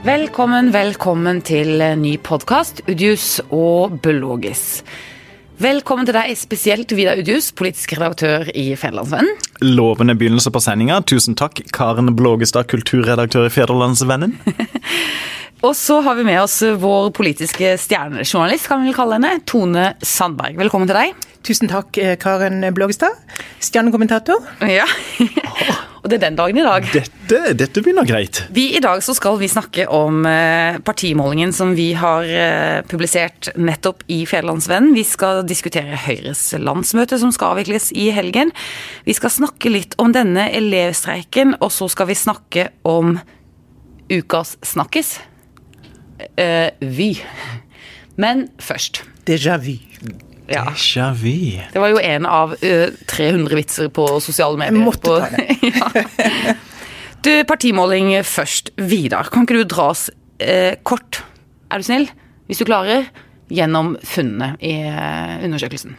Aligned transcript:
Velkommen, 0.00 0.70
velkommen 0.72 1.42
til 1.44 1.74
ny 2.00 2.14
podkast, 2.24 2.78
Udius 2.88 3.34
og 3.52 3.98
Blågis. 4.00 4.80
Velkommen 5.60 6.08
til 6.08 6.16
deg 6.16 6.38
spesielt, 6.40 6.94
Vidar 6.96 7.20
Udius, 7.20 7.50
politisk 7.52 7.92
redaktør 7.98 8.48
i 8.56 8.70
Federlandsvennen. 8.80 9.34
Lovende 9.60 10.14
begynnelse 10.16 10.48
på 10.54 10.62
sendinga. 10.64 11.02
Tusen 11.04 11.36
takk, 11.36 11.60
Karen 11.76 12.14
Blågestad, 12.16 12.70
kulturredaktør 12.72 13.50
i 13.50 13.52
Federlandsvennen. 13.52 14.38
og 15.68 15.76
så 15.76 16.00
har 16.08 16.16
vi 16.16 16.24
med 16.30 16.40
oss 16.46 16.56
vår 16.80 17.12
politiske 17.20 17.76
stjernejournalist, 17.84 18.70
kan 18.72 18.80
vi 18.80 18.88
vel 18.88 18.98
kalle 19.02 19.20
henne, 19.20 19.36
Tone 19.44 19.90
Sandberg. 20.00 20.56
Velkommen 20.64 20.88
til 20.88 20.96
deg. 20.96 21.28
Tusen 21.44 21.68
takk, 21.68 21.92
Karen 22.24 22.64
Blågestad. 22.72 23.20
Stjernekommentator. 23.60 24.48
Ja. 24.64 24.88
Og 26.00 26.08
det 26.08 26.16
er 26.16 26.22
den 26.26 26.38
dagen 26.38 26.58
i 26.60 26.64
dag. 26.64 26.86
Dette, 26.94 27.40
dette, 27.56 27.82
begynner 27.82 28.08
greit. 28.08 28.42
Vi, 28.54 28.70
I 28.76 28.82
dag 28.82 29.02
så 29.04 29.14
skal 29.16 29.36
vi 29.40 29.50
snakke 29.52 29.84
om 29.92 30.24
eh, 30.28 30.78
partimålingen 30.84 31.52
som 31.56 31.74
vi 31.76 31.90
har 31.98 32.24
eh, 32.24 32.80
publisert 32.88 33.50
nettopp 33.60 34.06
i 34.08 34.22
Fjellandsvennen. 34.28 34.94
Vi 34.96 35.04
skal 35.04 35.42
diskutere 35.48 35.98
Høyres 36.06 36.46
landsmøte 36.56 37.20
som 37.20 37.34
skal 37.36 37.56
avvikles 37.56 37.90
i 37.92 38.08
helgen. 38.16 38.54
Vi 39.04 39.16
skal 39.16 39.34
snakke 39.34 39.72
litt 39.72 39.98
om 40.00 40.14
denne 40.16 40.48
elevstreiken, 40.56 41.58
og 41.60 41.72
så 41.74 41.90
skal 41.92 42.08
vi 42.10 42.18
snakke 42.18 42.70
om 42.88 43.18
ukas 44.10 44.56
snakkis. 44.66 45.18
Uh, 46.36 46.68
vi. 46.80 47.14
Men 48.20 48.48
først 48.60 49.04
Déjà 49.26 49.56
vu. 49.56 49.78
Ja. 50.50 50.64
Déjà 50.66 51.12
vu. 51.14 51.60
Det 51.72 51.78
var 51.78 51.92
jo 51.92 52.00
en 52.02 52.26
av 52.26 52.56
uh, 52.58 52.88
300 53.06 53.58
vitser 53.58 53.90
på 53.94 54.06
sosiale 54.22 54.58
medier. 54.58 54.80
Jeg 54.80 54.86
måtte 54.88 55.14
ta 55.14 55.28
det. 55.30 55.46
ja. 55.70 56.56
Du, 57.22 57.32
partimåling 57.46 58.12
først. 58.26 58.72
Vidar, 58.80 59.30
kan 59.30 59.46
ikke 59.46 59.60
du 59.60 59.70
dra 59.70 59.90
oss 59.92 60.08
uh, 60.42 60.74
kort, 60.82 61.22
er 61.70 61.82
du 61.82 61.86
snill, 61.86 62.08
hvis 62.50 62.62
du 62.62 62.66
klarer, 62.66 63.06
gjennom 63.50 63.94
funnene 64.06 64.56
i 64.58 64.74
uh, 64.90 65.38
undersøkelsen? 65.46 65.94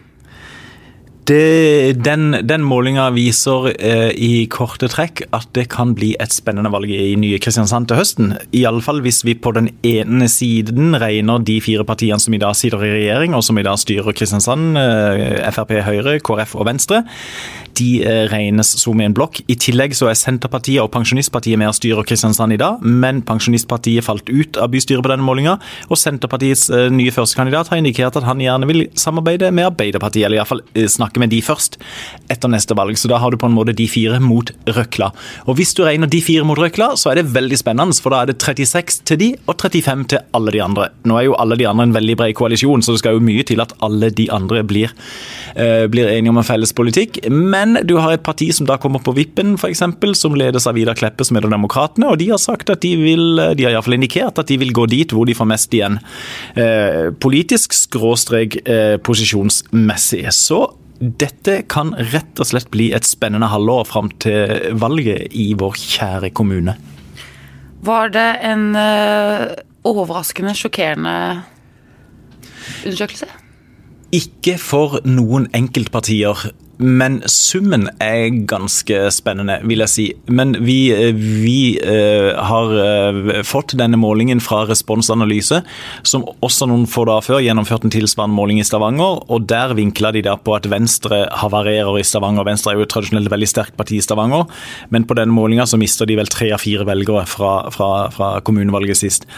Det, 1.30 2.02
den, 2.02 2.32
den 2.50 2.64
målinga 2.66 3.04
viser 3.14 3.68
eh, 3.76 4.10
i 4.18 4.48
korte 4.50 4.88
trekk 4.90 5.22
at 5.36 5.46
det 5.54 5.68
kan 5.70 5.94
bli 5.94 6.16
et 6.24 6.34
spennende 6.34 6.72
valg 6.74 6.90
i 6.90 7.14
nye 7.20 7.38
Kristiansand 7.42 7.92
til 7.92 8.00
høsten. 8.00 8.34
Iallfall 8.58 9.04
hvis 9.06 9.22
vi 9.28 9.36
på 9.38 9.54
den 9.54 9.70
ene 9.86 10.26
siden 10.32 10.98
regner 10.98 11.44
de 11.46 11.60
fire 11.62 11.86
partiene 11.86 12.20
som 12.22 12.34
i 12.34 12.42
dag 12.42 12.58
sitter 12.58 12.82
i 12.88 12.94
regjering, 12.96 13.36
og 13.38 13.46
som 13.46 13.60
i 13.62 13.66
dag 13.68 13.78
styrer 13.78 14.18
Kristiansand, 14.18 14.80
eh, 14.82 15.52
Frp, 15.54 15.76
Høyre, 15.86 16.18
KrF 16.26 16.58
og 16.58 16.72
Venstre. 16.72 17.04
De 17.80 17.90
eh, 18.04 18.26
regnes 18.32 18.74
som 18.82 19.00
en 19.02 19.16
blokk. 19.16 19.42
I 19.52 19.56
tillegg 19.60 19.96
så 19.98 20.10
er 20.12 20.18
Senterpartiet 20.20 20.82
og 20.84 20.92
Pensjonistpartiet 20.94 21.60
med 21.60 21.72
og 21.72 21.78
styrer 21.78 22.08
Kristiansand 22.08 22.56
i 22.56 22.60
dag, 22.62 22.82
men 22.84 23.22
Pensjonistpartiet 23.28 24.06
falt 24.06 24.30
ut 24.30 24.60
av 24.62 24.72
bystyret 24.74 25.04
på 25.06 25.12
denne 25.12 25.26
målinga, 25.26 25.58
og 25.90 26.00
Senterpartiets 26.00 26.68
eh, 26.74 26.90
nye 26.94 27.14
førstekandidat 27.14 27.72
har 27.72 27.82
indikert 27.82 28.20
at 28.20 28.28
han 28.28 28.42
gjerne 28.44 28.70
vil 28.70 28.86
samarbeide 29.00 29.52
med 29.56 29.70
Arbeiderpartiet, 29.72 30.28
eller 30.28 30.42
iallfall 30.42 30.64
eh, 30.74 30.90
snakke 30.92 31.22
med 31.22 31.34
de 31.34 31.42
først 31.46 31.80
etter 32.32 32.52
neste 32.52 32.78
valg. 32.78 33.00
Så 33.00 33.12
da 33.12 33.22
har 33.22 33.32
du 33.32 33.40
på 33.42 33.50
en 33.50 33.56
måte 33.56 33.76
de 33.78 33.88
fire 33.92 34.20
mot 34.24 34.52
Røkla. 34.70 35.12
Og 35.48 35.58
hvis 35.60 35.76
du 35.78 35.84
regner 35.86 36.10
de 36.12 36.22
fire 36.24 36.46
mot 36.48 36.60
Røkla, 36.60 36.94
så 37.00 37.12
er 37.12 37.22
det 37.22 37.32
veldig 37.36 37.60
spennende, 37.60 37.98
for 38.02 38.14
da 38.14 38.24
er 38.24 38.32
det 38.32 38.40
36 38.42 39.02
til 39.08 39.20
de 39.22 39.30
og 39.48 39.56
35 39.62 40.08
til 40.12 40.26
alle 40.38 40.54
de 40.54 40.62
andre. 40.64 40.90
Nå 41.08 41.18
er 41.18 41.28
jo 41.30 41.38
alle 41.40 41.58
de 41.60 41.68
andre 41.70 41.88
en 41.88 41.96
veldig 41.96 42.18
bred 42.20 42.36
koalisjon, 42.38 42.84
så 42.84 42.96
det 42.96 43.04
skal 43.04 43.18
jo 43.18 43.26
mye 43.26 43.46
til 43.48 43.62
at 43.64 43.74
alle 43.86 44.12
de 44.16 44.28
andre 44.34 44.64
blir, 44.68 44.94
uh, 45.56 45.86
blir 45.92 46.10
enige 46.12 46.34
om 46.34 46.40
en 46.42 46.48
felles 46.48 46.74
politikk. 46.78 47.22
Men 47.30 47.61
du 47.88 47.96
har 48.00 48.14
et 48.14 48.24
parti 48.24 48.48
som 48.56 48.68
da 48.70 48.78
kommer 48.82 49.02
på 49.04 49.14
vippen, 49.18 49.56
f.eks., 49.60 49.84
som 50.20 50.36
ledes 50.38 50.68
av 50.68 50.76
Vidar 50.78 50.98
Kleppe, 50.98 51.26
som 51.28 51.38
er 51.38 51.48
Demokratene, 51.48 52.12
og 52.12 52.20
de 52.22 52.30
har 52.32 52.42
sagt 52.42 52.72
at 52.74 52.84
de 52.84 52.94
vil, 53.00 53.42
de 53.58 53.66
har 53.66 53.76
iallfall 53.76 53.98
indikert 53.98 54.40
at 54.42 54.52
de 54.52 54.60
vil 54.62 54.74
gå 54.76 54.88
dit 54.92 55.12
hvor 55.12 55.28
de 55.30 55.36
får 55.38 55.50
mest 55.50 55.74
igjen. 55.78 55.98
Uh, 56.58 57.12
politisk 57.22 57.76
skråstrek 57.78 58.62
uh, 58.66 58.98
posisjonsmessig. 59.04 60.24
Så 60.36 60.64
dette 61.02 61.64
kan 61.72 61.96
rett 62.14 62.40
og 62.40 62.48
slett 62.52 62.70
bli 62.74 62.92
et 62.94 63.08
spennende 63.08 63.50
halvår 63.50 63.88
fram 63.90 64.12
til 64.22 64.76
valget 64.78 65.34
i 65.34 65.52
vår 65.58 65.80
kjære 65.82 66.32
kommune. 66.38 66.78
Var 67.82 68.12
det 68.14 68.30
en 68.46 68.68
uh, 68.78 69.48
overraskende, 69.90 70.54
sjokkerende 70.58 71.16
undersøkelse? 72.86 73.30
Ikke 74.14 74.58
for 74.62 75.00
noen 75.08 75.48
enkeltpartier. 75.58 76.52
Men 76.82 77.20
summen 77.30 77.86
er 78.02 78.32
ganske 78.50 78.98
spennende, 79.14 79.60
vil 79.70 79.84
jeg 79.84 79.92
si. 79.92 80.06
Men 80.34 80.56
vi, 80.66 80.90
vi 81.14 81.78
uh, 81.78 82.34
har 82.42 82.74
uh, 82.74 83.42
fått 83.46 83.76
denne 83.78 84.00
målingen 84.02 84.42
fra 84.42 84.64
Responsanalyse, 84.70 85.62
som 86.08 86.26
også 86.42 86.68
noen 86.72 86.88
få 86.90 87.06
dager 87.10 87.28
før 87.28 87.44
gjennomførte 87.46 87.88
en 87.88 87.94
tilsvarende 87.94 88.38
måling 88.38 88.62
i 88.62 88.66
Stavanger. 88.66 89.22
og 89.30 89.46
Der 89.52 89.76
vinkla 89.78 90.14
de 90.16 90.24
da 90.26 90.36
på 90.42 90.56
at 90.58 90.70
Venstre 90.72 91.24
havarerer 91.44 92.00
i 92.00 92.06
Stavanger. 92.08 92.48
Venstre 92.50 92.74
er 92.74 92.82
jo 92.82 92.88
et 92.88 92.94
tradisjonelt 92.94 93.32
veldig 93.32 93.52
sterkt 93.52 93.78
parti 93.78 94.00
i 94.00 94.06
Stavanger, 94.06 94.48
men 94.90 95.06
på 95.06 95.18
denne 95.20 95.36
målinga 95.36 95.68
så 95.70 95.80
mister 95.82 96.10
de 96.10 96.18
vel 96.18 96.32
tre 96.32 96.50
av 96.56 96.64
fire 96.64 96.88
velgere 96.90 97.28
fra, 97.30 97.54
fra, 97.74 97.92
fra 98.16 98.34
kommunevalget 98.46 99.04
sist. 99.04 99.30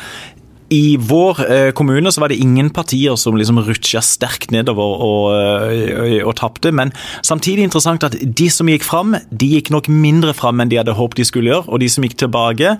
I 0.73 0.97
vår 0.97 1.41
eh, 1.45 1.69
kommune 1.77 2.11
så 2.11 2.23
var 2.23 2.31
det 2.31 2.39
ingen 2.41 2.71
partier 2.73 3.17
som 3.19 3.37
liksom 3.37 3.61
rutsja 3.67 4.01
sterkt 4.05 4.53
nedover 4.53 5.03
og, 5.05 5.29
og, 5.33 6.15
og 6.29 6.33
tapte. 6.39 6.71
Men 6.73 6.93
samtidig 7.25 7.67
interessant 7.67 8.05
at 8.07 8.17
de 8.17 8.49
som 8.53 8.69
gikk 8.71 8.85
fram, 8.87 9.15
de 9.29 9.51
gikk 9.55 9.69
nok 9.73 9.89
mindre 9.91 10.33
fram 10.37 10.63
enn 10.63 10.71
de 10.71 10.79
hadde 10.81 10.97
håpet 10.97 11.21
de 11.21 11.27
skulle 11.29 11.53
gjøre. 11.53 11.67
Og 11.69 11.83
de 11.83 11.91
som 11.93 12.05
gikk 12.05 12.17
tilbake, 12.23 12.75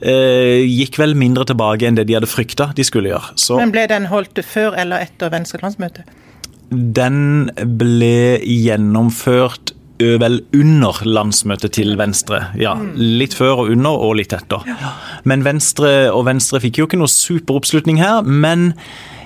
eh, 0.00 0.64
gikk 0.64 0.98
vel 1.02 1.16
mindre 1.18 1.46
tilbake 1.50 1.88
enn 1.88 1.98
det 1.98 2.08
de 2.08 2.18
hadde 2.18 2.30
frykta 2.30 2.72
de 2.76 2.86
skulle 2.86 3.12
gjøre. 3.12 3.34
Så, 3.40 3.58
Men 3.60 3.74
ble 3.74 3.86
den 3.90 4.08
holdt 4.12 4.40
før 4.46 4.78
eller 4.80 5.04
etter 5.04 5.32
Venstre 5.34 5.60
landsmøte? 5.62 6.06
Den 6.70 7.50
ble 7.78 8.40
gjennomført 8.40 9.74
vel 9.98 10.40
under 10.56 11.00
landsmøtet 11.06 11.76
til 11.78 11.94
Venstre. 12.00 12.48
Ja, 12.58 12.74
Litt 12.94 13.34
før 13.38 13.64
og 13.64 13.72
under, 13.74 13.94
og 13.94 14.16
litt 14.18 14.34
etter. 14.34 14.64
Men 15.24 15.44
Venstre 15.46 16.10
og 16.10 16.26
Venstre 16.26 16.60
fikk 16.64 16.80
jo 16.80 16.88
ikke 16.88 16.98
noe 17.00 17.10
super 17.12 17.60
oppslutning 17.60 18.00
her. 18.02 18.22
men 18.22 18.72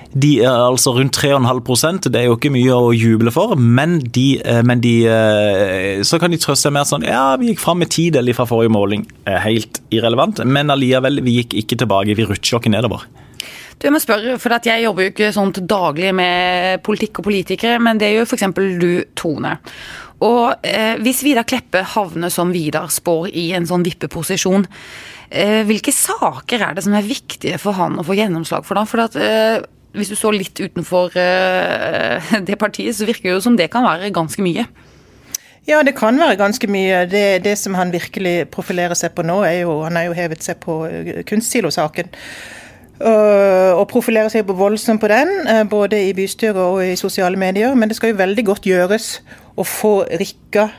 de 0.09 0.39
er 0.41 0.49
altså 0.49 0.95
rundt 0.95 1.13
3,5% 1.13 2.07
Det 2.09 2.17
er 2.17 2.23
jo 2.25 2.37
ikke 2.37 2.49
mye 2.49 2.73
å 2.73 2.89
juble 2.97 3.29
for, 3.29 3.53
men, 3.55 3.99
de, 4.09 4.41
men 4.65 4.81
de, 4.81 4.93
så 6.01 6.17
kan 6.17 6.33
de 6.33 6.39
trøste 6.41 6.65
seg 6.65 6.73
med 6.73 6.89
sånn, 6.89 7.05
ja, 7.05 7.35
vi 7.37 7.51
gikk 7.51 7.61
fram 7.61 7.77
med 7.83 7.91
tidel 7.93 8.33
fra 8.33 8.47
forrige 8.49 8.73
måling. 8.73 9.05
Helt 9.29 9.81
irrelevant, 9.93 10.41
men 10.49 10.73
allikevel, 10.73 11.21
vi 11.25 11.39
gikk 11.43 11.53
ikke 11.61 11.77
tilbake. 11.83 12.17
Vi 12.17 12.25
rutsjer 12.25 12.57
ikke 12.57 12.73
nedover. 12.73 13.05
Du, 13.79 13.87
jeg 13.87 13.95
må 13.95 13.99
spørre, 14.03 14.35
for 14.43 14.51
Jeg 14.67 14.83
jobber 14.83 15.05
jo 15.05 15.11
ikke 15.13 15.31
sånn 15.31 15.53
til 15.55 15.63
daglig 15.69 16.11
med 16.11 16.81
politikk 16.83 17.21
og 17.21 17.29
politikere, 17.29 17.79
men 17.79 17.99
det 18.01 18.11
gjør 18.11 18.27
f.eks. 18.27 18.43
du, 18.75 18.89
Tone. 19.15 19.53
Og 20.27 20.67
eh, 20.67 20.99
Hvis 20.99 21.23
Vidar 21.23 21.47
Kleppe 21.47 21.85
havner 21.95 22.33
som 22.33 22.51
Vidar 22.51 22.91
spår 22.91 23.29
i 23.31 23.53
en 23.55 23.67
sånn 23.69 23.85
vippeposisjon, 23.87 24.67
eh, 25.31 25.61
hvilke 25.69 25.95
saker 25.95 26.65
er 26.67 26.75
det 26.75 26.83
som 26.83 26.97
er 26.99 27.07
viktige 27.07 27.61
for 27.61 27.79
han 27.79 27.95
å 27.95 28.03
få 28.03 28.19
gjennomslag 28.19 28.67
for 28.67 28.81
da? 28.81 28.83
For 28.89 29.05
at, 29.05 29.15
eh, 29.15 29.63
Hvis 29.95 30.11
du 30.11 30.19
står 30.19 30.35
litt 30.35 30.59
utenfor 30.59 31.15
eh, 31.17 32.35
det 32.51 32.59
partiet, 32.59 32.99
så 32.99 33.07
virker 33.07 33.31
det 33.31 33.37
jo 33.37 33.47
som 33.47 33.55
det 33.55 33.71
kan 33.71 33.87
være 33.87 34.11
ganske 34.11 34.43
mye. 34.43 34.67
Ja, 35.69 35.79
det 35.87 35.95
kan 35.95 36.19
være 36.19 36.35
ganske 36.35 36.67
mye. 36.67 37.05
Det, 37.07 37.43
det 37.47 37.55
som 37.57 37.79
han 37.79 37.95
virkelig 37.95 38.49
profilerer 38.51 38.97
seg 38.97 39.15
på 39.15 39.23
nå, 39.23 39.39
er 39.47 39.61
jo 39.63 39.83
Han 39.87 39.95
har 39.95 40.09
jo 40.09 40.19
hevet 40.19 40.43
seg 40.43 40.59
på 40.67 40.81
eh, 40.91 41.23
kunstsilosaken. 41.23 42.11
Og 42.99 43.85
profilere 43.87 44.29
seg 44.31 44.43
på 44.47 44.57
voldsomt 44.59 44.99
på 44.99 45.07
den, 45.07 45.29
eh, 45.47 45.63
både 45.63 46.01
i 46.09 46.13
bystyret 46.13 46.59
og 46.59 46.81
i 46.83 46.97
sosiale 46.99 47.39
medier. 47.39 47.75
Men 47.75 47.89
det 47.89 47.95
skal 47.95 48.11
jo 48.11 48.19
veldig 48.19 48.45
godt 48.45 48.67
gjøres 48.67 49.21
å 49.57 49.63
få 49.63 49.93
rikka 50.19 50.69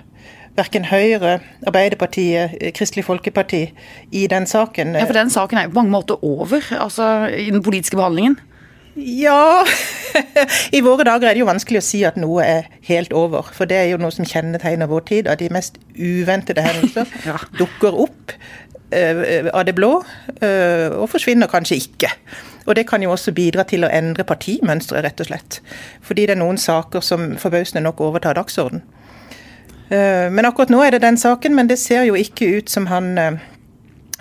verken 0.58 0.84
Høyre, 0.91 1.38
Arbeiderpartiet, 1.66 2.75
Kristelig 2.76 3.06
Folkeparti 3.06 3.70
i 4.12 4.26
den 4.26 4.46
saken. 4.46 4.94
Ja, 4.99 5.06
For 5.06 5.17
den 5.17 5.31
saken 5.31 5.58
er 5.58 5.69
jo 5.69 5.75
på 5.75 5.81
mange 5.81 5.94
måter 5.94 6.25
over, 6.25 6.61
altså 6.76 7.28
i 7.32 7.50
den 7.50 7.62
politiske 7.62 7.96
behandlingen? 7.96 8.38
Ja 8.96 9.62
I 10.76 10.81
våre 10.82 11.05
dager 11.06 11.28
er 11.28 11.37
det 11.37 11.44
jo 11.44 11.49
vanskelig 11.49 11.78
å 11.78 11.84
si 11.84 12.00
at 12.05 12.17
noe 12.20 12.43
er 12.43 12.67
helt 12.88 13.12
over. 13.17 13.46
For 13.55 13.70
det 13.70 13.78
er 13.78 13.93
jo 13.93 14.00
noe 14.02 14.11
som 14.14 14.26
kjennetegner 14.26 14.90
vår 14.90 15.05
tid, 15.08 15.31
at 15.31 15.38
de 15.38 15.50
mest 15.55 15.78
uventede 15.94 16.64
hendelser 16.64 17.06
ja. 17.28 17.38
dukker 17.58 17.96
opp 18.06 18.34
av 18.92 19.64
det 19.66 19.75
blå, 19.76 19.90
uh, 20.42 20.88
og 20.98 21.08
forsvinner 21.12 21.50
kanskje 21.50 21.81
ikke. 21.81 22.10
Og 22.66 22.76
Det 22.76 22.87
kan 22.87 23.02
jo 23.02 23.10
også 23.10 23.32
bidra 23.34 23.64
til 23.64 23.84
å 23.87 23.90
endre 23.90 24.25
partimønsteret, 24.25 25.04
rett 25.04 25.20
og 25.20 25.31
slett. 25.31 25.60
Fordi 26.02 26.26
det 26.28 26.37
er 26.37 26.42
noen 26.42 26.58
saker 26.60 27.00
som 27.00 27.37
forbausende 27.40 27.82
nok 27.82 28.00
overtar 28.04 28.37
dagsorden. 28.38 28.82
Men 29.90 30.46
akkurat 30.46 30.70
nå 30.70 30.84
er 30.84 30.94
det 30.94 31.00
den 31.02 31.16
saken, 31.19 31.56
men 31.56 31.66
det 31.66 31.81
ser 31.82 32.04
jo 32.06 32.14
ikke 32.14 32.46
ut 32.60 32.70
som 32.70 32.87
han 32.87 33.40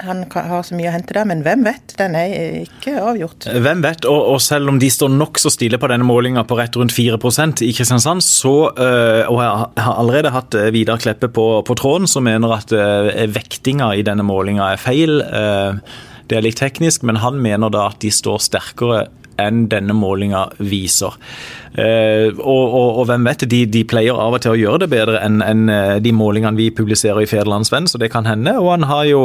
han 0.05 0.23
har 0.31 0.63
så 0.65 0.77
mye 0.77 0.89
å 0.89 0.93
hente 0.93 1.15
der, 1.15 1.27
men 1.27 1.43
hvem 1.45 1.65
vet? 1.67 1.93
Den 1.99 2.15
er 2.17 2.33
ikke 2.63 2.95
avgjort. 3.03 3.49
Hvem 3.51 3.83
vet, 3.83 4.07
og, 4.09 4.19
og 4.33 4.41
selv 4.43 4.71
om 4.71 4.79
de 4.81 4.89
står 4.93 5.11
nokså 5.13 5.51
stille 5.53 5.79
på 5.81 5.89
denne 5.91 6.07
målinga 6.07 6.45
på 6.47 6.57
rett 6.59 6.77
rundt 6.79 6.95
4% 6.95 7.63
i 7.67 7.71
Kristiansand, 7.75 8.23
så, 8.25 8.55
og 8.71 9.39
jeg 9.43 9.83
har 9.83 9.99
allerede 9.99 10.33
hatt 10.35 10.57
Vidar 10.75 11.01
Kleppe 11.01 11.31
på, 11.33 11.47
på 11.67 11.77
tråden, 11.79 12.07
som 12.09 12.25
mener 12.27 12.55
at 12.55 12.73
vektinga 13.35 13.91
i 13.97 14.05
denne 14.07 14.25
målinga 14.27 14.73
er 14.73 14.81
feil 14.81 15.19
Det 15.19 16.37
er 16.37 16.45
litt 16.45 16.59
teknisk, 16.61 17.03
men 17.07 17.19
han 17.23 17.39
mener 17.41 17.71
da 17.73 17.87
at 17.89 17.99
de 18.03 18.11
står 18.13 18.43
sterkere 18.45 19.07
enn 19.39 19.65
denne 19.71 19.95
målinga 19.95 20.45
viser. 20.59 21.15
Eh, 21.73 22.27
og, 22.33 22.63
og, 22.65 22.99
og, 22.99 23.03
hvem 23.09 23.27
vet, 23.29 23.47
de, 23.49 23.63
de, 23.71 23.85
pleier 23.87 24.19
av 24.19 24.35
og 24.35 24.43
til 24.43 24.55
å 24.55 24.59
gjøre 24.59 24.83
det 24.83 24.91
bedre 24.91 25.23
enn 25.23 25.39
en 25.45 25.65
de 26.03 26.13
målingene 26.15 26.59
vi 26.59 26.69
publiserer 26.75 27.23
i 27.23 27.29
Federlandsvenn, 27.29 27.87
så 27.89 28.01
det 28.01 28.11
kan 28.13 28.27
hende. 28.29 28.57
Og 28.59 28.73
han 28.75 28.87
har 28.89 29.07
jo 29.09 29.23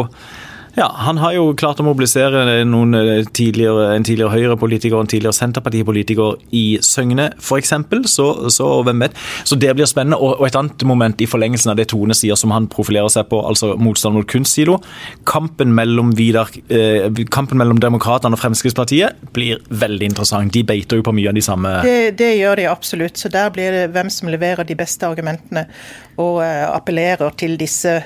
ja, 0.74 0.88
Han 1.06 1.18
har 1.22 1.34
jo 1.36 1.52
klart 1.58 1.78
å 1.80 1.86
mobilisere 1.86 2.64
noen 2.66 2.96
eh, 2.98 3.26
tidligere, 3.36 3.92
en 3.94 4.06
tidligere 4.06 4.32
Høyre-politiker 4.32 4.96
og 4.96 5.04
en 5.04 5.10
tidligere 5.12 5.36
Senterpartipolitiker 5.36 6.40
i 6.56 6.64
Søgne 6.82 7.28
f.eks. 7.38 7.74
Så, 8.10 8.26
så 8.50 8.68
hvem 8.86 9.04
vet. 9.04 9.18
Så 9.46 9.58
det 9.60 9.70
blir 9.76 9.88
spennende. 9.90 10.18
Og, 10.18 10.40
og, 10.40 10.46
et 10.48 10.58
annet 10.58 10.84
moment 10.88 11.22
i 11.22 11.28
forlengelsen 11.30 11.72
av 11.72 11.78
det 11.78 11.88
Tone 11.92 12.16
sier, 12.16 12.38
som 12.38 12.54
han 12.54 12.66
profilerer 12.72 13.12
seg 13.12 13.28
på, 13.30 13.38
altså 13.46 13.74
motstand 13.78 14.18
mot 14.18 14.28
kunstsilo. 14.30 14.80
Kampen 15.28 15.74
mellom, 15.76 16.10
Vidar, 16.18 16.50
eh, 16.68 17.06
kampen 17.34 17.60
mellom 17.60 17.78
Demokratene 17.82 18.34
og 18.34 18.42
Fremskrittspartiet 18.42 19.22
blir 19.36 19.62
veldig 19.70 20.10
interessant. 20.10 20.54
De 20.54 20.64
beiter 20.66 20.98
jo 20.98 21.06
på 21.06 21.14
mye 21.14 21.30
av 21.30 21.38
de 21.38 21.44
samme 21.44 21.76
Det, 21.86 22.16
det 22.18 22.34
gjør 22.40 22.62
de 22.62 22.68
absolutt. 22.70 23.20
Så 23.20 23.30
der 23.32 23.54
blir 23.54 23.74
det 23.74 23.86
hvem 23.94 24.10
som 24.10 24.30
leverer 24.32 24.66
de 24.66 24.78
beste 24.78 25.06
argumentene 25.06 25.68
og 26.18 26.42
eh, 26.44 26.66
appellerer 26.66 27.34
til 27.38 27.58
disse 27.60 27.98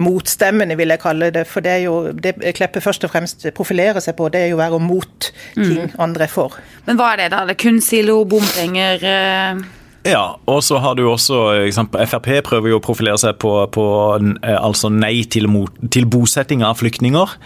motstemmene, 0.00 0.76
vil 0.78 0.94
jeg 0.94 1.02
kalle 1.02 1.30
det. 1.34 1.44
For 1.50 1.64
det 1.64 1.76
er 1.76 1.84
jo 1.86 1.96
det 2.12 2.36
Kleppe 2.56 2.82
først 2.84 3.04
og 3.06 3.12
fremst 3.12 3.46
profilerer 3.56 4.02
seg 4.04 4.16
på, 4.18 4.30
det 4.32 4.46
er 4.46 4.52
jo 4.52 4.58
å 4.58 4.62
være 4.62 4.80
mot 4.82 5.30
ting 5.54 5.84
mm. 5.84 6.00
andre 6.02 6.28
er 6.28 6.32
for. 6.32 6.58
Men 6.86 6.98
hva 7.00 7.12
er 7.12 7.24
det, 7.24 7.30
da? 7.34 7.44
Det 7.48 7.56
er 7.56 7.62
kunstsilo, 7.66 8.22
bompenger? 8.28 9.06
Eh... 9.12 9.62
Ja, 10.02 10.24
og 10.50 10.64
så 10.66 10.80
har 10.82 10.96
du 10.98 11.04
også 11.06 11.44
eksempel, 11.62 12.02
Frp 12.10 12.26
prøver 12.48 12.72
jo 12.72 12.80
å 12.80 12.82
profilere 12.82 13.20
seg 13.22 13.36
på, 13.42 13.52
på 13.70 13.84
eh, 14.18 14.56
altså 14.58 14.90
nei 14.90 15.20
til, 15.30 15.46
til 15.94 16.08
bosetting 16.10 16.64
av 16.66 16.80
flyktninger. 16.80 17.36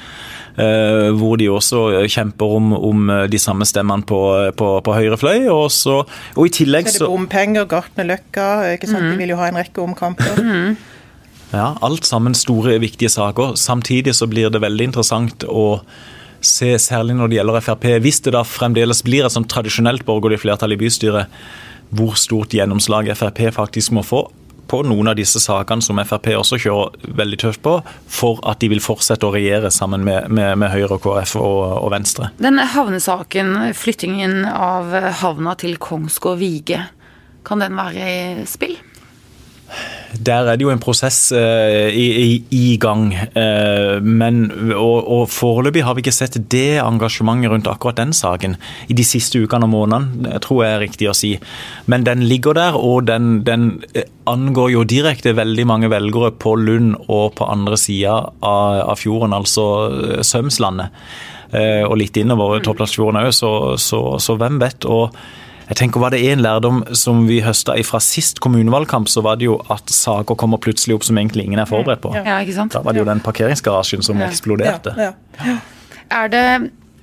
Eh, 0.57 1.11
hvor 1.13 1.37
de 1.37 1.51
også 1.53 2.07
kjemper 2.09 2.55
om, 2.57 2.71
om 2.73 3.11
de 3.29 3.39
samme 3.41 3.67
stemmene 3.69 4.07
på, 4.09 4.21
på, 4.57 4.71
på 4.81 4.95
høyre 4.97 5.19
fløy. 5.21 5.51
Og, 5.53 5.69
så, 5.75 6.01
og 6.33 6.49
i 6.49 6.55
tillegg 6.63 6.89
så 6.89 7.03
er 7.03 7.05
det 7.05 7.13
bompenger, 7.13 7.69
Gartnerløkka, 7.69 8.47
ikke 8.79 8.89
sant? 8.89 9.05
Mm. 9.05 9.11
de 9.13 9.21
vil 9.21 9.35
jo 9.35 9.41
ha 9.43 9.51
en 9.51 9.61
rekke 9.61 9.85
omkamper. 9.85 10.41
Mm. 10.41 10.79
Ja, 11.53 11.77
alt 11.81 12.05
sammen 12.05 12.35
store, 12.35 12.79
viktige 12.83 13.11
saker. 13.13 13.55
Samtidig 13.61 14.15
så 14.19 14.27
blir 14.31 14.51
det 14.51 14.63
veldig 14.65 14.91
interessant 14.91 15.47
å 15.47 15.81
se, 16.41 16.73
særlig 16.79 17.17
når 17.19 17.31
det 17.31 17.39
gjelder 17.39 17.63
Frp, 17.65 17.87
hvis 18.03 18.23
det 18.27 18.35
da 18.37 18.43
fremdeles 18.47 19.03
blir 19.07 19.27
et 19.27 19.35
sånn 19.35 19.47
tradisjonelt 19.51 20.07
borgerlig 20.07 20.43
flertall 20.43 20.75
i 20.75 20.81
bystyret, 20.81 21.31
hvor 21.97 22.19
stort 22.19 22.55
gjennomslag 22.55 23.13
Frp 23.15 23.47
faktisk 23.55 23.95
må 23.95 24.05
få 24.07 24.27
på 24.67 24.81
noen 24.83 25.13
av 25.13 25.15
disse 25.19 25.39
sakene 25.43 25.85
som 25.85 26.01
Frp 26.03 26.33
også 26.35 26.59
kjører 26.59 27.13
veldig 27.19 27.39
tøft 27.39 27.63
på, 27.63 27.77
for 28.11 28.41
at 28.51 28.59
de 28.63 28.71
vil 28.73 28.83
fortsette 28.83 29.27
å 29.27 29.31
regjere 29.35 29.71
sammen 29.75 30.03
med, 30.07 30.27
med, 30.27 30.57
med 30.59 30.73
Høyre, 30.73 30.99
KrF 31.03 31.37
og, 31.39 31.61
og, 31.85 31.89
Venstre. 31.95 32.33
Denne 32.43 32.67
havnesaken, 32.75 33.55
flyttingen 33.79 34.43
av 34.51 34.91
havna 35.23 35.55
til 35.61 35.79
Kongsgård 35.83 36.43
Vige, 36.43 36.83
kan 37.47 37.63
den 37.63 37.79
være 37.79 38.11
i 38.11 38.47
spill? 38.51 38.75
Der 40.27 40.49
er 40.49 40.57
det 40.57 40.65
jo 40.65 40.71
en 40.73 40.81
prosess 40.81 41.33
uh, 41.35 41.89
i, 41.91 42.39
i, 42.55 42.77
gang. 42.81 43.11
Uh, 43.35 43.99
men, 44.03 44.47
og, 44.73 45.09
og 45.13 45.25
Foreløpig 45.33 45.85
har 45.85 45.97
vi 45.97 46.05
ikke 46.05 46.15
sett 46.15 46.39
det 46.53 46.79
engasjementet 46.83 47.53
rundt 47.53 47.71
akkurat 47.71 47.99
den 47.99 48.15
saken 48.17 48.57
i 48.89 48.97
de 48.97 49.05
siste 49.05 49.43
ukene 49.43 49.69
og 49.69 49.75
månedene, 49.75 50.41
tror 50.45 50.65
jeg 50.65 50.75
er 50.75 50.85
riktig 50.87 51.11
å 51.11 51.17
si. 51.17 51.35
Men 51.91 52.07
den 52.07 52.25
ligger 52.31 52.57
der, 52.57 52.79
og 52.79 53.09
den, 53.11 53.43
den 53.47 53.71
angår 54.31 54.73
jo 54.73 54.85
direkte 54.89 55.37
veldig 55.37 55.67
mange 55.69 55.91
velgere 55.93 56.33
på 56.33 56.57
Lund 56.61 56.95
og 57.07 57.35
på 57.39 57.49
andre 57.51 57.79
sida 57.81 58.19
av, 58.41 58.83
av, 58.87 58.97
fjorden, 59.01 59.37
altså 59.37 59.67
Sømslandet. 60.25 60.95
Uh, 61.53 61.85
og 61.87 61.99
litt 62.01 62.17
innover 62.19 62.63
Topplandsfjorden 62.65 63.21
òg, 63.21 63.35
så, 63.35 63.51
så, 63.79 64.01
så 64.23 64.39
hvem 64.39 64.63
vet. 64.63 64.87
og 64.87 65.15
jeg 65.67 65.77
tenker 65.81 66.01
Var 66.01 66.15
det 66.15 66.23
en 66.31 66.43
lærdom 66.45 66.83
som 66.95 67.25
vi 67.27 67.41
høsta 67.43 67.75
fra 67.89 68.01
sist 68.03 68.39
kommunevalgkamp, 68.45 69.09
så 69.11 69.23
var 69.27 69.41
det 69.41 69.49
jo 69.49 69.59
at 69.73 69.91
saker 69.91 70.39
kommer 70.39 70.63
plutselig 70.63 70.95
opp 70.95 71.07
som 71.09 71.19
egentlig 71.19 71.49
ingen 71.49 71.59
er 71.59 71.67
forberedt 71.67 72.05
på. 72.05 72.15
Ja, 72.15 72.39
ikke 72.39 72.55
sant? 72.55 72.77
Da 72.77 72.85
var 72.87 72.95
det 72.95 73.03
jo 73.03 73.09
den 73.09 73.23
parkeringsgarasjen 73.25 74.05
som 74.07 74.23
ja. 74.23 74.31
eksploderte. 74.31 74.95
Ja, 74.95 75.13
ja. 75.43 75.57
Er 76.15 76.31
det 76.31 76.47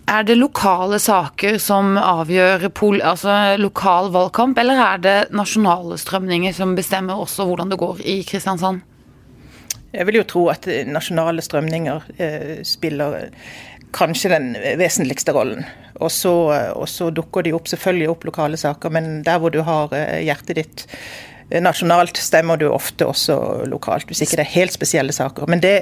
er 0.03 0.25
det 0.27 0.35
lokale 0.35 0.97
saker 0.99 1.57
som 1.63 1.95
avgjør 1.97 2.67
pol, 2.75 2.99
altså 3.01 3.55
lokal 3.59 4.09
valgkamp, 4.11 4.57
eller 4.59 4.81
er 4.83 5.03
det 5.03 5.15
nasjonale 5.31 5.95
strømninger 5.99 6.55
som 6.55 6.75
bestemmer 6.75 7.21
også 7.23 7.45
hvordan 7.47 7.71
det 7.71 7.79
går 7.79 8.01
i 8.03 8.17
Kristiansand? 8.27 8.81
Jeg 9.93 10.07
vil 10.09 10.19
jo 10.19 10.25
tro 10.27 10.47
at 10.51 10.67
nasjonale 10.89 11.43
strømninger 11.45 12.09
eh, 12.17 12.59
spiller 12.67 13.31
kanskje 13.95 14.33
den 14.33 14.51
vesentligste 14.79 15.35
rollen. 15.35 15.63
Og 16.03 16.11
så, 16.11 16.33
og 16.75 16.87
så, 16.89 17.11
dukker 17.13 17.45
de 17.45 17.53
opp 17.55 17.69
selvfølgelig 17.71 18.09
opp 18.13 18.25
lokale 18.31 18.59
saker, 18.59 18.93
men 18.93 19.21
der 19.25 19.39
hvor 19.41 19.53
du 19.53 19.61
har 19.65 19.93
eh, 19.95 20.23
hjertet 20.27 20.59
ditt 20.59 20.83
eh, 21.49 21.61
nasjonalt, 21.63 22.19
stemmer 22.19 22.59
du 22.59 22.67
ofte 22.69 23.07
også 23.07 23.37
lokalt, 23.71 24.09
hvis 24.09 24.23
ikke 24.25 24.39
det 24.41 24.45
er 24.45 24.53
helt 24.57 24.75
spesielle 24.75 25.15
saker. 25.15 25.47
Men 25.51 25.63
det 25.63 25.75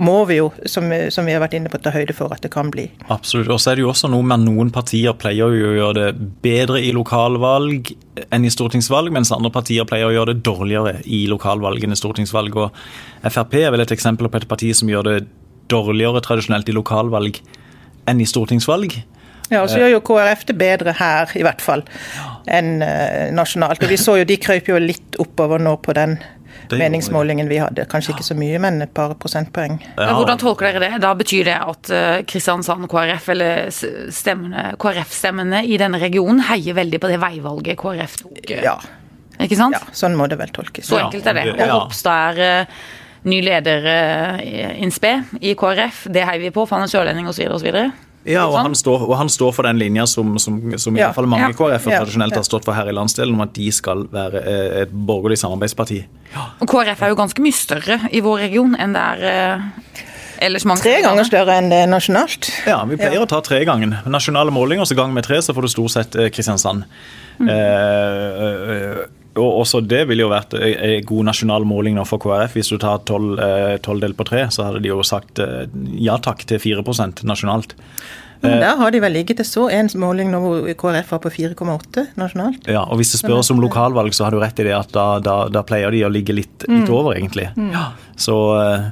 må 0.00 0.18
vi 0.30 0.38
jo, 0.40 0.48
som, 0.64 0.88
som 1.12 1.28
vi 1.28 1.36
har 1.36 1.42
vært 1.44 1.58
inne 1.58 1.72
på, 1.72 1.80
ta 1.82 1.92
høyde 1.94 2.16
for 2.16 2.32
at 2.32 2.44
det 2.46 2.52
kan 2.54 2.72
bli. 2.72 2.88
Absolutt. 3.12 3.50
Og 3.52 3.60
så 3.60 3.72
er 3.72 3.78
det 3.78 3.86
jo 3.86 3.92
også 3.92 4.10
noe 4.12 4.24
med 4.26 4.46
noen 4.46 4.72
partier 4.74 5.16
pleier 5.18 5.52
jo 5.52 5.72
å 5.72 5.78
gjøre 5.80 5.96
det 6.00 6.28
bedre 6.44 6.80
i 6.80 6.92
lokalvalg 6.96 7.92
enn 8.32 8.46
i 8.48 8.52
stortingsvalg, 8.52 9.12
mens 9.12 9.34
andre 9.34 9.52
partier 9.52 9.88
pleier 9.88 10.08
å 10.08 10.14
gjøre 10.14 10.32
det 10.32 10.46
dårligere 10.46 11.00
i 11.04 11.26
lokalvalg 11.30 11.84
enn 11.84 11.96
i 11.96 12.00
stortingsvalg. 12.00 12.56
Og 12.64 13.28
Frp 13.28 13.58
er 13.60 13.74
vel 13.74 13.84
et 13.84 13.92
eksempel 13.96 14.30
på 14.30 14.40
et 14.40 14.48
parti 14.48 14.72
som 14.76 14.88
gjør 14.88 15.10
det 15.10 15.18
dårligere 15.70 16.22
tradisjonelt 16.22 16.68
i 16.70 16.76
lokalvalg 16.76 17.40
enn 18.06 18.22
i 18.22 18.28
stortingsvalg. 18.28 18.94
Ja, 19.50 19.62
og 19.62 19.70
så 19.70 19.78
gjør 19.78 19.92
jo 19.96 20.00
KrF 20.06 20.46
det 20.48 20.56
bedre 20.58 20.94
her, 20.98 21.30
i 21.38 21.44
hvert 21.46 21.62
fall, 21.62 21.84
enn 22.50 22.80
uh, 22.82 23.28
nasjonalt. 23.34 23.84
Og 23.84 23.92
vi 23.92 23.98
så 24.00 24.16
jo 24.20 24.26
de 24.26 24.38
krøp 24.42 24.72
jo 24.72 24.80
litt 24.82 25.18
oppover 25.22 25.62
nå 25.62 25.76
på 25.84 25.94
den 25.96 26.16
meningsmålingen 26.72 27.46
vi 27.46 27.60
hadde. 27.62 27.84
Kanskje 27.90 28.16
ikke 28.16 28.26
så 28.26 28.34
mye, 28.38 28.58
men 28.62 28.80
et 28.82 28.92
par 28.96 29.14
prosentpoeng. 29.22 29.78
Ja. 29.94 30.08
Hvordan 30.18 30.40
tolker 30.42 30.72
dere 30.72 30.82
det? 30.82 31.00
Da 31.04 31.12
betyr 31.14 31.46
det 31.46 31.56
at 31.62 31.92
uh, 31.94 32.18
Kristiansand 32.26 32.88
KrF, 32.90 33.28
eller 33.36 33.70
KrF-stemmene 34.82 35.62
i 35.66 35.78
denne 35.78 36.00
regionen, 36.02 36.42
heier 36.50 36.78
veldig 36.80 37.02
på 37.02 37.12
det 37.12 37.20
veivalget 37.22 37.78
KrF 37.78 38.20
tok? 38.24 38.42
Ja. 38.50 38.76
Ikke 39.42 39.58
sant? 39.58 39.76
Ja, 39.76 39.94
sånn 39.94 40.16
må 40.18 40.26
det 40.32 40.40
vel 40.40 40.50
tolkes. 40.54 40.88
Så 40.88 40.98
enkelt 40.98 41.26
er 41.28 41.38
det. 41.38 41.50
Og 41.52 41.60
Ropstad 41.70 42.40
er 42.40 42.66
ny 43.26 43.42
leder 43.44 43.84
in 44.80 44.90
spe 44.94 45.18
i 45.44 45.52
KrF. 45.58 46.06
Det 46.14 46.24
heier 46.24 46.40
vi 46.40 46.52
på, 46.54 46.64
for 46.64 46.78
han 46.78 46.86
er 46.86 46.92
sørlending 46.92 47.28
osv. 47.28 47.44
osv. 47.52 47.76
Ja, 48.26 48.46
og 48.50 48.58
han, 48.58 48.74
står, 48.74 49.04
og 49.06 49.14
han 49.20 49.30
står 49.30 49.52
for 49.54 49.68
den 49.68 49.78
linja 49.78 50.06
som, 50.10 50.34
som, 50.42 50.58
som 50.82 50.96
i 50.96 51.02
hvert 51.02 51.14
fall 51.14 51.28
mange 51.30 51.52
ja. 51.52 51.54
KrF 51.56 51.86
tradisjonelt 51.86 52.34
har 52.34 52.46
stått 52.46 52.66
for 52.66 52.74
her 52.74 52.90
i 52.90 52.94
landsdelen, 52.96 53.36
om 53.36 53.44
at 53.44 53.54
de 53.54 53.68
skal 53.74 54.06
være 54.12 54.42
eh, 54.42 54.80
et 54.82 54.92
borgerlig 54.92 55.38
samarbeidsparti. 55.42 56.00
Ja. 56.34 56.48
Og 56.58 56.70
KrF 56.70 57.04
er 57.06 57.14
jo 57.14 57.18
ganske 57.20 57.44
mye 57.44 57.54
større 57.54 58.00
i 58.10 58.22
vår 58.24 58.42
region 58.48 58.74
enn 58.82 58.96
det 58.96 59.04
er 59.14 59.26
eh, 59.30 60.02
ellers 60.46 60.66
mange 60.68 60.82
Tre 60.84 60.96
ganger 61.04 61.28
større 61.28 61.58
enn 61.60 61.70
det 61.72 61.84
nasjonalt. 61.90 62.50
Ja, 62.68 62.80
vi 62.88 62.98
pleier 62.98 63.22
å 63.22 63.28
ta 63.30 63.38
tre 63.44 63.62
ganger. 63.68 64.00
Nasjonale 64.10 64.54
målinger, 64.54 64.88
så 64.88 64.98
gang 64.98 65.14
med 65.14 65.26
tre, 65.28 65.38
så 65.42 65.54
får 65.56 65.68
du 65.68 65.72
stort 65.72 65.94
sett 65.94 66.18
eh, 66.18 66.32
Kristiansand. 66.34 66.84
Mm. 67.38 67.52
Eh, 67.52 69.06
og 69.36 69.62
også 69.62 69.82
det 69.84 70.04
ville 70.10 70.24
jo 70.24 70.32
vært 70.32 70.56
en 70.58 71.06
god 71.06 71.30
nasjonal 71.30 71.66
måling 71.68 71.96
nå 71.98 72.04
for 72.08 72.22
KrF. 72.22 72.56
Hvis 72.58 72.72
du 72.72 72.78
tar 72.82 73.02
tolv 73.06 74.00
delt 74.02 74.18
på 74.18 74.28
tre, 74.28 74.46
så 74.52 74.68
hadde 74.68 74.84
de 74.84 74.92
jo 74.92 75.02
sagt 75.06 75.40
ja 76.00 76.16
takk 76.22 76.46
til 76.48 76.62
4 76.62 76.84
nasjonalt. 77.28 77.76
Men 78.40 78.60
der 78.60 78.76
har 78.76 78.92
de 78.92 79.00
vel 79.00 79.16
ligget. 79.16 79.40
Jeg 79.42 79.48
så 79.48 79.66
en 79.72 79.88
måling 80.00 80.30
nå 80.32 80.40
hvor 80.42 80.68
KrF 80.82 81.14
var 81.14 81.22
på 81.24 81.32
4,8 81.32 82.06
nasjonalt. 82.20 82.68
Ja, 82.70 82.84
og 82.84 83.00
Hvis 83.00 83.14
det 83.14 83.22
spørres 83.22 83.50
om 83.54 83.62
lokalvalg, 83.62 84.14
så 84.14 84.26
har 84.26 84.34
du 84.34 84.40
rett 84.42 84.60
i 84.60 84.68
det 84.68 84.76
at 84.76 84.92
da, 84.94 85.06
da, 85.24 85.38
da 85.52 85.64
pleier 85.66 85.94
de 85.94 86.04
å 86.06 86.12
ligge 86.12 86.36
litt, 86.36 86.66
litt 86.68 86.86
mm. 86.88 86.94
over, 86.94 87.16
egentlig. 87.16 87.48
Mm. 87.56 87.72
Ja. 87.74 87.88
Så 88.20 88.36
eh, 88.60 88.88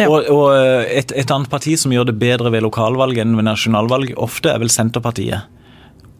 ja. 0.00 0.08
Og, 0.08 0.28
og 0.32 0.46
et, 0.56 1.12
et, 1.14 1.30
annet 1.30 1.50
parti 1.52 1.76
som 1.78 1.92
gjør 1.94 2.08
det 2.10 2.18
bedre 2.20 2.52
ved 2.54 2.64
lokalvalg 2.64 3.20
enn 3.22 3.36
ved 3.38 3.46
nasjonalvalg, 3.46 4.14
ofte 4.20 4.52
er 4.52 4.62
vel 4.62 4.72
Senterpartiet. 4.72 5.50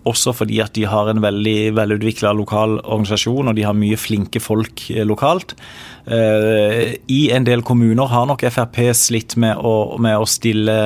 Også 0.09 0.35
fordi 0.35 0.59
at 0.65 0.75
de 0.75 0.87
har 0.91 1.11
en 1.11 1.23
veldig 1.23 1.73
velutvikla 1.79 2.33
lokal 2.35 2.79
organisasjon, 2.83 3.53
og 3.53 3.59
de 3.59 3.67
har 3.67 3.77
mye 3.79 3.99
flinke 4.01 4.43
folk 4.43 4.89
eh, 4.91 5.05
lokalt. 5.07 5.55
Uh, 6.03 6.99
I 7.07 7.21
en 7.31 7.47
del 7.47 7.63
kommuner 7.63 8.11
har 8.11 8.27
nok 8.27 8.43
Frp 8.51 8.81
slitt 8.99 9.37
med 9.39 9.61
å, 9.63 10.01
med 10.03 10.19
å 10.19 10.27
stille 10.27 10.79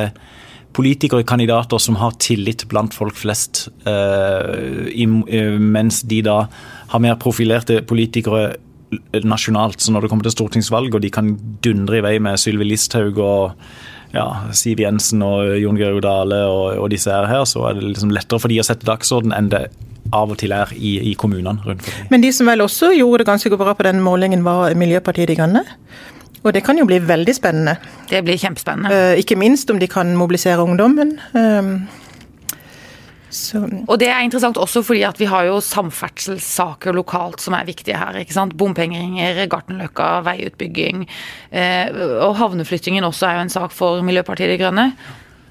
politikere, 0.76 1.25
og 1.25 1.30
kandidater 1.30 1.80
som 1.82 1.99
har 2.00 2.16
tillit 2.23 2.66
blant 2.70 2.94
folk 2.94 3.16
flest, 3.16 3.66
eh, 3.88 4.87
eh, 4.92 5.58
mens 5.58 6.02
de 6.02 6.23
da 6.26 6.38
har 6.92 7.02
mer 7.02 7.16
profilerte 7.16 7.82
politikere 7.82 8.56
nasjonalt. 9.25 9.80
Så 9.80 9.92
når 9.92 10.04
det 10.04 10.11
kommer 10.11 10.28
til 10.28 10.37
stortingsvalg, 10.37 10.94
og 10.94 11.02
de 11.02 11.11
kan 11.11 11.35
dundre 11.64 11.99
i 11.99 12.04
vei 12.04 12.18
med 12.23 12.38
Sylvi 12.38 12.68
Listhaug 12.68 13.18
og 13.18 13.56
ja, 14.16 14.26
Siv 14.56 14.80
Jensen 14.82 15.25
og 15.25 15.56
Jon 15.61 15.78
Georg 15.78 16.02
Dale 16.04 16.42
og, 16.49 16.78
og, 16.80 16.88
disse 16.92 17.12
her, 17.12 17.44
så 17.49 17.68
er 17.68 17.78
det 17.78 17.92
liksom 17.92 18.14
lettere 18.14 18.42
for 18.42 18.52
de 18.52 18.61
å 18.62 18.66
sette 18.66 18.88
dagsorden 18.88 19.35
enn 19.37 19.50
det 19.52 19.66
av 20.14 20.30
og 20.30 20.38
til 20.38 20.54
er 20.54 20.70
i, 20.76 20.96
i 21.11 21.14
kommunene 21.18 21.58
rundt 21.66 21.82
forbi. 21.82 22.08
Men 22.12 22.23
de 22.23 22.30
som 22.35 22.49
vel 22.49 22.62
også 22.62 22.92
gjorde 22.94 23.25
det 23.25 23.30
ganske 23.30 23.58
bra 23.58 23.75
på 23.75 23.87
den 23.88 24.02
målingen, 24.04 24.44
var 24.46 24.75
Miljøpartiet 24.78 25.32
De 25.32 25.38
Grønne? 25.38 25.64
Og 26.46 26.52
det 26.54 26.62
kan 26.62 26.78
jo 26.78 26.87
bli 26.87 27.00
veldig 27.02 27.35
spennende. 27.35 27.75
Det 28.06 28.20
blir 28.23 28.38
kjempespennende. 28.38 28.90
Uh, 28.92 29.18
ikke 29.18 29.38
minst 29.38 29.70
om 29.73 29.80
de 29.82 29.88
kan 29.90 30.12
mobilisere 30.18 30.62
ungdommen. 30.62 31.16
Uh, 31.35 31.82
så. 33.37 33.62
Og 33.87 33.99
det 34.00 34.09
er 34.12 34.25
interessant 34.25 34.59
også 34.61 34.83
fordi 34.87 35.05
at 35.09 35.21
vi 35.21 35.28
har 35.31 35.47
jo 35.49 35.61
samferdselssaker 35.64 36.97
lokalt 36.97 37.45
som 37.45 37.57
er 37.59 37.69
viktige 37.69 37.99
her. 38.00 38.16
ikke 38.21 38.37
sant? 38.37 38.57
Bompengeringer, 38.59 39.45
Gartnerløkka, 39.52 40.09
veiutbygging. 40.26 41.07
Eh, 41.50 41.93
og 42.25 42.37
havneflyttingen 42.40 43.07
også 43.07 43.28
er 43.28 43.38
jo 43.38 43.47
en 43.47 43.55
sak 43.59 43.76
for 43.76 44.02
Miljøpartiet 44.07 44.52
De 44.55 44.59
Grønne. 44.61 44.90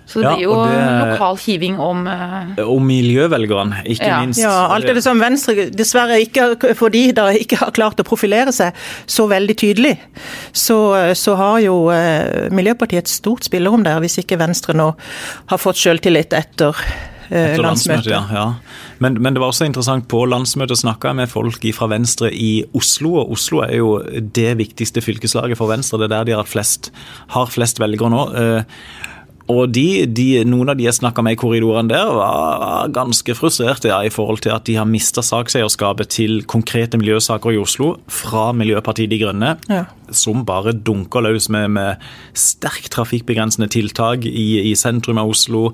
Så 0.06 0.20
det 0.20 0.26
ja, 0.26 0.34
blir 0.36 0.44
jo 0.46 0.58
det, 0.70 0.82
lokal 1.02 1.38
hiving 1.42 1.80
om 1.82 2.04
uh, 2.06 2.60
Om 2.62 2.84
miljøvelgerne, 2.86 3.82
ikke 3.90 4.06
ja. 4.06 4.20
minst. 4.22 4.42
Ja, 4.44 4.54
alt 4.76 4.86
det 4.86 5.02
som 5.02 5.22
Venstre 5.22 5.66
dessverre 5.74 6.20
ikke 6.22 6.76
fordi 6.78 7.08
de 7.18 7.26
ikke 7.42 7.58
har 7.64 7.74
klart 7.74 8.02
å 8.02 8.06
profilere 8.06 8.54
seg 8.54 8.78
så 9.10 9.26
veldig 9.32 9.56
tydelig, 9.58 9.96
så, 10.54 10.78
så 11.18 11.36
har 11.40 11.58
jo 11.66 11.80
uh, 11.90 12.54
Miljøpartiet 12.54 13.06
et 13.06 13.16
stort 13.16 13.50
spillerom 13.50 13.86
der, 13.86 13.98
hvis 14.04 14.20
ikke 14.22 14.38
Venstre 14.42 14.78
nå 14.78 14.92
har 15.50 15.62
fått 15.62 15.82
selvtillit 15.82 16.38
etter 16.38 16.86
etter 17.30 17.64
landsmøtet. 17.66 18.12
Ja, 18.12 18.24
ja. 18.32 18.46
Men, 19.04 19.18
men, 19.22 19.36
det 19.36 19.42
var 19.44 19.52
også 19.52 19.68
interessant, 19.68 20.08
på 20.12 20.24
landsmøtet 20.30 20.80
snakka 20.82 21.12
jeg 21.12 21.22
med 21.22 21.32
folk 21.32 21.66
fra 21.76 21.90
Venstre 21.92 22.32
i 22.32 22.64
Oslo, 22.78 23.16
og 23.22 23.36
Oslo 23.36 23.64
er 23.66 23.76
jo 23.80 23.98
det 24.36 24.54
viktigste 24.62 25.04
fylkeslaget 25.04 25.60
for 25.60 25.72
Venstre. 25.72 26.00
Det 26.02 26.10
er 26.10 26.16
der 26.18 26.32
de 26.32 26.38
har 26.40 26.48
flest, 26.50 26.92
har 27.36 27.52
flest 27.52 27.82
velgere 27.84 28.14
nå. 28.14 28.24
Eh, 28.40 28.80
og 29.52 29.70
de, 29.76 30.06
de, 30.10 30.26
Noen 30.48 30.72
av 30.74 30.78
de 30.78 30.88
jeg 30.88 30.98
snakka 30.98 31.22
med 31.26 31.36
i 31.36 31.40
korridorene 31.40 31.92
der, 31.92 32.10
var 32.18 32.90
ganske 32.94 33.36
frustrerte 33.38 33.92
ja, 33.92 34.00
i 34.02 34.14
forhold 34.14 34.42
til 34.46 34.56
at 34.56 34.66
de 34.66 34.78
har 34.80 34.90
mista 34.90 35.22
sakseierskapet 35.26 36.10
til 36.16 36.40
konkrete 36.50 36.98
miljøsaker 36.98 37.54
i 37.54 37.60
Oslo 37.62 37.92
fra 38.10 38.48
Miljøpartiet 38.58 39.12
De 39.14 39.20
Grønne, 39.22 39.54
ja. 39.70 39.84
som 40.10 40.42
bare 40.48 40.74
dunker 40.74 41.28
løs 41.28 41.50
med, 41.54 41.70
med 41.78 42.08
sterkt 42.34 42.90
trafikkbegrensende 42.98 43.70
tiltak 43.70 44.26
i, 44.26 44.72
i 44.72 44.74
sentrum 44.80 45.22
av 45.22 45.36
Oslo. 45.36 45.68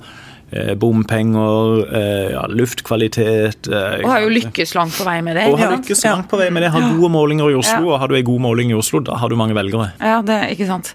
Eh, 0.51 0.73
bompenger, 0.75 1.95
eh, 1.95 2.31
ja, 2.33 2.41
luftkvalitet 2.47 3.67
eh, 3.71 4.01
Og 4.03 4.09
har 4.11 4.23
jo 4.25 4.31
lykkes 4.35 4.73
langt 4.75 4.97
på 4.99 5.05
vei 5.07 5.21
med 5.23 5.37
det. 5.39 5.45
Og 5.47 5.55
har 5.61 5.77
lykkes 5.77 6.03
langt 6.03 6.27
på 6.27 6.39
vei 6.41 6.49
med 6.51 6.65
det. 6.65 6.73
Har 6.73 6.89
gode 6.97 7.11
målinger 7.13 7.53
i 7.53 7.55
Oslo, 7.55 7.93
og 7.93 8.01
har 8.01 8.11
du 8.11 8.17
en 8.19 8.25
god 8.27 8.43
måling 8.49 8.73
i 8.73 8.75
Oslo, 8.75 8.99
da 8.99 9.15
har 9.21 9.31
du 9.31 9.37
mange 9.39 9.55
velgere. 9.55 9.93
Ja, 10.01 10.19
det 10.27 10.35
er 10.35 10.51
ikke 10.51 10.67
sant. 10.67 10.91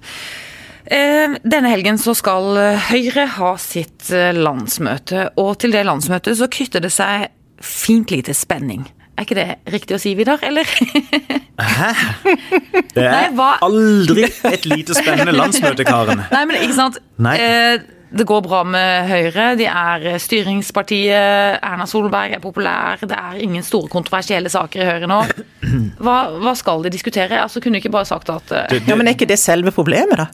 Denne 0.87 1.71
helgen 1.73 1.97
så 1.99 2.13
skal 2.15 2.61
Høyre 2.91 3.25
ha 3.39 3.55
sitt 3.59 4.13
landsmøte, 4.37 5.31
og 5.41 5.57
til 5.65 5.73
det 5.75 5.87
landsmøtet 5.89 6.37
så 6.39 6.47
knytter 6.53 6.85
det 6.85 6.93
seg 6.95 7.27
fint 7.65 8.13
lite 8.13 8.37
spenning. 8.37 8.85
Er 9.17 9.25
ikke 9.25 9.39
det 9.39 9.49
riktig 9.73 9.97
å 9.97 9.99
si, 10.01 10.13
Vidar, 10.19 10.43
eller? 10.45 10.69
Hæ? 11.57 11.91
Det 12.97 13.01
er 13.01 13.33
Nei, 13.33 13.53
aldri 13.65 14.27
et 14.29 14.67
lite 14.69 14.93
spennende 14.97 15.33
landsmøte, 15.33 15.87
Karen. 15.89 16.21
Nei, 16.35 16.43
men 16.49 16.61
ikke 16.61 16.77
sant. 16.77 17.01
Nei. 17.25 17.33
Eh, 17.41 17.87
det 18.11 18.25
går 18.25 18.43
bra 18.45 18.63
med 18.65 19.09
Høyre. 19.11 19.47
De 19.59 19.67
er 19.67 20.05
styringspartiet. 20.23 21.59
Erna 21.59 21.87
Solberg 21.91 22.37
er 22.37 22.43
populær. 22.43 23.01
Det 23.03 23.17
er 23.17 23.41
ingen 23.43 23.65
store 23.67 23.91
kontroversielle 23.91 24.51
saker 24.53 24.83
i 24.83 24.87
Høyre 24.87 25.11
nå. 25.11 25.21
Hva, 25.99 26.17
hva 26.39 26.53
skal 26.55 26.85
de 26.85 26.93
diskutere? 26.95 27.41
Altså, 27.43 27.61
Kunne 27.65 27.81
ikke 27.81 27.91
bare 27.91 28.07
sagt 28.07 28.31
at 28.31 28.53
uh... 28.55 28.77
Ja, 28.87 28.95
Men 28.95 29.11
er 29.11 29.17
ikke 29.17 29.27
det 29.27 29.39
selve 29.43 29.73
problemet, 29.75 30.21
da? 30.21 30.29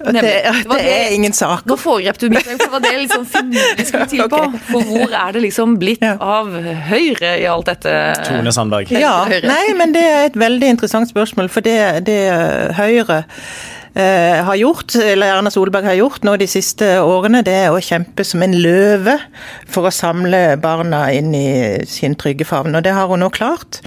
At 0.00 0.16
det, 0.16 0.22
at 0.48 0.62
det, 0.64 0.78
det 0.78 0.94
er 0.94 1.12
ingen 1.12 1.36
sak. 1.36 1.66
Nå 1.68 1.76
foregrep 1.76 2.18
du 2.22 2.30
mitt, 2.32 2.48
for 2.48 2.56
det 2.56 2.70
var 2.72 2.84
det 2.86 2.94
liksom 3.02 3.26
finurlig 3.28 3.86
skulle 3.90 4.08
til 4.08 4.24
på. 4.32 4.40
For 4.72 4.88
hvor 4.88 5.12
er 5.18 5.36
det 5.36 5.44
liksom 5.44 5.76
blitt 5.82 6.02
av 6.08 6.48
Høyre 6.88 7.34
i 7.42 7.46
alt 7.50 7.68
dette? 7.68 7.92
Tone 8.24 8.54
Sandberg. 8.54 8.90
Ja, 8.96 9.26
nei, 9.28 9.76
men 9.76 9.92
det 9.94 10.02
er 10.08 10.26
et 10.30 10.40
veldig 10.40 10.72
interessant 10.78 11.10
spørsmål. 11.12 11.52
For 11.52 11.64
det, 11.64 11.78
det 12.08 12.18
Høyre 12.78 13.22
Eh, 13.22 13.81
har 13.92 14.56
gjort, 14.56 14.94
eller 14.96 15.34
Erna 15.34 15.50
Solberg 15.52 15.84
har 15.84 15.98
gjort 15.98 16.24
nå 16.24 16.38
de 16.40 16.46
siste 16.48 16.86
årene, 17.04 17.42
det 17.44 17.52
er 17.66 17.74
å 17.74 17.82
kjempe 17.82 18.24
som 18.24 18.40
en 18.40 18.54
løve 18.56 19.18
for 19.68 19.84
å 19.84 19.92
samle 19.92 20.56
barna 20.62 21.04
inn 21.12 21.34
i 21.36 21.46
sin 21.84 22.16
trygge 22.16 22.46
favn. 22.48 22.72
Og 22.78 22.86
det 22.86 22.94
har 22.96 23.12
hun 23.12 23.20
nå 23.20 23.28
klart. 23.34 23.82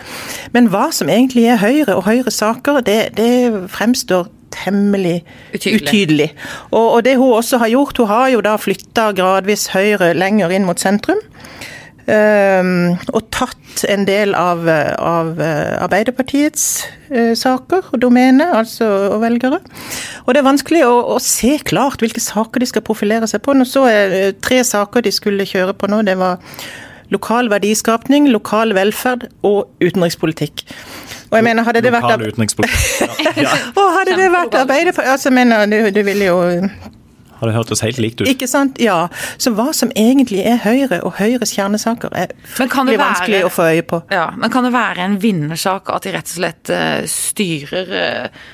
Men 0.54 0.70
hva 0.70 0.92
som 0.94 1.10
egentlig 1.10 1.48
er 1.50 1.62
Høyre 1.64 1.98
og 1.98 2.06
Høyres 2.06 2.38
saker, 2.44 2.84
det, 2.86 3.00
det 3.18 3.66
fremstår 3.74 4.30
temmelig 4.56 5.24
utydelig. 5.54 5.82
utydelig. 5.82 6.30
Og, 6.72 6.94
og, 6.94 7.00
det 7.06 7.18
hun 7.18 7.34
også 7.34 7.58
har 7.58 7.74
gjort, 7.74 7.98
hun 7.98 8.12
har 8.12 8.28
jo 8.34 8.44
da 8.46 8.56
flytta 8.62 9.12
gradvis 9.18 9.70
Høyre 9.74 10.14
lenger 10.16 10.54
inn 10.56 10.68
mot 10.68 10.80
sentrum. 10.80 11.22
Um, 12.06 12.94
og 13.18 13.24
tatt 13.34 13.82
en 13.90 14.04
del 14.06 14.36
av, 14.38 14.62
av 14.70 15.40
eh, 15.42 15.72
Arbeiderpartiets 15.82 16.86
uh, 17.10 17.34
saker 17.34 17.90
og 17.90 18.02
domene, 18.04 18.46
altså 18.54 18.86
og 19.10 19.24
velgere. 19.24 19.58
Og 20.26 20.36
det 20.36 20.42
er 20.42 20.46
vanskelig 20.46 20.84
å, 20.86 20.94
å, 21.16 21.18
se 21.24 21.56
klart 21.66 22.06
hvilke 22.06 22.22
saker 22.22 22.62
de 22.62 22.70
skal 22.70 22.86
profilere 22.86 23.28
seg 23.30 23.42
på. 23.46 23.58
Nå 23.58 23.66
så 23.66 23.88
jeg 23.90 24.14
uh, 24.14 24.32
tre 24.38 24.62
saker 24.68 25.06
de 25.06 25.14
skulle 25.16 25.50
kjøre 25.50 25.74
på 25.74 25.90
nå. 25.90 26.04
Det 26.06 26.18
var 26.22 26.38
lokal 27.14 27.50
verdiskapning, 27.50 28.30
lokal 28.30 28.76
velferd 28.78 29.28
og 29.46 29.66
utenrikspolitikk. 29.82 30.66
Og 31.32 31.40
jeg 31.40 31.48
mener, 31.48 31.66
hadde 31.66 31.82
det 31.82 31.94
vært 31.94 32.06
Lokal 32.06 32.30
utenrikspolitikk. 32.30 33.16
Ja. 33.26 33.34
ja. 33.48 33.56
og 33.82 33.96
hadde 33.98 34.20
det 34.22 34.30
vært 34.30 34.60
Arbeiderpartiet 34.62 35.16
altså, 35.18 35.34
jeg 35.34 35.40
mener, 35.42 35.66
du, 35.66 35.90
du 35.90 36.04
ville 36.06 36.30
jo 36.30 36.38
har 37.40 37.50
det 37.50 37.56
hørtes 37.56 37.84
helt 37.86 38.00
likt 38.02 38.22
ut. 38.22 38.30
Ikke 38.32 38.48
sant, 38.50 38.80
ja. 38.82 39.06
Så 39.42 39.54
hva 39.56 39.72
som 39.76 39.92
egentlig 39.98 40.44
er 40.48 40.62
Høyre 40.64 41.02
og 41.06 41.18
Høyres 41.20 41.56
kjernesaker, 41.56 42.14
er 42.16 42.36
fryktelig 42.56 43.00
vanskelig 43.02 43.46
å 43.48 43.54
få 43.54 43.70
øye 43.74 43.88
på. 43.88 44.04
Ja, 44.14 44.30
Men 44.38 44.54
kan 44.54 44.68
det 44.68 44.76
være 44.76 45.06
en 45.06 45.18
vinnersak 45.22 45.92
at 45.94 46.08
de 46.08 46.16
rett 46.16 46.30
og 46.30 46.38
slett 46.40 46.72
uh, 46.72 47.02
styrer 47.10 47.96
uh, 47.96 48.46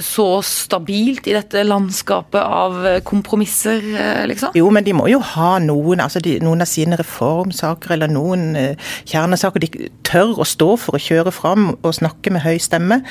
så 0.00 0.38
stabilt 0.46 1.26
i 1.28 1.34
dette 1.34 1.60
landskapet 1.66 2.38
av 2.40 2.76
eh, 2.86 3.00
kompromisser, 3.04 3.82
liksom? 4.30 4.54
Jo, 4.56 4.70
men 4.72 4.86
de 4.86 4.94
må 4.96 5.08
jo 5.10 5.18
ha 5.34 5.58
noen, 5.60 6.00
altså 6.00 6.22
de, 6.24 6.38
noen 6.40 6.64
av 6.64 6.70
sine 6.70 6.96
reformsaker 6.96 7.92
eller 7.96 8.08
noen 8.08 8.54
uh, 8.56 8.92
kjernesaker 9.10 9.66
de 9.66 9.90
tør 10.06 10.38
å 10.40 10.46
stå 10.48 10.70
for 10.80 10.96
å 10.96 11.02
kjøre 11.02 11.34
fram 11.34 11.74
og 11.74 11.98
snakke 11.98 12.32
med 12.32 12.46
høy 12.46 12.56
stemme. 12.62 13.02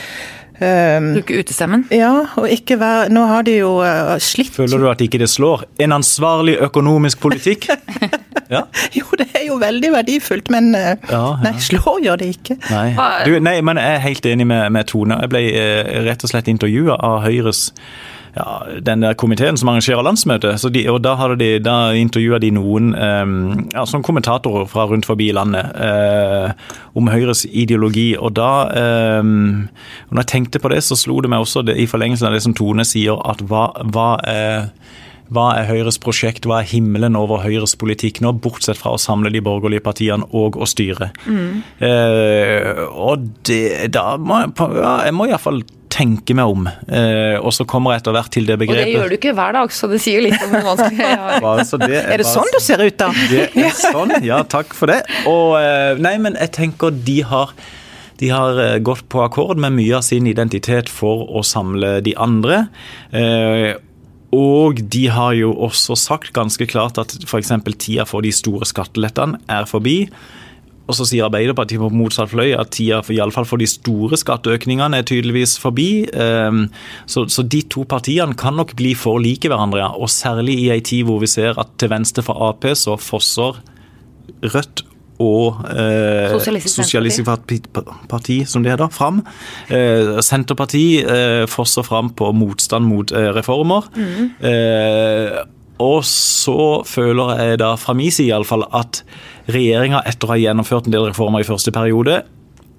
Um, 0.63 1.09
Bruke 1.17 1.39
utestemmen? 1.41 1.83
Ja, 1.91 2.11
og 2.39 2.47
ikke 2.51 2.77
være 2.79 3.09
Nå 3.11 3.25
har 3.27 3.43
de 3.47 3.57
jo 3.57 3.73
uh, 3.83 4.13
slitt 4.23 4.53
Føler 4.55 4.79
du 4.79 4.87
at 4.91 5.01
ikke 5.03 5.19
det 5.19 5.27
slår? 5.31 5.65
En 5.83 5.95
ansvarlig 5.95 6.55
økonomisk 6.63 7.19
politikk? 7.23 7.67
ja. 8.53 8.63
Jo, 8.95 9.05
det 9.19 9.27
er 9.33 9.47
jo 9.47 9.57
veldig 9.61 9.91
verdifullt, 9.95 10.49
men 10.53 10.71
uh, 10.77 10.93
ja, 10.93 10.95
ja. 11.11 11.21
nei, 11.43 11.53
slår 11.63 11.99
gjør 12.05 12.21
det 12.21 12.31
ikke. 12.37 12.57
Nei. 12.69 12.87
Du, 13.27 13.37
nei, 13.43 13.57
men 13.65 13.81
jeg 13.81 13.97
er 13.97 14.03
helt 14.07 14.29
enig 14.29 14.47
med, 14.47 14.69
med 14.75 14.89
Tone. 14.91 15.19
Jeg 15.25 15.33
ble 15.33 15.43
uh, 15.51 15.93
rett 16.07 16.25
og 16.25 16.33
slett 16.33 16.51
intervjua 16.51 16.97
av 17.01 17.23
Høyres 17.27 17.67
ja, 18.35 18.63
den 18.81 19.01
der 19.01 19.13
komiteen 19.13 19.57
som 19.57 19.69
arrangerer 19.69 20.01
landsmøtet. 20.01 20.73
De, 20.73 20.89
og 20.89 21.03
Da, 21.03 21.35
de, 21.39 21.59
da 21.59 21.93
intervjua 21.93 22.39
de 22.39 22.51
noen 22.51 22.93
um, 22.95 23.69
ja, 23.73 23.85
kommentatorer 23.85 24.65
fra 24.65 24.85
rundt 24.85 25.05
forbi 25.05 25.31
landet 25.31 25.69
uh, 25.77 26.51
om 26.95 27.07
Høyres 27.07 27.45
ideologi. 27.45 28.15
Og 28.17 28.35
da 28.35 28.49
um, 29.19 29.69
Når 30.09 30.21
jeg 30.21 30.27
tenkte 30.27 30.59
på 30.59 30.69
det, 30.69 30.83
så 30.83 30.95
slo 30.95 31.21
det 31.21 31.29
meg 31.29 31.39
også 31.39 31.61
det, 31.61 31.77
i 31.77 31.87
forlengelsen 31.87 32.27
av 32.27 32.33
det 32.33 32.43
som 32.43 32.53
Tone 32.53 32.85
sier, 32.85 33.17
at 33.29 33.41
hva, 33.41 33.69
hva 33.93 34.17
er 34.27 34.69
hva 35.33 35.45
er 35.59 35.69
Høyres 35.69 35.99
prosjekt, 36.01 36.47
hva 36.49 36.61
er 36.61 36.69
himmelen 36.69 37.15
over 37.19 37.43
Høyres 37.45 37.75
politikk 37.79 38.19
nå, 38.23 38.33
bortsett 38.43 38.79
fra 38.79 38.95
å 38.95 39.01
samle 39.01 39.31
de 39.33 39.41
borgerlige 39.43 39.85
partiene 39.85 40.27
og 40.35 40.57
å 40.59 40.67
styre? 40.69 41.11
Mm. 41.25 41.61
Eh, 41.87 42.83
og 42.91 43.29
det, 43.47 43.93
da 43.93 44.17
må 44.19 44.43
jeg, 44.43 44.53
ja, 44.81 44.97
jeg 45.07 45.15
må 45.17 45.29
iallfall 45.29 45.63
tenke 45.93 46.35
meg 46.37 46.49
om. 46.49 46.65
Eh, 46.67 47.37
og 47.37 47.53
så 47.53 47.65
kommer 47.69 47.93
jeg 47.93 48.01
etter 48.03 48.17
hvert 48.17 48.33
til 48.33 48.49
det 48.49 48.57
begrepet. 48.61 48.81
Og 48.81 48.89
det 48.89 48.97
gjør 48.97 49.13
du 49.13 49.17
ikke 49.19 49.35
hver 49.37 49.55
dag, 49.57 49.75
så 49.75 49.89
det 49.91 50.01
sier 50.03 50.25
litt 50.25 50.41
om 50.41 50.55
hvor 50.55 50.73
vanskelig 50.73 50.97
det 51.85 52.01
er. 52.01 52.09
er 52.15 52.23
det 52.23 52.27
sånn 52.29 52.51
du 52.53 52.59
ser 52.63 52.83
ut, 52.83 52.97
da? 52.99 53.11
Det 53.29 53.45
er 53.53 53.77
sånn, 53.77 54.17
ja. 54.25 54.41
Takk 54.49 54.73
for 54.77 54.91
det. 54.91 55.03
Og 55.29 55.55
eh, 55.61 56.01
nei, 56.01 56.17
men 56.21 56.37
jeg 56.39 56.53
tenker 56.57 56.93
de 56.93 57.21
har 57.29 57.55
de 58.21 58.29
har 58.29 58.59
eh, 58.61 58.77
gått 58.85 59.07
på 59.11 59.23
akkord 59.23 59.59
med 59.59 59.75
mye 59.75 59.97
av 59.97 60.05
sin 60.05 60.27
identitet 60.29 60.91
for 60.91 61.25
å 61.33 61.41
samle 61.45 61.97
de 62.05 62.13
andre. 62.21 62.65
Og 64.33 64.81
de 64.93 65.03
har 65.13 65.35
jo 65.37 65.51
også 65.67 65.97
sagt 65.99 66.33
ganske 66.33 66.65
klart 66.69 66.97
at 67.01 67.13
f.eks. 67.27 67.51
tida 67.77 68.07
for 68.09 68.25
de 68.25 68.31
store 68.33 68.65
skattelettene 68.65 69.41
er 69.51 69.69
forbi. 69.69 70.07
Og 70.83 70.97
så 70.97 71.05
sier 71.07 71.29
Arbeiderpartiet 71.29 71.79
på 71.79 71.87
motsatt 71.95 72.33
fløy 72.33 72.51
at 72.59 72.73
tida 72.75 72.99
for, 73.05 73.15
iallfall 73.15 73.47
for 73.47 73.61
de 73.61 73.67
store 73.69 74.17
skatteøkningene 74.19 74.99
er 74.99 75.07
tydeligvis 75.07 75.55
forbi. 75.61 76.03
Ehm, 76.11 76.65
så, 77.07 77.23
så, 77.31 77.45
de 77.47 77.61
to 77.71 77.85
partiene 77.87 78.35
kan 78.39 78.57
nok 78.59 78.75
bli 78.79 78.91
for 78.99 79.21
like 79.23 79.47
hverandre, 79.47 79.93
og 79.95 80.11
særlig 80.11 80.57
i 80.59 80.71
ei 80.75 80.81
tid 80.83 81.07
hvor 81.07 81.23
vi 81.23 81.31
ser 81.31 81.59
at 81.61 81.77
til 81.79 81.93
venstre 81.93 82.25
for 82.25 82.49
Ap 82.49 82.67
så 82.75 82.97
fosser 82.99 83.61
Rødt 84.43 84.83
og 85.21 85.59
eh, 85.69 86.31
Sosialistisk 86.33 87.27
Parti, 88.09 88.37
som 88.49 88.63
det 88.65 88.73
heter, 88.73 88.89
fram. 88.93 89.21
Eh, 89.69 90.19
Senterpartiet 90.25 91.09
eh, 91.09 91.43
fosser 91.49 91.85
fram 91.85 92.11
på 92.17 92.31
motstand 92.35 92.87
mot 92.89 93.13
eh, 93.13 93.29
reformer. 93.35 93.89
Mm. 93.93 94.31
Eh, 94.49 95.43
og 95.83 96.03
så 96.07 96.83
føler 96.87 97.35
jeg 97.41 97.59
da 97.63 97.73
fra 97.81 97.95
min 97.97 98.13
side 98.13 98.31
iallfall 98.31 98.65
at 98.75 99.01
regjeringa 99.51 100.03
etter 100.07 100.29
å 100.29 100.33
ha 100.33 100.39
gjennomført 100.39 100.87
en 100.87 100.95
del 100.95 101.09
reformer 101.09 101.43
i 101.43 101.47
første 101.47 101.73
periode, 101.75 102.21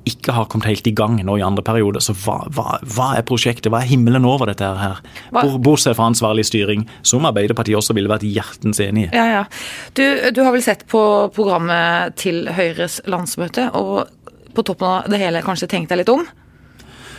ikke 0.08 0.34
har 0.36 0.46
kommet 0.52 0.68
helt 0.68 0.86
i 0.86 0.92
gang 0.96 1.16
nå 1.24 1.36
i 1.40 1.44
andre 1.44 1.62
periode. 1.66 2.00
Så 2.04 2.14
hva, 2.24 2.38
hva, 2.54 2.78
hva 2.94 3.08
er 3.18 3.24
prosjektet? 3.26 3.70
Hva 3.72 3.80
er 3.82 3.90
himmelen 3.90 4.26
over 4.28 4.50
dette 4.52 4.68
her? 4.80 5.00
Hva- 5.32 5.44
Bortsett 5.64 5.96
fra 5.98 6.08
ansvarlig 6.10 6.44
styring, 6.48 6.86
som 7.02 7.24
Arbeiderpartiet 7.28 7.78
også 7.80 7.96
ville 7.96 8.10
vært 8.12 8.26
hjertens 8.28 8.80
enig 8.84 9.08
i. 9.08 9.10
Ja, 9.16 9.24
ja. 9.38 9.44
Du, 9.96 10.04
du 10.36 10.42
har 10.44 10.52
vel 10.54 10.62
sett 10.64 10.86
på 10.90 11.02
programmet 11.34 12.16
til 12.20 12.44
Høyres 12.52 13.00
landsmøte, 13.10 13.70
og 13.74 14.08
på 14.54 14.62
toppen 14.62 14.86
av 14.86 15.08
det 15.10 15.18
hele 15.24 15.40
kanskje 15.42 15.66
tenkt 15.72 15.90
deg 15.90 16.02
litt 16.04 16.12
om? 16.12 16.24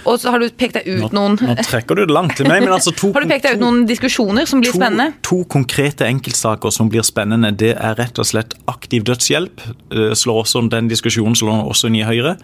Og 0.06 0.20
så 0.22 0.32
har 0.34 0.42
du 0.42 0.48
pekt 0.54 0.78
deg 0.78 0.88
Nå, 0.88 1.10
ut 1.10 1.16
noen 1.16 1.38
nå 1.42 1.56
trekker 1.66 1.98
du 1.98 2.04
det 2.06 2.14
langt 2.14 2.36
til 2.38 2.48
meg, 2.50 2.62
men 2.64 2.76
altså 2.76 2.94
to, 2.96 3.12
Har 3.16 3.26
du 3.26 3.32
pekt 3.32 3.48
deg 3.48 3.58
ut 3.58 3.64
noen 3.64 3.84
diskusjoner 3.90 4.50
som 4.50 4.62
blir 4.64 4.74
to, 4.74 4.80
spennende? 4.80 5.18
To 5.26 5.42
konkrete 5.52 6.08
enkeltsaker 6.08 6.74
som 6.74 6.92
blir 6.94 7.06
spennende, 7.08 7.52
det 7.58 7.74
er 7.76 7.98
rett 8.00 8.22
og 8.22 8.30
slett 8.30 8.56
aktiv 8.72 9.06
dødshjelp. 9.08 9.64
Eh, 9.92 10.12
Slår 10.16 10.44
også 10.46 10.66
Den 10.72 10.90
diskusjonen 10.92 11.38
slår 11.38 11.66
også 11.66 11.90
inn 11.92 12.00
i 12.00 12.06
Høyre. 12.08 12.38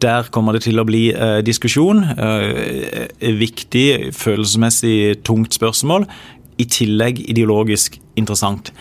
Der 0.00 0.28
kommer 0.32 0.56
det 0.56 0.64
til 0.64 0.80
å 0.80 0.86
bli 0.88 1.10
eh, 1.12 1.40
diskusjon. 1.44 2.04
Eh, 2.14 3.32
viktig, 3.40 4.12
følelsesmessig 4.16 5.20
tungt 5.28 5.56
spørsmål. 5.56 6.06
I 6.60 6.66
tillegg 6.68 7.20
ideologisk 7.28 7.98
interessant. 8.20 8.72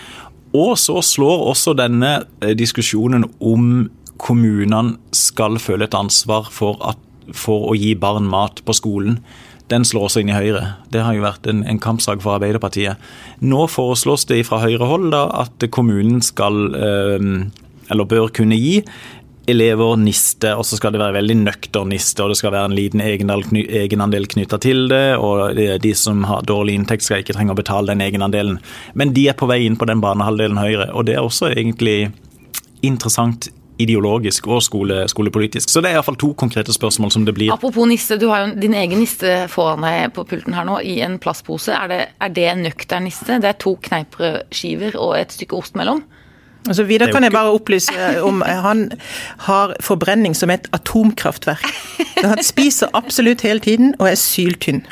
Og 0.56 0.78
så 0.82 1.02
slår 1.06 1.44
også 1.52 1.76
denne 1.78 2.24
eh, 2.42 2.56
diskusjonen 2.58 3.28
om 3.40 3.90
kommunene 4.20 4.98
skal 5.16 5.60
føle 5.62 5.88
et 5.88 5.96
ansvar 5.96 6.50
for, 6.52 6.80
at, 6.88 7.00
for 7.38 7.70
å 7.72 7.78
gi 7.78 7.94
barn 8.00 8.28
mat 8.30 8.64
på 8.66 8.76
skolen. 8.78 9.20
Den 9.70 9.86
slår 9.86 10.08
også 10.08 10.24
inn 10.24 10.32
i 10.32 10.38
Høyre. 10.38 10.64
Det 10.90 11.04
har 11.06 11.14
jo 11.14 11.26
vært 11.26 11.46
en, 11.50 11.62
en 11.68 11.82
kampsak 11.82 12.24
for 12.24 12.40
Arbeiderpartiet. 12.40 12.98
Nå 13.46 13.68
foreslås 13.70 14.26
det 14.30 14.42
fra 14.48 14.64
Høyre-hold 14.64 15.14
at 15.14 15.70
kommunen 15.74 16.24
skal, 16.26 16.74
eh, 16.74 17.30
eller 17.94 18.10
bør 18.10 18.34
kunne 18.34 18.58
gi 18.58 18.80
elever 19.50 19.98
niste, 19.98 20.52
og 20.56 20.66
så 20.66 20.78
skal 20.78 20.94
det 20.94 21.02
være 21.02 21.18
veldig 21.20 21.38
nøkter 21.42 21.88
niste, 21.90 22.24
og 22.24 22.32
det 22.32 22.40
skal 22.40 22.54
være 22.54 22.70
en 22.70 22.78
liten 22.78 23.02
egenandel 23.02 24.28
knytta 24.30 24.60
til 24.62 24.88
det, 24.92 25.18
og 25.18 25.58
de 25.58 25.94
som 25.98 26.26
har 26.30 26.46
dårlig 26.48 26.76
inntekt 26.78 27.06
skal 27.06 27.24
ikke 27.24 27.36
trenge 27.38 27.56
å 27.56 27.60
betale 27.60 27.94
den 27.94 28.04
egenandelen. 28.06 28.60
Men 29.00 29.14
de 29.16 29.28
er 29.32 29.38
på 29.40 29.50
vei 29.50 29.64
inn 29.66 29.78
på 29.80 29.88
den 29.90 30.04
banehalvdelen 30.04 30.62
Høyre, 30.62 30.92
og 30.94 31.08
det 31.10 31.18
er 31.18 31.26
også 31.26 31.50
egentlig 31.54 32.12
interessant 32.86 33.50
ideologisk 33.80 34.48
og 34.52 34.62
skole, 34.64 35.02
skolepolitisk. 35.10 35.70
Så 35.72 35.82
det 35.82 35.92
er 35.92 36.00
iallfall 36.00 36.20
to 36.20 36.34
konkrete 36.38 36.76
spørsmål 36.76 37.14
som 37.16 37.26
det 37.28 37.36
blir. 37.38 37.54
Apropos 37.56 37.88
niste, 37.90 38.20
du 38.20 38.28
har 38.32 38.46
jo 38.46 38.54
din 38.60 38.76
egen 38.78 39.00
niste 39.00 39.48
foran 39.52 39.86
deg 39.88 40.14
på 40.16 40.26
pulten 40.28 40.58
her 40.58 40.68
nå, 40.68 40.82
i 40.84 41.00
en 41.06 41.20
plastpose. 41.22 41.74
Er 41.76 41.92
det, 41.92 42.02
er 42.20 42.34
det 42.36 42.48
en 42.52 42.64
nøktern 42.68 43.08
niste? 43.08 43.40
Det 43.40 43.54
er 43.54 43.60
to 43.62 43.78
kneippbrødskiver 43.88 45.00
og 45.00 45.16
et 45.22 45.36
stykke 45.36 45.58
ost 45.60 45.80
mellom? 45.80 46.04
Altså, 46.68 46.84
jo 46.84 47.08
kan 47.12 47.24
jeg 47.24 47.32
bare 47.32 47.52
opplyse 47.56 47.92
om 48.22 48.42
Han 48.46 48.92
har 49.48 49.74
forbrenning 49.80 50.36
som 50.36 50.50
et 50.50 50.68
atomkraftverk. 50.76 51.64
Han 52.24 52.44
spiser 52.44 52.92
absolutt 52.94 53.42
hele 53.42 53.60
tiden 53.64 53.94
og 54.00 54.10
er 54.10 54.16
syltynn. 54.20 54.84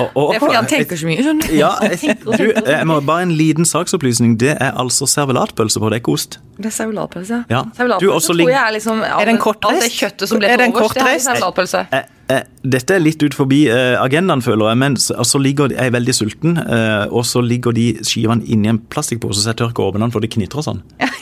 Oh, 0.00 0.08
oh, 0.14 0.32
Det 0.32 0.36
er 0.36 0.40
fordi 0.42 0.56
han 0.56 0.66
tenker 0.66 0.98
så 0.98 1.06
mye, 1.08 1.22
skjønner 1.22 1.52
ja, 1.54 1.70
Ja, 1.86 2.16
du, 2.36 2.50
jeg 2.66 2.88
må 2.90 2.98
bare 3.06 3.22
en 3.22 3.36
liten 3.38 3.64
saksopplysning. 3.64 4.34
Det 4.40 4.56
er 4.60 4.74
altså 4.76 5.06
servelatpølse 5.08 5.80
på, 5.80 5.88
det 5.88 6.00
er 6.00 6.02
ikke 6.02 6.16
ost. 6.18 6.40
Det 6.58 6.66
er 6.72 6.74
servelatpølse, 6.74 7.44
Ja. 7.50 7.62
Du, 7.62 7.78
Saulatpølse 7.78 8.12
også 8.18 8.36
tror 8.36 8.50
jeg 8.50 8.62
er 8.62 8.74
liksom 8.74 9.02
Er 9.06 9.24
det 9.24 9.34
en 9.36 9.40
kortreist? 9.40 9.82
Alt 9.82 9.86
det 9.86 9.92
kjøttet 9.96 10.28
som 10.28 10.42
ble 10.42 10.50
Er 10.50 10.60
det 10.60 10.68
en 10.68 10.74
til 10.74 10.82
overs, 10.82 10.98
det 10.98 11.36
er 11.36 11.42
kortreist? 11.46 11.74
Eh, 11.92 12.36
eh, 12.36 12.42
dette 12.72 12.96
er 12.96 13.02
litt 13.02 13.22
ut 13.22 13.34
forbi 13.36 13.62
eh, 13.70 13.94
agendaen, 14.00 14.42
føler 14.44 14.70
jeg, 14.72 14.78
men 14.82 14.96
så 14.98 15.38
ligger, 15.42 15.72
jeg 15.74 15.90
er 15.90 15.94
veldig 15.94 16.14
sulten. 16.16 16.56
Eh, 16.58 17.04
og 17.14 17.24
så 17.28 17.42
ligger 17.44 17.74
de 17.76 17.84
skivene 18.06 18.44
inni 18.50 18.70
en 18.72 18.80
plastikkpose, 18.92 19.42
så 19.44 19.52
jeg 19.52 19.60
tør 19.60 19.70
ikke 19.74 19.84
åpne 19.86 20.02
den, 20.06 20.12
for 20.14 20.24
det 20.24 20.32
knitrer 20.34 20.64
sånn. 20.66 20.82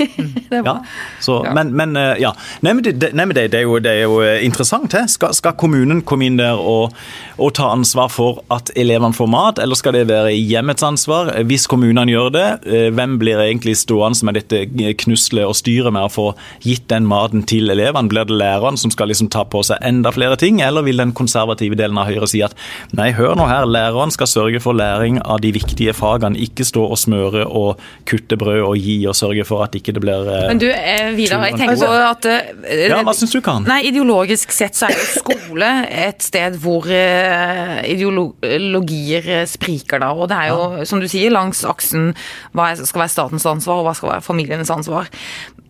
Det 0.54 0.60
er 0.60 0.62
bra. 0.62 0.74
Ja, 0.84 1.20
så, 1.24 1.40
Ja. 1.44 1.52
Men, 1.56 1.72
men 1.74 1.96
eh, 1.98 2.20
ja. 2.22 2.30
Nei, 2.62 2.72
men, 2.76 2.82
det, 2.86 2.92
det- 3.02 3.10
nei, 3.16 3.24
men 3.26 3.34
det, 3.34 3.48
det, 3.52 3.58
er 3.62 3.64
jo, 3.66 3.78
det 3.82 3.90
er 3.90 4.04
jo 4.04 4.20
interessant. 4.46 4.92
He? 4.94 5.02
Skal, 5.10 5.32
skal 5.34 5.56
kommunen 5.58 6.02
komme 6.06 6.28
inn 6.28 6.36
der 6.38 6.60
og, 6.60 6.94
og 7.42 7.50
ta 7.58 7.70
ansvar 7.74 8.10
for 8.14 8.38
at 8.54 8.70
elevene 8.78 9.16
får 9.16 9.30
mat, 9.32 9.58
eller 9.62 9.78
skal 9.78 9.96
det 9.96 10.04
være 10.12 10.30
hjemmets 10.36 10.84
ansvar? 10.86 11.32
Hvis 11.48 11.66
kommunene 11.70 12.06
gjør 12.12 12.30
det, 12.36 12.44
hvem 12.94 13.16
blir 13.20 13.42
egentlig 13.42 13.74
stående 13.80 14.28
med 14.28 14.38
dette 14.38 14.62
knuslet 15.02 15.48
og 15.48 15.56
styret 15.58 15.90
med 15.96 16.06
å 16.06 16.12
få 16.12 16.26
gitt 16.62 16.86
den 16.92 17.08
maten 17.10 17.42
til 17.50 17.72
elevene? 17.74 18.10
Blir 18.12 18.28
det 18.30 18.38
læreren 18.38 18.78
som 18.80 18.92
skal 18.94 19.10
liksom 19.10 19.32
ta 19.34 19.42
på 19.50 19.64
seg 19.66 19.82
enda 19.84 20.12
flere 20.14 20.38
ting, 20.40 20.62
eller 20.64 20.86
vil 20.86 21.02
den 21.02 21.12
konservative 21.16 21.33
delen 21.34 21.98
av 21.98 22.08
Høyre 22.08 22.28
si 22.30 22.42
at 22.44 22.54
nei, 22.96 23.10
hør 23.16 23.34
nå 23.38 23.46
her, 23.50 23.66
læreren 23.66 24.12
skal 24.14 24.30
sørge 24.30 24.60
for 24.62 24.76
læring 24.76 25.20
av 25.22 25.40
de 25.44 25.52
viktige 25.54 25.94
fagene, 25.96 26.38
ikke 26.38 26.66
stå 26.66 26.84
og 26.86 26.98
smøre 27.00 27.44
og 27.46 27.80
kutte 28.08 28.38
brød 28.40 28.62
og 28.64 28.78
gi 28.78 28.98
og 29.10 29.16
sørge 29.18 29.44
for 29.48 29.64
at 29.66 29.74
ikke 29.78 29.94
det 29.96 30.02
blir 30.04 30.28
eh, 30.30 30.46
Men 30.50 30.62
du, 30.62 30.68
eh, 30.70 31.10
Vidar, 31.16 31.44
jeg 31.48 31.58
tenker 31.60 31.80
på 31.82 31.92
at 31.94 32.28
eh, 32.30 32.84
Ja, 32.88 33.00
hva 33.04 33.14
syns 33.16 33.34
du, 33.34 33.40
Karen? 33.44 33.66
Nei, 33.68 33.82
Ideologisk 33.90 34.52
sett 34.54 34.78
så 34.78 34.88
er 34.88 34.96
jo 34.96 35.06
skole 35.20 35.70
et 35.90 36.24
sted 36.24 36.56
hvor 36.62 36.88
eh, 36.90 37.80
ideologier 37.92 39.28
eh, 39.40 39.46
spriker, 39.48 40.02
da. 40.02 40.12
Og 40.14 40.28
det 40.30 40.38
er 40.38 40.52
jo, 40.52 40.86
som 40.88 41.02
du 41.02 41.08
sier, 41.10 41.32
langs 41.34 41.64
aksen 41.68 42.12
hva 42.54 42.72
skal 42.78 43.04
være 43.04 43.12
statens 43.12 43.46
ansvar, 43.48 43.82
og 43.82 43.88
hva 43.88 43.94
skal 43.96 44.12
være 44.14 44.26
familienes 44.26 44.72
ansvar. 44.74 45.10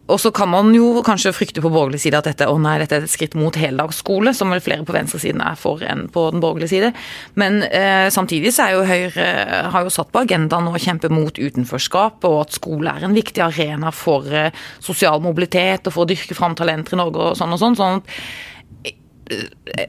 Og 0.05 0.21
så 0.21 0.29
kan 0.37 0.51
man 0.53 0.69
jo 0.77 1.01
kanskje 1.05 1.33
frykte 1.33 1.63
på 1.65 1.71
borgerlig 1.73 2.03
side 2.03 2.19
at 2.19 2.27
dette, 2.29 2.49
å 2.51 2.59
nei, 2.61 2.77
dette 2.83 2.99
er 2.99 3.07
et 3.07 3.13
skritt 3.13 3.37
mot 3.41 3.57
heldagsskole, 3.57 4.35
som 4.37 4.53
vel 4.53 4.61
flere 4.65 4.85
på 4.85 4.93
venstresiden 4.93 5.41
er 5.41 5.57
for 5.57 5.81
enn 5.81 6.07
på 6.13 6.27
den 6.35 6.43
borgerlige 6.45 6.75
side. 6.75 6.91
Men 7.41 7.63
eh, 7.71 8.11
samtidig 8.13 8.53
så 8.53 8.67
er 8.67 8.75
jo 8.75 8.85
Høyre 8.85 9.29
har 9.73 9.87
jo 9.87 9.95
satt 9.95 10.13
på 10.13 10.21
agendaen 10.27 10.69
å 10.69 10.77
kjempe 10.77 11.09
mot 11.13 11.41
utenforskap, 11.41 12.21
og 12.29 12.43
at 12.43 12.59
skole 12.59 12.93
er 12.93 13.09
en 13.09 13.17
viktig 13.17 13.47
arena 13.47 13.95
for 13.97 14.29
eh, 14.29 14.53
sosial 14.85 15.25
mobilitet 15.25 15.89
og 15.89 15.97
for 15.97 16.05
å 16.05 16.13
dyrke 16.13 16.37
fram 16.37 16.57
talenter 16.59 16.99
i 16.99 17.01
Norge 17.01 17.31
og 17.31 17.41
sånn 17.41 17.57
og 17.57 17.65
sånn. 17.65 17.81
sånn 17.81 18.05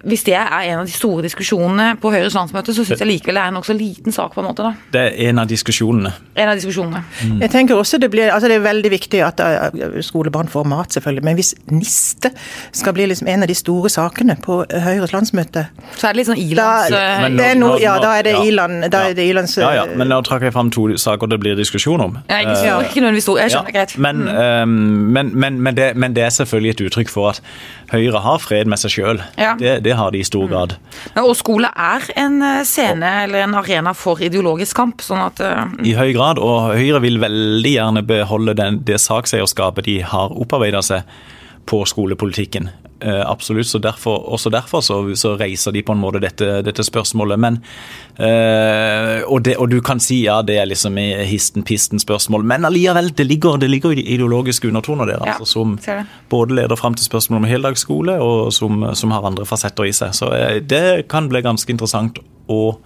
hvis 0.06 0.24
det 0.24 0.34
er 0.38 0.48
en 0.72 0.80
av 0.80 0.86
de 0.88 0.92
store 0.96 1.24
diskusjonene 1.26 1.98
på 2.00 2.12
Høyres 2.14 2.36
landsmøte, 2.38 2.72
så 2.74 2.86
syns 2.88 3.02
jeg 3.02 3.10
likevel 3.10 3.36
det 3.36 3.42
er 3.44 3.52
en 3.52 3.58
nokså 3.60 3.74
liten 3.76 4.14
sak, 4.16 4.34
på 4.34 4.40
en 4.42 4.48
måte. 4.48 4.64
da. 4.64 4.72
Det 4.94 5.02
er 5.02 5.30
en 5.30 5.42
av 5.44 5.50
diskusjonene. 5.50 6.12
En 6.40 6.50
av 6.52 6.56
diskusjonene. 6.56 7.02
Jeg 7.42 7.52
tenker 7.52 7.76
også 7.76 7.98
Det 8.00 8.10
blir, 8.12 8.30
altså 8.32 8.48
det 8.48 8.56
er 8.56 8.64
veldig 8.64 8.92
viktig 8.92 9.22
at 9.26 9.40
uh, 9.44 10.00
skolebarn 10.04 10.48
får 10.52 10.66
mat, 10.72 10.94
selvfølgelig. 10.96 11.24
Men 11.28 11.36
hvis 11.36 11.54
niste 11.72 12.32
skal 12.72 12.94
bli 12.96 13.06
liksom 13.12 13.28
en 13.28 13.44
av 13.44 13.48
de 13.52 13.56
store 13.56 13.90
sakene 13.92 14.38
på 14.42 14.62
Høyres 14.72 15.12
landsmøte 15.14 15.66
Så 15.98 16.08
er 16.08 16.14
det 16.16 16.22
litt 16.22 16.30
sånn 16.32 16.40
ilands... 16.42 16.90
da, 16.92 17.04
Men 17.26 17.38
det 17.40 17.46
er 17.52 17.60
noe, 17.60 17.78
Ja, 17.82 17.98
da 18.00 18.16
er 18.20 18.24
det 18.30 18.36
ja. 18.38 18.44
Iland 18.48 18.88
Da 18.92 19.04
Ja. 19.06 19.10
er 19.12 19.14
det 19.20 19.28
Ilands 19.30 19.58
Ja, 19.58 19.72
ja, 19.82 19.86
uh, 19.90 19.96
men 20.00 20.12
nå 20.12 20.22
trakk 20.28 20.44
jeg 20.48 20.54
fram 20.56 20.72
to 20.72 20.88
saker 20.98 21.28
det 21.28 21.40
blir 21.44 21.56
diskusjon 21.60 22.02
om. 22.02 22.18
ja, 22.30 22.40
ikke, 22.44 22.56
Eh, 22.66 22.90
ikke 22.90 23.02
nødvendigvis 23.04 23.24
stor. 23.28 23.38
Jeg 23.40 23.52
skjønner, 23.52 23.72
ja, 23.74 23.80
greit. 23.80 23.98
Men, 23.98 24.28
eh, 24.28 24.66
men, 24.66 25.32
men, 25.36 25.60
men, 25.62 25.76
det, 25.76 25.92
men 25.96 26.14
det 26.16 26.24
er 26.24 26.30
selvfølgelig 26.30 26.70
et 26.76 26.82
uttrykk 26.88 27.10
for 27.10 27.30
at 27.30 27.42
Høyre 27.92 28.22
har 28.24 28.42
fred 28.42 28.70
med 28.72 28.82
seg 28.82 28.96
sjøl. 28.96 29.22
Ja. 29.40 29.54
Det, 29.60 29.78
det 29.86 29.96
har 29.98 30.14
de 30.14 30.22
i 30.22 30.28
stor 30.28 30.48
grad. 30.50 30.76
Mm. 31.16 31.22
og 31.24 31.36
skole 31.38 31.70
er 31.70 32.08
en 32.18 32.42
eh, 32.46 32.64
scene 32.68 33.12
eller 33.26 33.46
en 33.46 33.56
arena 33.60 33.94
for 33.98 34.22
ideologisk 34.24 34.78
kamp, 34.78 35.04
sånn 35.06 35.22
at 35.26 35.44
Uh... 35.46 35.68
I 35.86 35.94
høy 35.98 36.14
grad, 36.16 36.40
og 36.42 36.72
Høyre 36.74 37.02
vil 37.04 37.20
veldig 37.22 37.72
gjerne 37.76 38.02
beholde 38.08 38.56
den, 38.58 38.80
det 38.88 38.98
sakseierskapet 39.04 39.86
de 39.88 40.00
har 40.08 40.34
opparbeida 40.34 40.82
seg 40.86 41.04
på 41.70 41.82
skolepolitikken. 41.90 42.70
Eh, 43.00 43.30
absolutt, 43.30 43.68
så 43.68 43.80
derfor, 43.80 44.30
også 44.32 44.50
derfor 44.50 44.80
så, 44.80 45.16
så 45.16 45.34
reiser 45.36 45.72
de 45.76 45.82
på 45.84 45.92
en 45.92 46.00
måte 46.00 46.22
dette, 46.24 46.62
dette 46.64 46.84
spørsmålet. 46.84 47.40
Men, 47.40 47.58
eh, 48.16 49.20
og, 49.28 49.44
det, 49.44 49.58
og 49.60 49.68
du 49.72 49.82
kan 49.84 50.00
si 50.00 50.22
ja, 50.24 50.40
det 50.46 50.56
er 50.62 50.70
liksom 50.70 50.96
histen-pisten-spørsmål, 51.28 52.46
men 52.48 52.66
allikevel, 52.66 53.12
det 53.18 53.28
ligger, 53.28 53.60
det 53.60 53.70
ligger 53.70 54.00
ideologiske 54.00 54.72
undertoner 54.72 55.12
der. 55.12 55.20
Ja, 55.20 55.36
altså, 55.36 55.46
som 55.46 55.76
både 56.30 56.56
leder 56.56 56.80
fram 56.80 56.96
til 56.96 57.06
spørsmål 57.06 57.44
om 57.44 57.50
heldagsskole, 57.52 58.18
og 58.24 58.54
som, 58.54 58.88
som 58.96 59.12
har 59.12 59.28
andre 59.28 59.46
fasetter 59.46 59.92
i 59.92 59.94
seg. 59.96 60.16
Så 60.16 60.32
eh, 60.32 60.62
det 60.64 61.10
kan 61.12 61.28
bli 61.30 61.44
ganske 61.44 61.76
interessant 61.76 62.24
å 62.48 62.78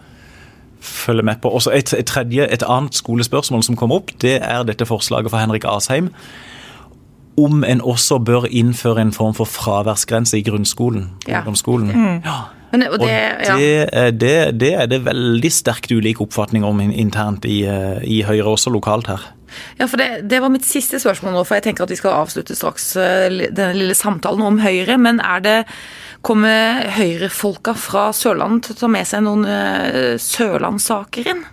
følge 0.81 1.23
med 1.27 1.37
på. 1.43 1.53
Også 1.53 1.69
et, 1.75 1.93
et, 1.93 2.07
tredje, 2.07 2.49
et 2.49 2.65
annet 2.65 2.97
skolespørsmål 2.97 3.61
som 3.67 3.77
kommer 3.77 4.01
opp, 4.01 4.15
det 4.23 4.39
er 4.41 4.65
dette 4.65 4.89
forslaget 4.89 5.29
fra 5.29 5.45
Henrik 5.45 5.69
Asheim 5.69 6.09
om 7.37 7.63
en 7.63 7.81
også 7.81 8.19
bør 8.25 8.47
innføre 8.49 9.01
en 9.01 9.13
form 9.15 9.35
for 9.37 9.49
fraværsgrense 9.49 10.39
i 10.39 10.43
grunnskolen. 10.43 11.09
Ja. 11.27 11.39
ungdomsskolen. 11.39 11.91
Ja. 12.25 12.37
men, 12.71 12.87
og 12.89 12.99
det, 12.99 13.09
ja. 13.09 13.57
det, 13.57 14.21
det, 14.21 14.59
det 14.59 14.73
er 14.73 14.85
det 14.91 15.05
veldig 15.05 15.51
sterkt 15.51 15.91
ulike 15.91 16.23
oppfatninger 16.25 16.67
om 16.67 16.81
internt 16.81 17.45
i, 17.45 17.63
eh, 17.65 18.03
i 18.03 18.21
Høyre, 18.27 18.55
også 18.55 18.73
lokalt 18.73 19.07
her. 19.07 19.29
Ja, 19.79 19.87
for 19.87 19.97
det, 19.97 20.29
det 20.29 20.41
var 20.43 20.51
mitt 20.53 20.67
siste 20.67 20.99
spørsmål 21.01 21.33
nå, 21.33 21.45
for 21.47 21.57
jeg 21.57 21.69
tenker 21.69 21.85
at 21.85 21.93
vi 21.93 21.97
skal 21.97 22.19
avslutte 22.19 22.57
straks 22.57 22.91
eh, 22.99 23.29
denne 23.49 23.73
lille 23.77 23.97
samtalen 23.97 24.45
om 24.45 24.59
Høyre. 24.61 24.99
Men 25.01 25.23
er 25.23 25.45
det 25.45 25.57
Kommer 26.25 26.83
Høyre-folka 26.97 27.73
fra 27.79 28.09
Sørlandet 28.15 28.67
til 28.67 28.75
å 28.75 28.79
ta 28.81 28.89
med 28.91 29.07
seg 29.07 29.23
noen 29.23 29.45
uh, 29.47 30.17
sørlandssaker 30.19 31.29
inn? 31.31 31.45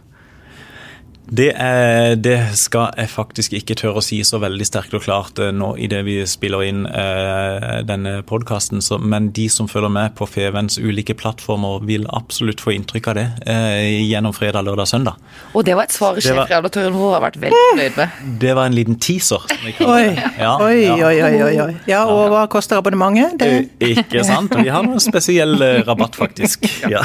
Det, 1.28 1.52
er, 1.52 2.16
det, 2.16 2.38
skal 2.56 2.94
jeg 2.96 3.12
faktisk 3.12 3.56
ikke 3.58 3.76
tørre 3.76 4.00
å 4.00 4.04
si 4.04 4.22
så 4.24 4.40
veldig 4.40 4.66
sterkt 4.68 4.94
og 4.96 5.04
klart 5.04 5.40
nå 5.52 5.66
nå 5.66 5.74
idet 5.82 6.02
vi 6.06 6.16
spiller 6.28 6.64
inn 6.66 6.84
eh, 6.86 7.80
denne 7.86 8.20
podkasten, 8.26 8.82
men 9.02 9.30
de 9.36 9.48
som 9.52 9.68
følger 9.70 9.92
med 9.92 10.14
på 10.18 10.28
Fevens 10.30 10.78
ulike 10.78 11.16
plattformer, 11.18 11.82
vil 11.86 12.06
absolutt 12.16 12.62
få 12.62 12.76
inntrykk 12.76 13.10
av 13.12 13.18
det 13.18 13.26
eh, 13.46 14.02
gjennom 14.06 14.34
fredag, 14.36 14.66
lørdag, 14.66 14.90
søndag. 14.90 15.18
Og 15.54 15.66
det 15.66 15.76
var 15.78 15.88
et 15.88 15.96
svar 15.96 16.20
sjefredaktøren 16.20 16.96
vår 16.96 17.16
har 17.16 17.26
vært 17.28 17.40
veldig 17.46 17.64
fornøyd 17.70 17.98
med. 18.00 18.22
Det 18.44 18.54
var 18.58 18.70
en 18.70 18.78
liten 18.78 19.00
teaser. 19.02 19.48
Oi. 19.86 20.06
Ja, 20.36 20.54
oi, 20.62 20.76
ja. 20.84 20.94
oi, 20.94 21.16
oi, 21.24 21.34
oi, 21.48 21.52
oi. 21.66 21.74
Ja, 21.90 22.04
og 22.10 22.30
hva 22.34 22.46
koster 22.52 22.80
abonnementet? 22.82 23.38
Det... 23.40 23.52
Eh, 23.80 24.00
ikke 24.04 24.24
sant? 24.26 24.54
Vi 24.56 24.70
har 24.72 24.86
noe 24.86 25.02
spesiell 25.02 25.58
eh, 25.62 25.82
rabatt, 25.86 26.18
faktisk. 26.18 26.68
Ja. 26.90 27.04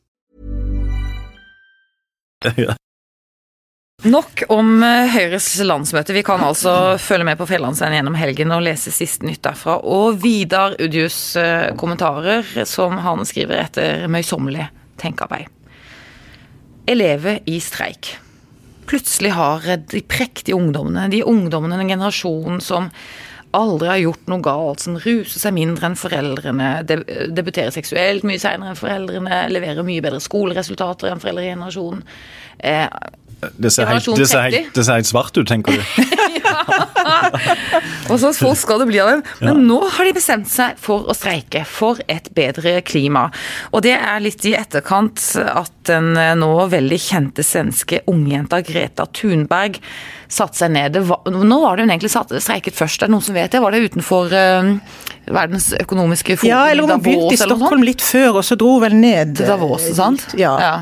Nok 4.01 4.43
om 4.49 4.79
eh, 4.83 5.11
Høyres 5.13 5.59
landsmøte. 5.61 6.15
Vi 6.15 6.23
kan 6.25 6.41
altså 6.41 6.97
følge 6.97 7.27
med 7.27 7.37
på 7.37 7.45
Fjellandsveien 7.45 7.99
gjennom 7.99 8.17
helgen 8.17 8.53
og 8.55 8.63
lese 8.65 8.89
siste 8.93 9.27
nytt 9.27 9.43
derfra. 9.45 9.77
Og 9.85 10.17
Vidar 10.23 10.73
Udjus 10.81 11.35
eh, 11.37 11.69
kommentarer, 11.77 12.41
som 12.65 12.97
han 13.05 13.21
skriver 13.29 13.61
etter 13.61 14.07
møysommelig 14.09 14.65
tenkearbeid. 15.01 15.45
Elever 16.89 17.43
i 17.45 17.59
streik. 17.61 18.15
Plutselig 18.89 19.35
har 19.37 19.69
de 19.77 20.01
prektige 20.01 20.57
ungdommene, 20.57 21.05
de 21.13 21.21
ungdommene, 21.21 21.77
en 21.77 21.93
generasjon 21.93 22.57
som 22.65 22.89
aldri 23.57 23.89
har 23.89 24.01
gjort 24.01 24.29
noe 24.31 24.43
galt, 24.45 24.83
som 24.83 24.97
ruser 25.01 25.41
seg 25.41 25.55
mindre 25.55 25.89
enn 25.89 25.97
foreldrene, 25.99 26.69
debuterer 26.87 27.73
seksuelt 27.75 28.25
mye 28.27 28.39
senere 28.41 28.73
enn 28.73 28.79
foreldrene, 28.79 29.41
leverer 29.51 29.87
mye 29.87 30.03
bedre 30.03 30.21
skoleresultater 30.23 31.11
enn 31.11 31.23
foreldregenerasjonen. 31.23 32.05
Eh, 32.63 32.87
det 33.57 33.71
ser, 33.73 33.89
helt, 33.89 34.05
det, 34.05 34.27
ser 34.29 34.41
helt, 34.45 34.73
det 34.75 34.83
ser, 34.85 34.99
helt, 34.99 35.09
svart 35.09 35.37
ut, 35.37 35.47
tenker 35.49 35.73
du. 35.73 35.81
Og 38.11 38.19
så 38.21 38.31
folk 38.35 38.59
skal 38.59 38.81
det 38.81 38.87
bli 38.91 38.99
av 39.01 39.11
dem. 39.11 39.23
Men 39.41 39.49
ja. 39.49 39.65
nå 39.71 39.79
har 39.95 40.07
de 40.07 40.13
bestemt 40.15 40.49
seg 40.51 40.79
for 40.81 41.09
å 41.09 41.15
streike 41.17 41.63
for 41.67 42.01
et 42.11 42.29
bedre 42.37 42.79
klima. 42.85 43.27
Og 43.71 43.83
det 43.85 43.95
er 43.97 44.23
litt 44.23 44.45
i 44.47 44.55
etterkant 44.57 45.23
at 45.41 45.73
den 45.89 46.13
nå 46.39 46.51
veldig 46.71 46.99
kjente 47.01 47.45
svenske 47.45 48.03
ungjenta 48.11 48.61
Greta 48.65 49.07
Thunberg 49.09 49.79
satte 50.31 50.61
seg 50.63 50.75
ned. 50.75 50.99
Var, 51.07 51.31
nå 51.33 51.61
var 51.63 51.77
det 51.77 51.87
hun 51.87 51.95
egentlig 51.95 52.13
satt, 52.13 52.33
streiket 52.43 52.77
først, 52.77 53.01
er 53.01 53.09
det 53.09 53.15
noen 53.15 53.25
som 53.25 53.37
vet 53.37 53.51
det? 53.51 53.63
Var 53.63 53.75
det 53.75 53.85
utenfor 53.89 54.31
uh, 54.31 54.71
Verdens 55.31 55.71
økonomiske 55.77 56.37
forum 56.39 56.49
ja, 56.49 56.63
eller 56.71 56.87
hun 56.87 57.03
begynte 57.03 57.35
i 57.35 57.39
Stockholm 57.39 57.83
litt 57.85 58.03
før, 58.03 58.39
og 58.39 58.45
så 58.47 58.57
dro 58.59 58.75
hun 58.77 58.85
vel 58.85 58.97
ned. 58.97 59.35
Til 59.39 59.49
Davos, 59.51 59.85
sant? 59.97 60.29
Ja. 60.39 60.55
ja 60.61 60.75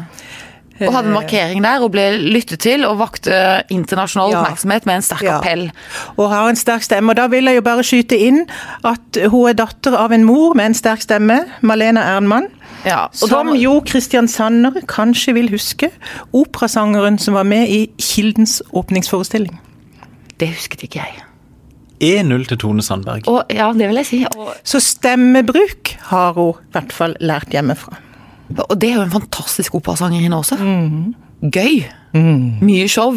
og 0.87 0.93
hadde 0.93 1.11
en 1.11 1.15
markering 1.17 1.63
der 1.65 1.83
og 1.85 1.91
ble 1.93 2.05
lyttet 2.19 2.63
til 2.63 2.85
og 2.87 2.99
vakte 3.01 3.33
internasjonal 3.73 4.33
ja. 4.33 4.41
oppmerksomhet 4.41 4.87
med 4.89 4.99
en 4.99 5.05
sterk 5.05 5.25
ja. 5.27 5.37
appell. 5.39 5.67
Og 6.17 6.29
har 6.31 6.49
en 6.49 6.59
sterk 6.59 6.85
stemme. 6.85 7.13
Og 7.13 7.19
da 7.19 7.27
vil 7.31 7.49
jeg 7.49 7.59
jo 7.59 7.65
bare 7.65 7.85
skyte 7.85 8.19
inn 8.29 8.43
at 8.87 9.21
hun 9.31 9.49
er 9.51 9.57
datter 9.59 9.97
av 9.99 10.15
en 10.15 10.25
mor 10.27 10.55
med 10.57 10.71
en 10.71 10.77
sterk 10.77 11.03
stemme, 11.05 11.41
Malena 11.61 12.05
Ernmann. 12.15 12.49
Ja, 12.87 13.07
som 13.11 13.51
da... 13.51 13.55
jo 13.59 13.79
Christian 13.87 14.29
Sanner 14.31 14.79
kanskje 14.87 15.35
vil 15.35 15.49
huske. 15.51 15.91
Operasangeren 16.31 17.19
som 17.19 17.35
var 17.35 17.47
med 17.47 17.67
i 17.67 17.81
Kildens 17.99 18.61
åpningsforestilling. 18.71 19.59
Det 20.39 20.53
husket 20.53 20.87
ikke 20.87 21.03
jeg. 21.03 21.25
1-0 21.99 22.45
til 22.47 22.59
Tone 22.61 22.83
Sandberg. 22.83 23.27
Og, 23.27 23.43
ja, 23.51 23.71
det 23.75 23.89
vil 23.89 23.99
jeg 23.99 24.07
si. 24.07 24.19
Og... 24.37 24.53
Så 24.63 24.79
stemmebruk 24.79 25.97
har 26.13 26.37
hun 26.37 26.55
i 26.55 26.77
hvert 26.77 26.95
fall 26.95 27.17
lært 27.19 27.51
hjemmefra. 27.51 27.99
Og 28.57 28.75
det 28.81 28.91
er 28.91 28.99
jo 28.99 29.07
en 29.07 29.13
fantastisk 29.13 29.75
operasangerinne 29.77 30.38
også. 30.38 30.57
Mm. 30.59 31.15
Gøy. 31.53 31.85
Mm. 32.13 32.57
Mye 32.65 32.88
show. 32.89 33.13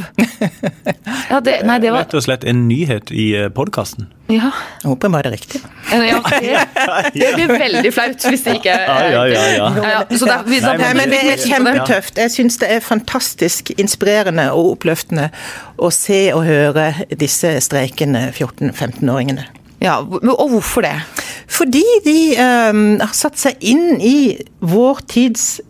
ja, 1.31 1.41
det, 1.41 1.55
nei, 1.65 1.79
det 1.81 1.91
var 1.95 2.05
Rett 2.05 2.15
og 2.15 2.23
slett 2.27 2.45
en 2.47 2.67
nyhet 2.69 3.11
i 3.11 3.31
eh, 3.39 3.49
podkasten. 3.55 4.11
Ja. 4.29 4.51
Jeg 4.83 4.91
håper 4.91 5.11
bare 5.13 5.25
det 5.27 5.31
er 5.31 5.35
riktig. 5.39 5.61
Ja, 5.91 6.19
det, 6.29 7.15
det, 7.17 7.31
blir 7.39 7.55
veldig 7.65 7.93
flaut 7.95 8.27
hvis 8.29 8.45
det 8.45 8.59
ikke 8.61 8.77
er 8.77 8.85
ja, 9.13 9.25
ja, 9.27 9.47
ja, 9.57 9.71
ja. 9.81 10.05
Nei, 10.77 10.93
men 10.99 11.13
det 11.13 11.23
er 11.25 11.41
kjempetøft. 11.41 12.21
Jeg 12.21 12.35
syns 12.37 12.61
det 12.61 12.71
er 12.77 12.85
fantastisk 12.85 13.73
inspirerende 13.79 14.51
og 14.53 14.77
oppløftende 14.77 15.31
å 15.81 15.91
se 15.95 16.27
og 16.37 16.45
høre 16.47 16.93
disse 17.17 17.57
streikende 17.65 18.29
14-15-åringene. 18.31 19.49
Ja, 19.83 19.99
Og 20.03 20.49
hvorfor 20.55 20.87
det? 20.87 20.95
Fordi 21.51 21.83
de 22.05 22.19
um, 22.39 23.01
har 23.03 23.13
satt 23.17 23.41
seg 23.41 23.59
inn 23.61 23.99
i 24.01 24.39
vår 24.63 25.03
tids 25.11 25.61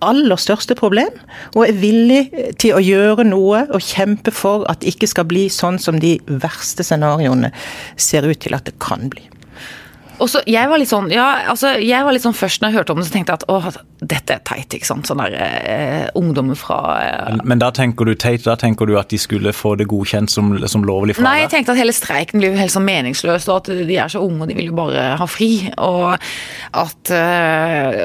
aller 0.00 0.38
største 0.40 0.76
problem, 0.78 1.12
og 1.52 1.66
er 1.66 1.76
villig 1.76 2.20
til 2.62 2.76
å 2.76 2.80
gjøre 2.80 3.26
noe 3.28 3.66
og 3.68 3.84
kjempe 3.84 4.32
for 4.32 4.64
at 4.70 4.80
det 4.80 4.94
ikke 4.94 5.10
skal 5.10 5.28
bli 5.28 5.48
sånn 5.52 5.76
som 5.82 6.00
de 6.00 6.14
verste 6.30 6.86
scenarioene 6.86 7.52
ser 8.00 8.24
ut 8.24 8.40
til 8.40 8.56
at 8.56 8.64
det 8.68 8.78
kan 8.80 9.10
bli. 9.12 9.26
Og 10.20 10.28
så, 10.30 10.42
jeg 10.48 10.68
var 10.70 10.80
litt 10.80 10.90
sånn, 10.90 11.08
ja, 11.12 11.28
altså, 11.50 11.74
jeg 11.80 12.04
var 12.04 12.14
litt 12.14 12.24
sånn 12.24 12.36
først 12.36 12.62
når 12.62 12.70
jeg 12.70 12.80
hørte 12.80 12.94
om 12.94 13.00
det, 13.00 13.06
så 13.08 13.14
tenkte 13.14 13.34
jeg 13.34 13.42
at 13.42 13.48
åh, 13.52 13.68
dette 14.00 14.36
er 14.36 14.42
teit. 14.46 14.76
ikke 14.76 14.88
sant, 14.88 15.08
Sånn 15.10 15.20
der 15.20 15.34
eh, 15.36 16.06
ungdommer 16.16 16.58
fra 16.58 16.78
eh, 17.00 17.30
men, 17.30 17.42
men, 17.52 17.62
da 17.62 17.70
tenker 17.74 18.08
du 18.08 18.14
teit, 18.14 18.44
da 18.46 18.56
tenker 18.60 18.88
du 18.88 18.96
at 19.00 19.10
de 19.12 19.18
skulle 19.20 19.52
få 19.56 19.74
det 19.80 19.88
godkjent 19.90 20.32
som, 20.32 20.52
som 20.70 20.84
lovlig 20.86 21.16
deg? 21.16 21.24
Nei, 21.24 21.40
jeg 21.42 21.52
tenkte 21.54 21.74
at 21.74 21.80
hele 21.80 21.94
streiken 21.96 22.40
blir 22.40 22.54
jo 22.54 22.60
helt 22.60 22.74
sånn 22.74 22.86
meningsløs, 22.86 23.48
og 23.50 23.62
at 23.62 23.72
de 23.88 23.96
er 23.96 24.12
så 24.12 24.22
unge 24.24 24.44
og 24.44 24.52
de 24.52 24.56
vil 24.56 24.70
jo 24.70 24.76
bare 24.76 25.06
ha 25.20 25.28
fri. 25.28 25.50
Og 25.80 26.14
at 26.80 27.12
eh, 27.14 28.00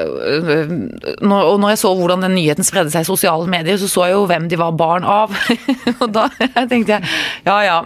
når, 1.22 1.42
Og 1.52 1.60
når 1.62 1.74
jeg 1.74 1.80
så 1.84 1.92
hvordan 1.96 2.24
den 2.26 2.36
nyheten 2.36 2.66
spredde 2.66 2.92
seg 2.92 3.06
i 3.06 3.08
sosiale 3.08 3.48
medier, 3.50 3.78
så 3.80 3.88
så 3.90 4.08
jeg 4.08 4.16
jo 4.16 4.26
hvem 4.28 4.48
de 4.50 4.58
var 4.60 4.76
barn 4.76 5.06
av. 5.06 5.32
og 6.02 6.08
da 6.14 6.26
tenkte 6.68 6.96
jeg 6.96 7.14
ja 7.46 7.56
ja. 7.64 7.78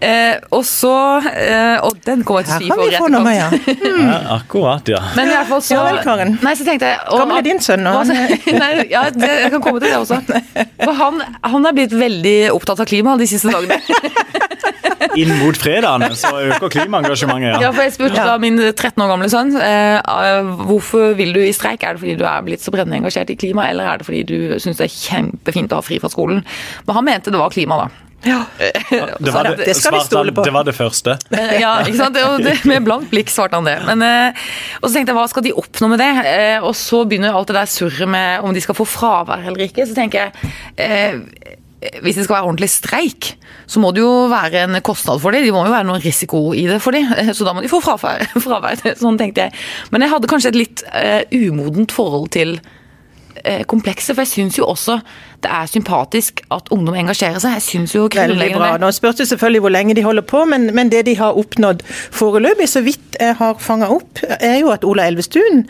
Eh, 0.00 0.36
og 0.54 0.64
så 0.66 0.94
eh, 1.30 1.76
Og 1.86 1.98
den 2.06 2.24
kommer 2.26 2.44
jeg 2.44 2.50
til 2.50 2.54
å 2.54 2.60
si 2.60 2.70
for 2.70 2.86
etterkant. 2.86 3.18
Mm. 3.20 3.30
Ja, 3.36 3.48
akkurat, 4.36 4.88
ja. 4.88 5.00
Men 5.16 5.30
i 5.30 5.34
hvert 5.34 5.50
fall 5.50 5.62
så 5.64 5.76
Ja 5.76 5.84
vel, 5.86 6.00
Karen. 6.04 6.36
Nei, 6.44 6.54
så 6.58 6.66
tenkte 6.66 6.90
jeg 6.90 7.00
Gammel 7.10 7.40
er 7.40 7.46
din 7.46 7.62
sønn 7.64 7.84
nå? 7.86 7.94
nei, 8.62 8.70
ja, 8.90 9.06
det, 9.14 9.30
jeg 9.44 9.54
kan 9.56 9.64
komme 9.64 9.82
til 9.82 9.90
det 9.90 9.98
også. 10.00 10.20
For 10.82 10.96
han, 10.98 11.22
han 11.54 11.70
er 11.70 11.76
blitt 11.76 11.94
veldig 11.96 12.36
opptatt 12.54 12.82
av 12.84 12.90
klima 12.90 13.16
de 13.20 13.28
siste 13.30 13.52
dagene. 13.52 13.80
Inn 15.18 15.32
mot 15.40 15.56
fredagen 15.58 16.12
så 16.18 16.30
øker 16.52 16.70
klimaengasjementet, 16.70 17.54
ja. 17.54 17.62
ja. 17.64 17.70
For 17.74 17.86
jeg 17.86 17.94
spurte 17.96 18.26
da 18.26 18.36
min 18.42 18.60
13 18.60 19.00
år 19.02 19.10
gamle 19.10 19.30
sønn 19.32 19.54
eh, 19.56 20.50
hvorfor 20.68 21.16
vil 21.18 21.32
du 21.34 21.40
i 21.42 21.54
streik. 21.56 21.82
Er 21.82 21.96
det 21.96 22.04
fordi 22.04 22.18
du 22.20 22.26
er 22.28 22.44
blitt 22.46 22.64
så 22.64 22.74
brennende 22.74 23.00
engasjert 23.00 23.32
i 23.32 23.38
klima, 23.40 23.66
eller 23.70 23.88
er 23.88 24.00
det 24.00 24.08
fordi 24.08 24.22
du 24.28 24.36
syns 24.62 24.78
det 24.80 24.86
er 24.86 24.94
kjempefint 24.94 25.72
å 25.72 25.80
ha 25.80 25.86
fri 25.86 25.98
fra 26.02 26.12
skolen? 26.12 26.44
Men 26.86 27.00
han 27.00 27.08
mente 27.08 27.32
det 27.32 27.40
var 27.40 27.54
klima, 27.54 27.80
da. 27.84 28.09
Ja. 28.22 28.44
Det, 29.18 29.30
var 29.30 29.44
det, 29.44 29.64
det, 29.64 29.74
skal 29.74 29.94
vi 29.94 30.00
stole 30.04 30.32
på. 30.32 30.44
Det 30.44 30.52
var 30.52 30.66
det 30.68 30.74
første. 30.76 31.16
Ja, 31.60 31.80
ikke 31.84 31.98
sant? 31.98 32.18
Det, 32.44 32.56
med 32.68 32.84
blankt 32.84 33.10
blikk 33.12 33.32
svarte 33.32 33.58
han 33.58 33.68
det. 33.68 33.78
Men, 33.88 34.04
eh, 34.04 34.50
og 34.80 34.88
så 34.88 34.98
tenkte 34.98 35.14
jeg, 35.14 35.18
hva 35.20 35.28
skal 35.30 35.46
de 35.46 35.54
oppnå 35.62 35.90
med 35.92 36.02
det? 36.02 36.10
Eh, 36.28 36.58
og 36.58 36.74
så 36.78 37.02
begynner 37.08 37.36
alt 37.36 37.50
det 37.50 37.56
der 37.56 37.70
surret 37.70 38.10
med 38.10 38.44
om 38.44 38.54
de 38.56 38.62
skal 38.64 38.76
få 38.76 38.86
fravær 38.88 39.48
eller 39.48 39.66
ikke. 39.66 39.88
Så 39.88 39.96
tenker 39.96 40.28
jeg 40.28 40.52
eh, 40.76 41.56
hvis 42.04 42.18
det 42.18 42.26
skal 42.26 42.36
være 42.36 42.48
ordentlig 42.50 42.68
streik, 42.68 43.30
så 43.70 43.80
må 43.80 43.94
det 43.96 44.02
jo 44.02 44.26
være 44.28 44.66
en 44.66 44.80
kostnad 44.84 45.22
for 45.22 45.32
dem. 45.32 45.46
Det 45.46 45.54
må 45.54 45.62
jo 45.64 45.72
være 45.72 45.88
noen 45.88 46.02
risiko 46.04 46.50
i 46.52 46.66
det 46.68 46.76
for 46.84 46.92
dem, 46.92 47.08
så 47.36 47.46
da 47.46 47.54
må 47.56 47.64
de 47.64 47.72
få 47.72 47.80
fravær. 47.84 48.26
fravær. 48.44 48.84
Sånn 49.00 49.16
tenkte 49.20 49.48
jeg. 49.48 49.56
Men 49.94 50.04
jeg 50.04 50.12
hadde 50.12 50.28
kanskje 50.28 50.52
et 50.52 50.60
litt 50.60 50.84
umodent 51.32 51.96
forhold 51.96 52.28
til 52.36 52.58
uh, 53.46 53.62
komplekset, 53.70 54.14
for 54.14 54.24
jeg 54.24 54.34
syns 54.34 54.58
jo 54.58 54.68
også 54.70 55.00
det 55.40 55.50
er 55.50 55.68
sympatisk 55.70 56.42
at 56.52 56.68
ungdom 56.74 56.96
engasjerer 57.00 57.40
seg. 57.40 57.56
Jeg 57.56 57.64
synes 57.64 57.94
jo 57.94 58.08
Veldig 58.12 58.50
bra. 58.56 58.74
Nå 58.80 58.90
spørs 58.92 59.22
det 59.22 59.28
selvfølgelig 59.30 59.64
hvor 59.64 59.72
lenge 59.72 59.96
de 59.96 60.04
holder 60.04 60.26
på, 60.26 60.44
men, 60.44 60.68
men 60.76 60.92
det 60.92 61.06
de 61.06 61.16
har 61.16 61.38
oppnådd 61.38 61.82
foreløpig, 61.86 62.68
så 62.68 62.84
vidt 62.84 63.16
jeg 63.20 63.36
har 63.38 63.56
fanga 63.58 63.88
opp, 63.92 64.20
er 64.40 64.58
jo 64.60 64.72
at 64.74 64.84
Ola 64.84 65.06
Elvestuen 65.08 65.64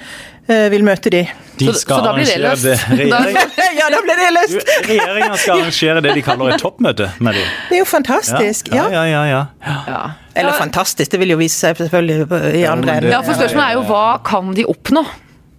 eh, 0.50 0.66
vil 0.72 0.84
møte 0.86 1.12
de. 1.14 1.22
de 1.60 1.68
så, 1.68 1.76
så, 1.84 2.00
da 2.02 2.16
blir 2.16 2.26
det 2.26 2.40
løst? 2.42 2.66
ja, 3.80 3.86
da 3.94 4.02
blir 4.02 4.18
det 4.18 4.28
løst! 4.34 4.74
Regjeringa 4.88 5.38
skal 5.38 5.60
arrangere 5.60 6.04
det 6.08 6.18
de 6.18 6.26
kaller 6.26 6.56
et 6.56 6.66
toppmøte 6.66 7.12
med 7.22 7.38
de. 7.38 7.46
Det 7.70 7.78
er 7.78 7.84
jo 7.84 7.88
fantastisk. 7.92 8.74
Ja, 8.74 8.88
ja, 8.90 9.06
ja. 9.06 9.24
ja, 9.30 9.46
ja. 9.86 10.04
Eller 10.34 10.58
fantastisk, 10.58 11.12
det 11.12 11.22
vil 11.22 11.36
jo 11.36 11.40
vise 11.40 11.66
seg 11.66 11.78
selvfølgelig 11.84 12.44
i 12.58 12.66
andre 12.66 12.98
enden. 12.98 13.12
Ja, 13.14 13.22
for 13.26 13.38
spørsmålet 13.38 13.66
er 13.68 13.78
jo 13.78 13.86
hva 13.90 14.06
kan 14.26 14.54
de 14.58 14.66
oppnå? 14.70 15.06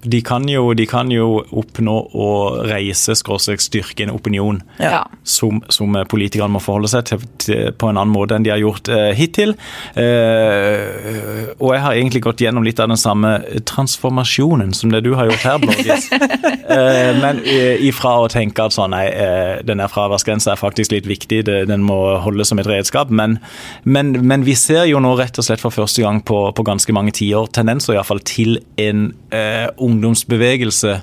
De 0.03 0.21
kan 0.25 0.47
jo, 0.49 0.73
de 0.73 0.85
kan 0.89 1.11
jo 1.13 1.41
oppnå 1.61 1.95
å 2.17 2.27
reise 2.69 3.13
skråstrek 3.17 3.61
styrke 3.61 4.05
en 4.05 4.13
opinion 4.15 4.61
Ja. 4.81 5.03
som, 5.23 5.61
som 5.69 5.93
politikerne 6.09 6.55
må 6.55 6.61
forholde 6.63 6.89
seg 6.89 7.05
til, 7.09 7.25
til 7.41 7.71
på 7.77 7.89
en 7.91 7.99
annen 7.99 8.13
måte 8.13 8.35
enn 8.37 8.45
de 8.45 8.53
har 8.53 8.61
gjort 8.61 8.89
eh, 8.89 9.11
hittil. 9.17 9.53
Eh, 9.95 11.51
og 11.59 11.73
jeg 11.75 11.83
har 11.83 11.97
egentlig 11.97 12.23
gått 12.25 12.41
gjennom 12.43 12.65
litt 12.65 12.79
av 12.81 12.89
den 12.91 12.99
samme 12.99 13.33
transformasjonen 13.69 14.73
som 14.77 14.93
det 14.93 15.03
du 15.05 15.13
har 15.17 15.29
gjort 15.29 15.45
her, 15.45 15.59
Borges. 15.63 16.07
eh, 16.75 17.11
men 17.21 17.41
eh, 17.45 17.81
ifra 17.87 18.15
å 18.23 18.29
tenke 18.31 18.65
at 18.65 18.75
sånn, 18.75 18.93
nei, 18.95 19.05
eh, 19.11 19.61
denne 19.67 19.87
fraværsgrensa 19.91 20.55
er 20.55 20.61
faktisk 20.61 20.95
litt 20.95 21.09
viktig, 21.09 21.43
det, 21.47 21.57
den 21.69 21.85
må 21.85 21.99
holdes 22.23 22.51
som 22.51 22.61
et 22.61 22.69
redskap. 22.69 23.11
Men, 23.13 23.37
men, 23.83 24.13
men 24.27 24.45
vi 24.47 24.55
ser 24.59 24.87
jo 24.89 25.01
nå 25.03 25.13
rett 25.19 25.37
og 25.41 25.47
slett 25.47 25.63
for 25.63 25.73
første 25.73 26.03
gang 26.03 26.21
på, 26.25 26.43
på 26.57 26.65
ganske 26.67 26.95
mange 26.95 27.13
tiår 27.17 27.51
tendenser 27.55 27.97
i 27.97 28.03
fall 28.07 28.21
til 28.25 28.57
en 28.81 29.09
eh, 29.33 29.67
ungdomsbevegelse 29.91 30.97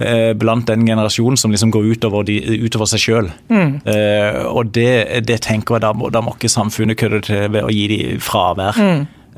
eh, 0.00 0.32
blant 0.38 0.68
den 0.70 0.86
generasjonen 0.88 1.40
som 1.40 1.52
liksom 1.54 1.72
går 1.74 1.92
utover, 1.94 2.26
de, 2.28 2.38
utover 2.64 2.90
seg 2.90 3.04
sjøl. 3.04 3.30
Eh, 3.50 4.42
og 4.48 4.72
det, 4.76 5.24
det 5.28 5.40
tenker 5.46 5.78
jeg 5.78 5.86
da 5.86 5.94
må, 5.96 6.10
da 6.12 6.22
må 6.24 6.36
ikke 6.36 6.52
samfunnet 6.52 7.00
kødde 7.00 7.24
til 7.30 7.48
ved 7.52 7.64
å 7.66 7.72
gi 7.74 7.86
dem 7.94 8.20
fravær. 8.24 8.80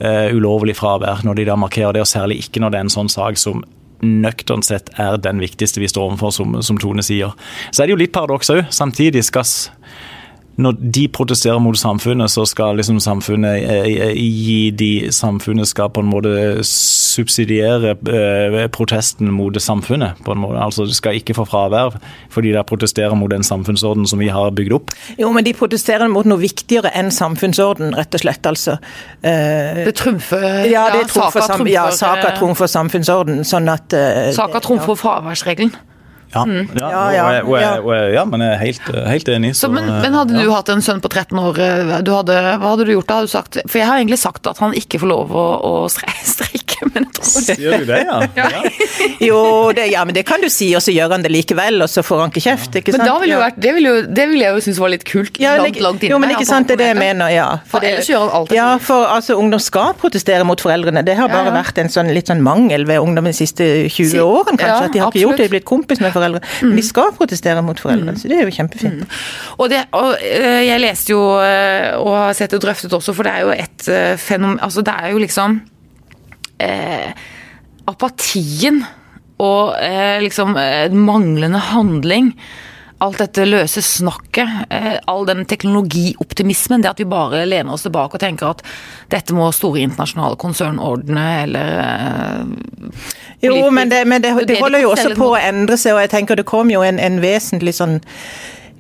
Eh, 0.03 0.33
ulovlig 0.35 0.75
fravær 0.79 1.23
når 1.27 1.39
de 1.39 1.47
da 1.51 1.59
markerer 1.61 1.95
det, 1.95 2.03
og 2.05 2.11
særlig 2.11 2.43
ikke 2.43 2.63
når 2.63 2.75
det 2.75 2.81
er 2.81 2.87
en 2.89 2.97
sånn 2.97 3.13
sak 3.13 3.39
som 3.41 3.63
nøkternt 4.03 4.67
sett 4.67 4.91
er 4.99 5.17
den 5.23 5.39
viktigste 5.39 5.81
vi 5.81 5.89
står 5.91 6.11
overfor, 6.11 6.33
som, 6.35 6.57
som 6.65 6.79
Tone 6.83 7.05
sier. 7.07 7.37
Så 7.71 7.83
er 7.83 7.89
det 7.89 7.95
jo 7.95 8.01
litt 8.01 8.15
paradoks 8.15 8.51
òg. 8.51 8.65
Samtidig 8.75 9.23
skal 9.29 9.47
når 10.61 10.77
de 10.95 11.07
protesterer 11.09 11.59
mot 11.63 11.77
samfunnet, 11.79 12.31
så 12.31 12.45
skal 12.49 12.77
liksom 12.77 12.99
samfunnet 13.01 13.63
eh, 13.65 14.13
gi 14.17 14.71
de 14.77 14.91
Samfunnet 15.13 15.69
skal 15.69 15.89
på 15.93 16.03
en 16.03 16.11
måte 16.11 16.61
subsidiere 16.67 17.95
eh, 17.95 18.67
protesten 18.73 19.31
mot 19.33 19.57
samfunnet. 19.61 20.21
på 20.25 20.33
en 20.33 20.43
måte. 20.43 20.61
Altså 20.61 20.85
De 20.85 20.95
skal 20.95 21.17
ikke 21.17 21.35
få 21.35 21.47
fravær 21.49 21.97
fordi 22.33 22.53
de 22.53 22.63
protesterer 22.69 23.15
mot 23.17 23.31
den 23.31 23.43
samfunnsorden 23.43 24.07
som 24.07 24.19
vi 24.21 24.29
har 24.29 24.51
bygd 24.51 24.73
opp. 24.77 24.93
Jo, 25.19 25.33
men 25.33 25.45
de 25.45 25.55
protesterer 25.57 26.09
mot 26.09 26.27
noe 26.29 26.41
viktigere 26.41 26.93
enn 26.97 27.11
samfunnsorden, 27.13 27.95
rett 27.97 28.15
og 28.15 28.25
slett, 28.25 28.47
altså. 28.49 28.79
Eh, 29.23 29.85
Det 29.87 29.95
trumfer 29.99 30.67
ja, 30.69 30.89
det 30.93 31.09
trumfer, 31.11 31.41
saka 31.41 31.57
trumfer, 31.57 31.73
ja, 31.73 31.87
trumfer, 31.91 32.29
eh, 32.29 32.39
trumfer 32.39 32.67
samfunnsorden, 32.67 33.43
sånn 33.49 33.69
at 33.73 33.97
eh, 33.97 34.33
Saka 34.37 34.61
trumfer 34.65 34.99
fraværsregelen. 34.99 35.73
Ja, 36.35 36.45
ja, 36.47 36.89
Ja, 36.91 37.11
ja, 37.13 37.25
og 37.25 37.33
jeg- 37.33 37.45
og 37.45 37.55
jeg- 37.55 37.63
ja. 37.63 37.81
og 37.83 37.93
jeg- 37.95 38.15
ja 38.15 38.25
men 38.25 38.41
jeg 38.41 38.53
er 38.55 38.59
helt, 38.65 39.07
helt 39.09 39.29
enig. 39.29 39.51
Så, 39.57 39.69
men, 39.71 39.85
eh, 39.85 40.01
men 40.03 40.13
hadde 40.15 40.43
du 40.43 40.51
hatt 40.53 40.69
en 40.71 40.81
sønn 40.81 41.01
på 41.01 41.09
13 41.13 41.39
år, 41.39 41.59
eh, 41.59 42.01
du 42.03 42.11
hadde, 42.15 42.33
hva 42.59 42.71
hadde 42.73 42.87
du 42.87 42.93
gjort 42.95 43.07
da? 43.07 43.15
Hadde 43.21 43.27
du 43.29 43.33
sagt, 43.37 43.59
for 43.69 43.79
jeg 43.79 43.87
har 43.87 43.99
egentlig 43.99 44.19
sagt 44.19 44.47
at 44.47 44.59
han 44.59 44.73
ikke 44.73 44.99
får 45.03 45.09
lov 45.09 45.29
å, 45.31 45.47
å 45.63 45.73
streike, 45.93 46.72
men 46.95 47.07
jeg 47.07 47.15
tror 47.19 47.47
det. 47.47 47.57
Sier 47.59 47.83
du 47.83 47.89
det, 47.89 48.01
ja? 48.07 48.19
ja. 48.37 48.63
Jo, 49.29 49.41
det, 49.77 49.87
ja, 49.93 50.05
men 50.09 50.17
det 50.17 50.25
kan 50.29 50.43
du 50.43 50.49
si, 50.53 50.71
og 50.77 50.83
så 50.85 50.95
gjør 50.95 51.17
han 51.17 51.25
det 51.25 51.33
likevel, 51.33 51.83
og 51.85 51.91
så 51.91 52.05
får 52.07 52.25
han 52.25 52.33
ikke 52.33 52.45
kjeft, 52.47 52.79
ikke 52.81 52.95
sant? 52.95 53.03
Men 53.05 53.13
da 53.13 53.19
ville 53.23 53.37
jo 53.37 53.43
vært, 53.43 53.61
det 53.63 53.75
ville, 53.77 53.93
jo, 53.93 54.05
det 54.21 54.27
ville 54.33 54.47
jeg 54.47 54.57
jo 54.57 54.65
synes 54.67 54.81
var 54.83 54.93
litt 54.95 55.07
kult. 55.09 55.41
Ja, 55.43 55.55
langt, 55.61 55.81
langt 55.85 56.03
inne. 56.03 56.15
jo, 56.15 56.21
men 56.23 56.35
ikke 56.35 56.49
sant, 56.49 56.71
det 56.71 56.77
er 56.79 56.83
det 56.83 56.91
jeg 56.93 57.01
mener, 57.01 57.33
ja. 57.33 57.49
For 57.71 57.87
ellers 57.87 58.11
gjør 58.11 58.27
han 58.27 58.35
alt 58.41 58.51
etter 58.51 58.59
Ja, 58.59 58.69
for 58.83 59.09
altså, 59.11 59.39
ungdom 59.41 59.63
skal 59.63 59.95
protestere 60.01 60.47
mot 60.49 60.61
foreldrene. 60.63 61.05
Det 61.07 61.17
har 61.19 61.31
bare 61.33 61.53
ja. 61.53 61.57
vært 61.61 61.81
en 61.83 61.93
sånn, 61.93 62.11
litt 62.15 62.33
sånn 62.33 62.43
mangel 62.45 62.87
ved 62.89 63.03
ungdom 63.03 63.31
de 63.31 63.35
siste 63.37 63.69
20 63.89 64.13
Si- 64.13 64.23
årene, 64.23 64.59
kanskje. 64.59 64.69
ja, 64.69 64.81
at 64.89 64.97
de 64.97 65.03
har 65.05 65.13
ikke 65.13 65.25
gjort 65.25 65.39
det, 65.39 65.43
de 65.43 65.47
har 65.47 65.53
er 65.53 65.57
blitt 65.57 65.69
kompis 65.69 66.03
med 66.03 66.15
foreldre. 66.15 66.43
Men 66.63 66.79
de 66.79 66.87
skal 66.87 67.13
protestere 67.17 67.63
mot 67.65 67.79
foreldrene, 67.81 68.17
så 68.19 68.31
det 68.31 68.41
er 68.41 68.49
jo 68.49 68.55
kjempefint. 68.59 69.05
Og, 69.59 69.67
det, 69.73 69.85
og 69.99 70.17
eh, 70.21 70.63
jeg 70.67 70.83
leste 70.83 71.15
jo, 71.15 71.23
eh, 71.43 71.93
og 71.99 72.15
har 72.19 72.37
sett 72.39 72.55
det 72.55 72.63
drøftet 72.65 72.93
også, 72.93 73.15
for 73.17 73.29
det 73.29 73.35
er 73.37 73.47
jo 73.47 73.55
et 73.55 73.89
eh, 73.93 74.15
fenomen 74.21 74.61
Altså, 74.63 74.83
det 74.87 74.95
er 74.95 75.13
jo 75.15 75.21
liksom 75.23 75.61
eh, 76.63 77.23
Apatien 77.91 78.83
og 79.43 79.75
eh, 79.83 80.21
liksom 80.23 80.57
eh, 80.61 80.93
manglende 80.95 81.59
handling. 81.73 82.33
Alt 83.03 83.19
dette 83.19 83.43
løse 83.49 83.83
snakket, 83.83 84.51
eh, 84.71 84.93
all 85.11 85.27
den 85.27 85.43
teknologioptimismen, 85.51 86.85
det 86.85 86.93
at 86.93 87.03
vi 87.03 87.09
bare 87.11 87.43
lener 87.49 87.75
oss 87.75 87.83
tilbake 87.83 88.15
og 88.15 88.23
tenker 88.23 88.53
at 88.53 88.63
dette 89.11 89.35
må 89.35 89.49
store 89.51 89.83
internasjonale 89.83 90.39
konsern 90.39 90.79
ordne, 90.79 91.27
eller 91.43 91.83
eh, 91.83 93.03
Jo, 93.43 93.59
men 93.75 93.91
det, 93.91 94.05
men 94.07 94.23
det, 94.23 94.37
det 94.45 94.55
de 94.55 94.61
holder 94.63 94.85
jo 94.85 94.95
også 94.95 95.17
på 95.19 95.33
å 95.33 95.41
endre 95.41 95.75
seg, 95.81 95.97
og 95.97 96.05
jeg 96.05 96.15
tenker 96.15 96.39
det 96.39 96.47
kom 96.47 96.71
jo 96.71 96.85
en, 96.87 97.03
en 97.03 97.19
vesentlig 97.25 97.75
sånn 97.81 97.99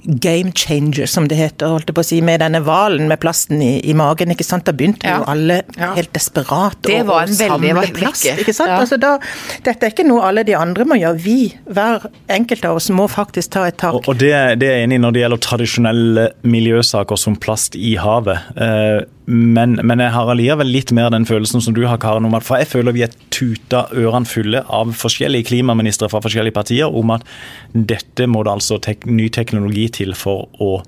game 0.07 0.51
changer, 0.53 1.07
som 1.07 1.29
det 1.29 1.37
heter, 1.38 1.67
holdt 1.71 1.87
jeg 1.87 1.95
på 1.95 2.03
å 2.03 2.05
si, 2.05 2.21
med 2.21 2.41
denne 2.41 2.61
hvalen 2.65 3.07
med 3.09 3.21
plasten 3.21 3.61
i, 3.62 3.81
i 3.88 3.93
magen. 3.95 4.31
ikke 4.35 4.45
sant? 4.45 4.65
Da 4.65 4.73
begynte 4.73 5.05
Ja. 5.07 5.19
jo 5.19 5.25
alle 5.31 5.62
Ja. 5.79 5.95
helt 5.95 6.12
desperat 6.12 6.77
å- 6.83 7.07
å 7.07 7.29
samle 7.29 7.93
plast. 7.95 8.25
ikke 8.27 8.55
sant? 8.55 8.69
Ja. 8.71 8.81
Altså 8.81 8.99
da, 8.99 9.19
dette 9.62 9.85
er 9.87 9.91
ikke 9.91 10.07
noe 10.07 10.23
alle 10.23 10.45
de 10.45 10.55
andre 10.55 10.85
må 10.85 10.99
gjøre. 11.01 11.21
Vi, 11.23 11.55
hver 11.71 12.07
enkelt 12.29 12.65
av 12.65 12.77
oss, 12.77 12.88
må 12.91 13.09
faktisk 13.09 13.51
ta 13.51 13.65
et 13.67 13.77
tak. 13.79 13.95
Og, 13.95 14.09
og 14.09 14.19
det, 14.19 14.59
det 14.59 14.69
er 14.69 14.79
jeg 14.81 14.88
enig 14.88 14.95
i 14.95 15.03
når 15.07 15.12
det 15.12 15.23
gjelder 15.23 15.38
tradisjonelle 15.47 16.29
miljøsaker 16.45 17.19
som 17.19 17.37
plast 17.37 17.77
i 17.77 17.95
havet. 17.97 18.38
Eh, 18.57 19.05
men, 19.27 19.77
men 19.87 20.03
jeg 20.03 20.13
har 20.15 20.31
allikevel 20.33 20.71
litt 20.75 20.91
mer 20.97 21.13
den 21.15 21.27
følelsen 21.29 21.63
som 21.63 21.77
du 21.77 21.85
har, 21.87 22.01
Karen, 22.03 22.27
om 22.27 22.35
at 22.35 22.47
for 22.47 22.59
jeg 22.59 22.71
føler 22.73 22.97
vi 22.97 23.05
er 23.07 23.13
tuta 23.35 23.85
ørene 23.95 24.27
fulle 24.27 24.65
av 24.67 24.91
forskjellige 24.99 25.51
klimaministre 25.53 26.09
fra 26.11 26.23
forskjellige 26.25 26.57
partier 26.57 26.91
om 26.91 27.15
at 27.15 27.27
dette 27.73 28.27
må 28.27 28.43
det 28.43 28.57
altså 28.57 28.81
tek 28.83 29.07
ny 29.07 29.29
teknologi 29.33 29.87
til 30.01 30.17
for 30.19 30.49
å 30.63 30.81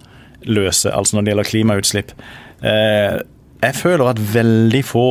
løse, 0.50 0.90
altså 0.90 1.16
når 1.16 1.24
det 1.24 1.32
gjelder 1.32 1.50
klimautslipp. 1.52 2.10
Eh, 2.66 3.20
jeg 3.64 3.78
føler 3.78 4.10
at 4.10 4.20
veldig 4.34 4.82
få 4.84 5.06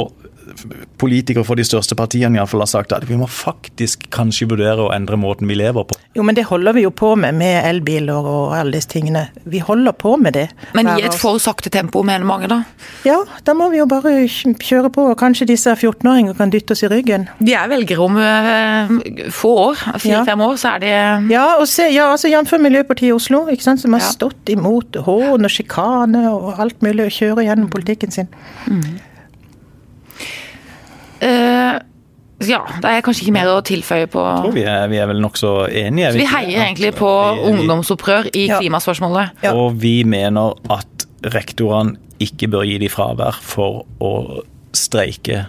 politikere 1.02 1.44
for 1.48 1.60
de 1.60 1.66
største 1.68 1.96
partiene 2.00 2.38
i 2.38 2.42
alle 2.42 2.50
fall 2.52 2.64
har 2.64 2.70
sagt 2.72 2.94
at 2.96 3.06
vi 3.10 3.18
må 3.20 3.28
faktisk 3.30 4.06
kanskje 4.14 4.48
vurdere 4.52 4.86
å 4.86 4.92
endre 4.96 5.18
måten 5.20 5.50
vi 5.50 5.58
lever 5.60 5.86
på. 5.90 5.98
Jo, 6.16 6.24
men 6.28 6.38
det 6.38 6.46
holder 6.50 6.76
vi 6.78 6.84
jo 6.86 6.92
på 6.94 7.14
med, 7.20 7.36
med 7.40 7.66
elbiler 7.68 8.28
og 8.30 8.54
alle 8.58 8.76
disse 8.78 8.92
tingene. 8.94 9.26
Vi 9.50 9.60
holder 9.66 9.96
på 9.98 10.16
med 10.22 10.36
det. 10.38 10.46
Men 10.78 10.92
i 10.96 11.06
et 11.08 11.18
for 11.20 11.40
sakte 11.44 11.72
tempo, 11.74 12.04
mener 12.06 12.26
mange, 12.28 12.48
da. 12.52 12.62
Ja, 13.08 13.20
da 13.48 13.56
må 13.58 13.70
vi 13.74 13.80
jo 13.82 13.88
bare 13.90 14.14
kjøre 14.30 14.92
på, 14.94 15.08
og 15.12 15.18
kanskje 15.20 15.48
disse 15.50 15.74
14-åringene 15.76 16.38
kan 16.38 16.54
dytte 16.54 16.76
oss 16.78 16.84
i 16.86 16.92
ryggen. 16.92 17.28
De 17.44 17.56
er 17.58 17.70
velgere 17.72 18.06
om 18.06 18.18
eh, 18.22 18.94
få 19.34 19.54
år, 19.70 19.84
fire-fem 20.04 20.44
år, 20.46 20.58
så 20.62 20.76
er 20.76 20.84
de 20.86 20.94
Ja, 21.34 21.46
og 21.60 21.68
se, 21.72 21.90
ja, 21.94 22.12
altså 22.14 22.32
jf. 22.32 22.54
Miljøpartiet 22.64 23.10
i 23.10 23.16
Oslo, 23.16 23.44
ikke 23.52 23.66
sant, 23.66 23.82
som 23.82 23.94
har 23.98 24.04
Ja. 24.04 24.12
stått 24.14 24.50
imot 24.54 24.96
hån 25.08 25.44
og 25.48 25.52
sjikane 25.52 26.22
og 26.30 26.60
alt 26.62 26.82
mulig, 26.86 27.08
og 27.10 27.16
kjører 27.18 27.48
gjennom 27.50 27.70
politikken 27.74 28.12
sin. 28.14 28.30
Eh, 31.24 31.80
ja, 32.50 32.60
det 32.84 32.90
er 32.92 33.02
kanskje 33.06 33.24
ikke 33.28 33.36
mer 33.38 33.50
å 33.54 33.62
tilføye 33.64 34.08
på 34.12 34.20
Jeg 34.28 34.44
tror 34.44 34.56
vi 34.58 34.64
er, 34.68 34.88
vi 34.92 34.98
er 35.00 35.08
vel 35.08 35.22
nokså 35.24 35.52
enige. 35.72 36.12
Så 36.12 36.20
vi 36.20 36.26
heier 36.28 36.64
egentlig 36.66 36.94
på 36.98 37.10
Vi- 37.10 37.40
vi- 37.42 37.52
ungdomsopprør 37.54 38.30
i 38.36 38.48
Ja. 38.50 38.60
klimaspørsmålet. 38.60 39.32
Ja. 39.44 39.54
Og 39.54 39.78
vi 39.80 40.04
mener 40.04 40.54
at 40.70 41.06
rektorene 41.24 41.96
ikke 42.20 42.50
bør 42.52 42.66
gi 42.68 42.78
de 42.80 42.90
fravær 42.90 43.34
for 43.42 43.86
å 44.02 44.44
streike 44.74 45.46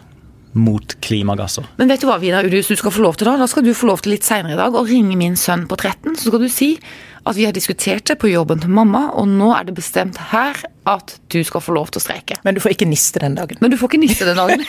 mot 0.54 0.94
klimagasser. 1.02 1.64
Men 1.78 1.88
vet 1.88 2.00
du 2.00 2.06
hva, 2.06 2.20
Vidar 2.20 2.44
Udhus, 2.46 2.68
du 2.68 2.76
skal 2.76 2.92
få 2.94 3.02
lov 3.02 3.16
til 3.16 3.26
da? 3.26 3.36
Da 3.36 3.46
skal 3.50 3.64
du 3.64 3.72
få 3.74 3.88
lov 3.88 4.00
til 4.02 4.12
litt 4.12 4.22
seinere 4.22 4.52
i 4.54 4.56
dag 4.60 4.72
å 4.72 4.86
ringe 4.86 5.16
min 5.18 5.34
sønn 5.34 5.66
på 5.66 5.76
13. 5.76 6.14
Så 6.14 6.28
skal 6.30 6.38
du 6.38 6.48
si 6.48 6.78
at 7.24 7.36
vi 7.36 7.44
har 7.48 7.54
diskutert 7.56 8.04
det 8.04 8.18
på 8.20 8.28
jobben 8.28 8.60
til 8.60 8.70
mamma, 8.72 9.06
og 9.16 9.28
nå 9.30 9.48
er 9.56 9.64
det 9.68 9.74
bestemt 9.78 10.18
her 10.32 10.58
at 10.84 11.14
du 11.32 11.38
skal 11.46 11.62
få 11.64 11.72
lov 11.72 11.88
til 11.88 12.02
å 12.02 12.04
streike. 12.04 12.36
Men 12.44 12.56
du 12.56 12.60
får 12.60 12.74
ikke 12.74 12.88
niste 12.90 13.22
den 13.22 13.36
dagen. 13.38 13.56
Men 13.64 13.72
du 13.72 13.78
får 13.80 13.88
ikke 13.88 14.02
niste 14.02 14.28
den 14.28 14.36
dagen. 14.36 14.60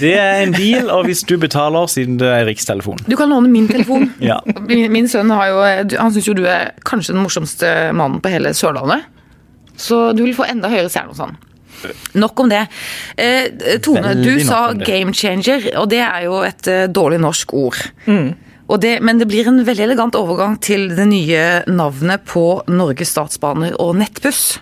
Det 0.00 0.12
er 0.16 0.44
en 0.44 0.52
deal, 0.54 0.88
og 0.94 1.04
hvis 1.08 1.22
du 1.28 1.34
betaler, 1.40 1.88
siden 1.90 2.16
det 2.20 2.28
er 2.30 2.46
rikstelefon. 2.48 3.02
Du 3.10 3.16
kan 3.18 3.28
låne 3.32 3.50
min 3.52 3.68
telefon. 3.68 4.08
Ja. 4.30 4.38
Min, 4.68 4.86
min 4.92 5.08
sønn 5.10 5.30
har 5.32 5.48
jo 5.48 5.60
Han 5.98 6.12
syns 6.14 6.28
jo 6.28 6.34
du 6.36 6.44
er 6.48 6.70
kanskje 6.86 7.14
den 7.14 7.22
morsomste 7.24 7.68
mannen 7.96 8.20
på 8.22 8.30
hele 8.32 8.52
Sørlandet. 8.56 9.06
Så 9.80 10.12
du 10.16 10.22
vil 10.24 10.36
få 10.36 10.46
enda 10.48 10.70
høyere 10.70 10.90
stjerne 10.92 11.12
hos 11.14 11.20
han. 11.24 11.36
Nok 12.20 12.42
om 12.44 12.50
det. 12.52 12.62
Eh, 13.16 13.48
Tone, 13.82 14.12
Veldig 14.12 14.36
du 14.38 14.44
sa 14.44 14.60
game 14.76 15.14
changer, 15.16 15.70
og 15.80 15.88
det 15.92 16.02
er 16.04 16.26
jo 16.28 16.40
et 16.44 16.68
eh, 16.70 16.86
dårlig 16.92 17.20
norsk 17.24 17.54
ord. 17.56 17.80
Og 18.06 18.49
det, 18.78 19.00
men 19.02 19.18
det 19.18 19.26
blir 19.26 19.48
en 19.50 19.64
veldig 19.66 19.82
elegant 19.88 20.14
overgang 20.14 20.54
til 20.62 20.92
det 20.94 21.08
nye 21.10 21.44
navnet 21.66 22.22
på 22.28 22.62
Norges 22.70 23.10
Statsbaner 23.16 23.74
og 23.82 23.96
Nettbuss. 23.98 24.60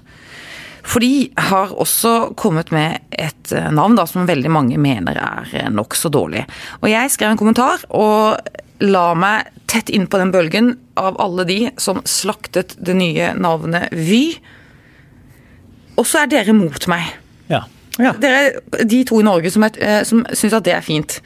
For 0.88 1.04
de 1.04 1.28
har 1.50 1.74
også 1.76 2.32
kommet 2.38 2.70
med 2.72 3.02
et 3.12 3.52
eh, 3.52 3.68
navn 3.74 3.98
da, 3.98 4.06
som 4.08 4.28
veldig 4.28 4.52
mange 4.52 4.78
mener 4.80 5.20
er 5.20 5.52
eh, 5.52 5.68
nokså 5.72 6.08
dårlig. 6.14 6.46
Og 6.80 6.88
jeg 6.88 7.12
skrev 7.12 7.34
en 7.34 7.40
kommentar 7.40 7.84
og 7.92 8.38
la 8.80 9.06
meg 9.18 9.50
tett 9.68 9.90
inn 9.92 10.06
på 10.08 10.20
den 10.20 10.32
bølgen 10.32 10.72
av 10.96 11.18
alle 11.20 11.44
de 11.48 11.58
som 11.76 12.00
slaktet 12.08 12.76
det 12.80 12.96
nye 12.96 13.34
navnet 13.36 13.92
Vy. 13.92 14.38
Og 15.98 16.06
så 16.08 16.22
er 16.22 16.32
dere 16.32 16.56
mot 16.56 16.88
meg. 16.88 17.10
Ja. 17.52 17.66
Ja. 17.98 18.14
Dere 18.16 18.42
er 18.46 18.84
de 18.86 19.02
to 19.04 19.18
i 19.20 19.26
Norge 19.26 19.50
som, 19.52 19.66
er, 19.66 19.76
eh, 19.82 20.02
som 20.08 20.24
syns 20.32 20.56
at 20.56 20.64
det 20.64 20.78
er 20.78 20.86
fint. 20.86 21.18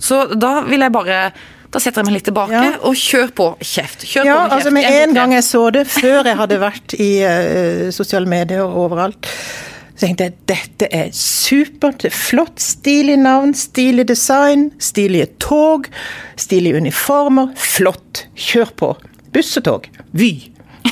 Så 0.00 0.22
da 0.38 0.60
vil 0.64 0.86
jeg 0.86 0.96
bare 0.96 1.24
Da 1.70 1.78
setter 1.78 2.00
jeg 2.02 2.06
meg 2.08 2.14
litt 2.18 2.24
tilbake 2.26 2.50
Ja. 2.52 2.70
og 2.82 2.94
kjør 2.98 3.28
på 3.38 3.44
kjeft. 3.62 4.02
Kjør 4.10 4.24
Ja, 4.26 4.34
på 4.34 4.40
med 4.40 4.50
kjeft. 4.50 4.54
altså 4.56 4.70
med 4.74 4.84
En, 4.90 5.08
en 5.10 5.14
gang 5.14 5.32
jeg 5.36 5.44
så 5.46 5.70
det, 5.72 5.86
før 5.86 6.24
jeg 6.26 6.36
hadde 6.36 6.58
vært 6.60 6.94
i 6.98 7.10
uh, 7.22 7.90
sosiale 7.94 8.26
medier 8.26 8.62
og 8.66 8.76
overalt, 8.90 9.28
Så 10.00 10.06
tenkte 10.06 10.24
jeg 10.24 10.34
dette 10.48 10.86
er 10.96 11.10
supert, 11.12 12.06
flott, 12.16 12.56
stilig 12.58 13.18
navn, 13.20 13.52
stilig 13.54 14.06
design, 14.08 14.70
stilige 14.80 15.26
tog, 15.38 15.90
stilige 16.40 16.76
uniformer. 16.80 17.50
Flott, 17.54 18.22
kjør 18.34 18.70
på. 18.80 18.94
Buss 19.34 19.52
og 19.60 19.64
tog. 19.68 19.88
Vy. 20.16 20.30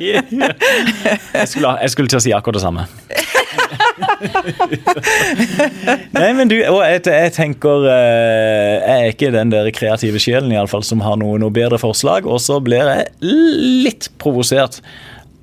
jeg, 0.00 1.48
skulle, 1.48 1.74
jeg 1.82 1.90
skulle 1.90 2.08
til 2.12 2.20
å 2.20 2.22
si 2.22 2.32
akkurat 2.36 2.54
det 2.60 2.62
samme. 2.62 2.86
Nei, 6.16 6.30
men 6.36 6.50
du, 6.50 6.56
og 6.70 6.80
jeg, 6.84 7.00
jeg 7.06 7.32
tenker 7.34 7.86
eh, 7.90 8.74
Jeg 8.78 8.94
er 8.94 9.06
ikke 9.14 9.32
den 9.34 9.52
der 9.52 9.70
kreative 9.74 10.18
sjelen 10.22 10.52
i 10.52 10.58
alle 10.60 10.70
fall, 10.70 10.84
som 10.86 11.00
har 11.04 11.16
noe, 11.20 11.38
noe 11.42 11.52
bedre 11.54 11.78
forslag. 11.80 12.26
Og 12.30 12.38
så 12.42 12.54
blir 12.64 12.84
jeg 12.86 13.00
litt 13.24 14.04
provosert 14.22 14.74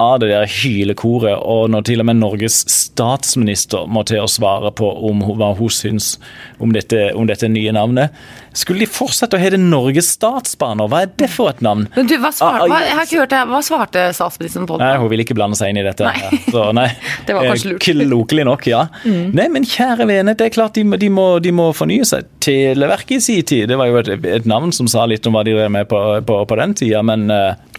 av 0.03 0.19
det 0.21 0.29
der 0.29 0.49
hylekoret, 0.51 1.37
og 1.41 1.71
når 1.73 1.85
til 1.87 2.03
og 2.03 2.07
med 2.09 2.19
Norges 2.19 2.59
statsminister 2.69 3.87
må 3.89 4.03
til 4.07 4.21
å 4.23 4.29
svare 4.29 4.71
på 4.75 4.89
om 5.09 5.23
hva 5.39 5.53
hun 5.57 5.71
syns 5.73 6.15
om 6.61 6.73
dette, 6.75 7.11
om 7.17 7.27
dette 7.29 7.49
nye 7.49 7.73
navnet. 7.75 8.13
Skulle 8.57 8.85
de 8.85 8.89
fortsette 8.89 9.37
å 9.37 9.41
hete 9.41 9.59
Norges 9.61 10.09
Statsbaner? 10.15 10.89
Hva 10.89 11.03
er 11.05 11.11
det 11.19 11.29
for 11.29 11.51
et 11.51 11.59
navn? 11.65 11.85
Men 11.95 12.09
du, 12.09 12.15
hva, 12.21 12.31
svarte, 12.33 12.57
Ah, 12.57 12.63
ah, 12.63 12.71
hva, 12.71 12.79
jeg 12.85 12.95
har 12.97 13.07
ikke 13.09 13.19
hørt 13.21 13.33
det. 13.33 13.41
Hva 13.51 13.61
svarte 13.65 14.05
statsministeren 14.17 14.69
på 14.69 14.79
det? 14.79 14.85
Nei, 14.87 14.97
hun 15.01 15.11
vil 15.13 15.23
ikke 15.25 15.37
blande 15.37 15.59
seg 15.59 15.73
inn 15.73 15.81
i 15.81 15.85
dette. 15.85 16.07
Nei. 16.07 16.41
Så, 16.47 16.63
nei. 16.77 16.87
Det 17.27 17.35
var 17.37 17.49
kanskje 17.51 17.73
lurt. 17.73 17.89
Eh, 17.91 18.05
Klokelig 18.27 18.45
nok, 18.47 18.65
ja. 18.67 18.81
Nei, 19.05 19.45
men 19.53 19.65
kjære 19.67 20.07
vene, 20.09 20.33
det 20.37 20.47
er 20.47 20.53
klart 20.55 20.73
de, 20.79 20.83
de, 20.97 21.09
må, 21.13 21.27
de 21.43 21.51
må 21.53 21.69
fornye 21.77 22.05
seg. 22.07 22.25
Televerket 22.43 23.19
i 23.19 23.21
sin 23.21 23.45
tid, 23.47 23.67
det 23.69 23.77
var 23.77 23.91
jo 23.91 23.99
et, 24.01 24.09
et 24.25 24.47
navn 24.49 24.73
som 24.73 24.89
sa 24.89 25.05
litt 25.09 25.27
om 25.29 25.37
hva 25.37 25.43
de 25.45 25.53
drev 25.53 25.69
med 25.73 25.85
på, 25.91 26.01
på, 26.25 26.39
på 26.49 26.57
den 26.59 26.73
tida, 26.81 27.03
men 27.05 27.29
eh, 27.33 27.76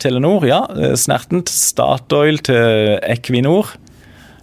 Telenor, 0.00 0.46
ja. 0.48 0.64
eh, 0.76 0.96
Snertent. 0.98 1.48
Statoil 1.52 2.38
til 2.46 2.98
Equinor. 3.02 3.76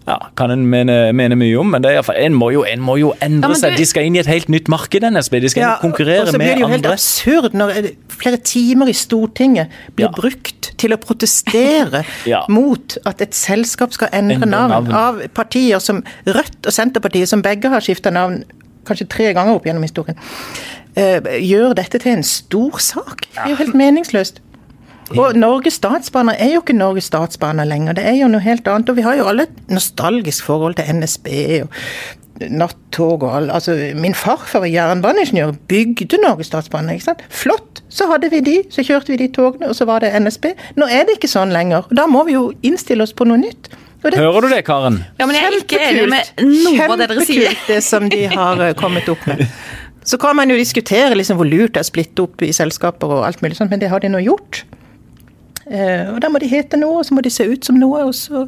Ja, 0.08 0.16
Kan 0.40 0.52
en 0.54 0.62
mene, 0.72 1.12
mene 1.12 1.36
mye 1.36 1.58
om, 1.60 1.68
men 1.74 1.84
det 1.84 1.90
er 1.98 2.12
en, 2.24 2.32
må 2.40 2.48
jo, 2.54 2.62
en 2.64 2.80
må 2.80 2.94
jo 2.96 3.10
endre 3.22 3.50
Ja, 3.52 3.56
seg. 3.60 3.74
du- 3.76 3.82
De 3.82 3.86
skal 3.90 4.06
inn 4.08 4.16
i 4.16 4.20
et 4.22 4.30
helt 4.32 4.48
nytt 4.48 4.70
marked, 4.72 5.04
NSB. 5.04 5.42
De 5.44 5.50
skal 5.52 5.62
ja, 5.66 5.74
konkurrere 5.82 5.84
med 5.84 5.84
konkurrere 5.84 6.22
og 6.22 6.28
så 6.32 6.40
blir 6.40 6.54
det 6.54 6.62
jo 6.62 6.68
helt 6.72 6.86
andre. 6.86 6.94
absurd 6.94 7.54
når 7.60 7.74
eh, 7.82 7.90
flere 8.08 8.38
timer 8.38 8.88
i 8.88 8.94
Stortinget 8.96 9.68
blir 9.98 10.06
Ja. 10.08 10.12
brukt 10.16 10.72
til 10.78 10.94
å 10.96 10.98
protestere 10.98 12.06
mot 12.50 12.98
at 13.06 13.22
et 13.22 13.36
selskap 13.36 13.92
skal 13.92 14.08
endre, 14.14 14.36
Endre 14.40 14.50
navn, 14.50 14.88
navn. 14.88 14.94
av 14.94 15.28
partier 15.36 15.80
som 15.84 16.00
Rødt 16.26 16.66
og 16.68 16.72
Senterpartiet, 16.72 17.28
som 17.28 17.42
begge 17.44 17.68
har 17.68 17.82
skifta 17.84 18.10
navn 18.10 18.46
kanskje 18.88 19.10
tre 19.10 19.34
ganger 19.36 19.56
opp 19.60 19.66
gjennom 19.68 19.84
historien, 19.84 20.16
eh, 20.96 21.20
gjør 21.44 21.76
dette 21.76 22.00
til 22.00 22.14
en 22.14 22.24
stor 22.24 22.80
sak. 22.80 23.26
Det 23.36 23.44
er 23.44 23.50
jo 23.50 23.56
helt 23.60 23.76
meningsløst. 23.76 24.40
Og 25.16 25.38
Norges 25.40 25.78
Statsbaner 25.80 26.36
er 26.42 26.52
jo 26.52 26.62
ikke 26.64 26.76
Norges 26.76 27.08
Statsbaner 27.08 27.68
lenger, 27.68 27.96
det 27.98 28.06
er 28.10 28.18
jo 28.20 28.30
noe 28.32 28.44
helt 28.44 28.68
annet. 28.68 28.90
Og 28.92 28.98
vi 29.00 29.06
har 29.06 29.16
jo 29.20 29.28
alle 29.32 29.48
et 29.48 29.72
nostalgisk 29.72 30.48
forhold 30.50 30.76
til 30.80 31.00
NSB 31.00 31.30
og 31.64 31.72
nattog 32.54 33.24
og 33.24 33.32
alt. 33.38 33.54
Altså, 33.56 33.78
min 33.98 34.16
farfar 34.18 34.66
var 34.66 34.72
jernbaneingeniør, 34.72 35.56
bygde 35.72 36.20
Norges 36.22 36.52
Statsbaner, 36.52 36.98
ikke 36.98 37.10
sant. 37.12 37.24
Flott! 37.30 37.84
Så 37.90 38.10
hadde 38.12 38.30
vi 38.34 38.44
de, 38.44 38.58
så 38.74 38.84
kjørte 38.84 39.14
vi 39.14 39.22
de 39.24 39.30
togene, 39.32 39.70
og 39.72 39.76
så 39.78 39.88
var 39.88 40.04
det 40.04 40.12
NSB. 40.20 40.52
Nå 40.78 40.90
er 40.92 41.08
det 41.08 41.18
ikke 41.18 41.32
sånn 41.32 41.56
lenger. 41.56 41.88
Da 41.96 42.06
må 42.12 42.26
vi 42.28 42.36
jo 42.36 42.50
innstille 42.68 43.06
oss 43.08 43.16
på 43.16 43.26
noe 43.30 43.40
nytt. 43.42 43.72
Og 44.04 44.12
det 44.14 44.20
Hører 44.22 44.46
du 44.46 44.52
det, 44.52 44.62
Karen? 44.68 45.02
Ja, 45.18 45.26
men 45.26 45.38
jeg 45.38 45.48
er 45.48 45.58
ikke 45.58 45.82
enig 45.82 46.06
med 46.12 46.44
noe 46.46 46.86
av 46.86 47.00
det 47.00 47.10
dere 47.10 47.26
sier. 47.26 47.48
Kjempekult 47.48 47.72
det 47.72 47.80
som 47.86 48.10
de 48.12 48.24
har 48.30 48.62
eh, 48.68 48.76
kommet 48.78 49.10
opp 49.10 49.24
med. 49.30 49.48
Så 50.08 50.20
kan 50.22 50.38
man 50.38 50.52
jo 50.52 50.56
diskutere 50.56 51.18
liksom 51.18 51.40
hvor 51.40 51.50
lurt 51.50 51.74
det 51.76 51.82
er 51.82 51.88
å 51.88 51.90
splitte 51.90 52.24
opp 52.24 52.44
i 52.46 52.54
selskaper 52.56 53.12
og 53.12 53.26
alt 53.28 53.42
mulig 53.44 53.58
sånt, 53.58 53.74
men 53.74 53.82
det 53.82 53.90
har 53.92 54.04
de 54.04 54.12
nå 54.14 54.22
gjort. 54.24 54.62
Eh, 55.68 56.14
og 56.14 56.22
da 56.24 56.30
må 56.32 56.40
de 56.40 56.48
hete 56.52 56.80
noe, 56.80 57.02
og 57.02 57.08
så 57.08 57.16
må 57.18 57.24
de 57.26 57.32
se 57.34 57.44
ut 57.48 57.66
som 57.68 57.80
noe, 57.80 58.06
og 58.08 58.16
så 58.16 58.46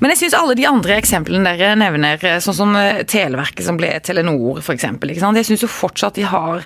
Men 0.00 0.10
jeg 0.12 0.18
syns 0.22 0.34
alle 0.36 0.56
de 0.58 0.66
andre 0.68 0.96
eksemplene 1.00 1.52
dere 1.56 1.76
nevner, 1.78 2.40
sånn 2.44 2.56
som 2.56 2.74
eh, 2.76 3.02
Televerket 3.08 3.64
som 3.64 3.78
ble 3.80 3.92
Telenor 4.04 4.60
f.eks., 4.60 4.84
jeg 4.84 5.48
syns 5.48 5.64
jo 5.64 5.70
fortsatt 5.70 6.18
de 6.18 6.26
har 6.28 6.64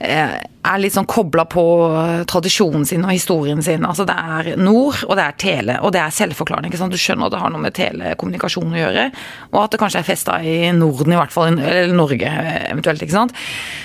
eh, 0.00 0.36
er 0.40 0.80
litt 0.82 0.92
sånn 0.96 1.08
kobla 1.08 1.46
på 1.48 1.64
eh, 1.88 2.22
tradisjonen 2.28 2.84
sin 2.88 3.04
og 3.06 3.12
historien 3.14 3.62
sin. 3.64 3.84
Altså 3.88 4.04
Det 4.08 4.16
er 4.16 4.50
nord, 4.60 5.00
og 5.08 5.16
det 5.16 5.24
er 5.26 5.38
tele, 5.40 5.78
og 5.80 5.94
det 5.96 6.02
er 6.04 6.16
selvforklarende. 6.16 6.68
ikke 6.68 6.80
sant? 6.82 6.92
Du 6.96 7.00
skjønner 7.00 7.28
at 7.28 7.36
det 7.36 7.42
har 7.44 7.54
noe 7.54 7.64
med 7.64 7.76
telekommunikasjon 7.76 8.76
å 8.76 8.80
gjøre, 8.82 9.10
og 9.52 9.60
at 9.64 9.76
det 9.76 9.80
kanskje 9.80 10.02
er 10.02 10.08
festa 10.10 10.40
i 10.44 10.58
Norden, 10.76 11.14
i 11.14 11.20
hvert 11.20 11.32
fall, 11.36 11.52
eller 11.56 11.96
Norge 11.96 12.28
eh, 12.28 12.66
eventuelt. 12.72 13.04
ikke 13.04 13.16
sant? 13.16 13.36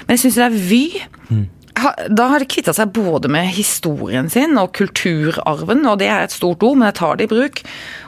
Men 0.08 0.18
jeg 0.18 0.26
syns 0.26 0.42
det 0.42 0.50
er 0.50 0.60
Vy. 0.72 0.84
Ha- 1.32 1.44
Da 1.76 2.30
har 2.32 2.40
de 2.40 2.48
kvitta 2.48 2.74
seg 2.76 2.94
både 2.96 3.30
med 3.32 3.50
historien 3.52 4.30
sin 4.32 4.56
og 4.62 4.72
kulturarven, 4.78 5.84
og 5.90 6.00
det 6.00 6.08
er 6.08 6.24
et 6.26 6.36
stort 6.36 6.64
ord, 6.64 6.78
men 6.80 6.88
jeg 6.88 6.98
tar 7.02 7.20
det 7.20 7.28
i 7.28 7.32
bruk. 7.34 7.62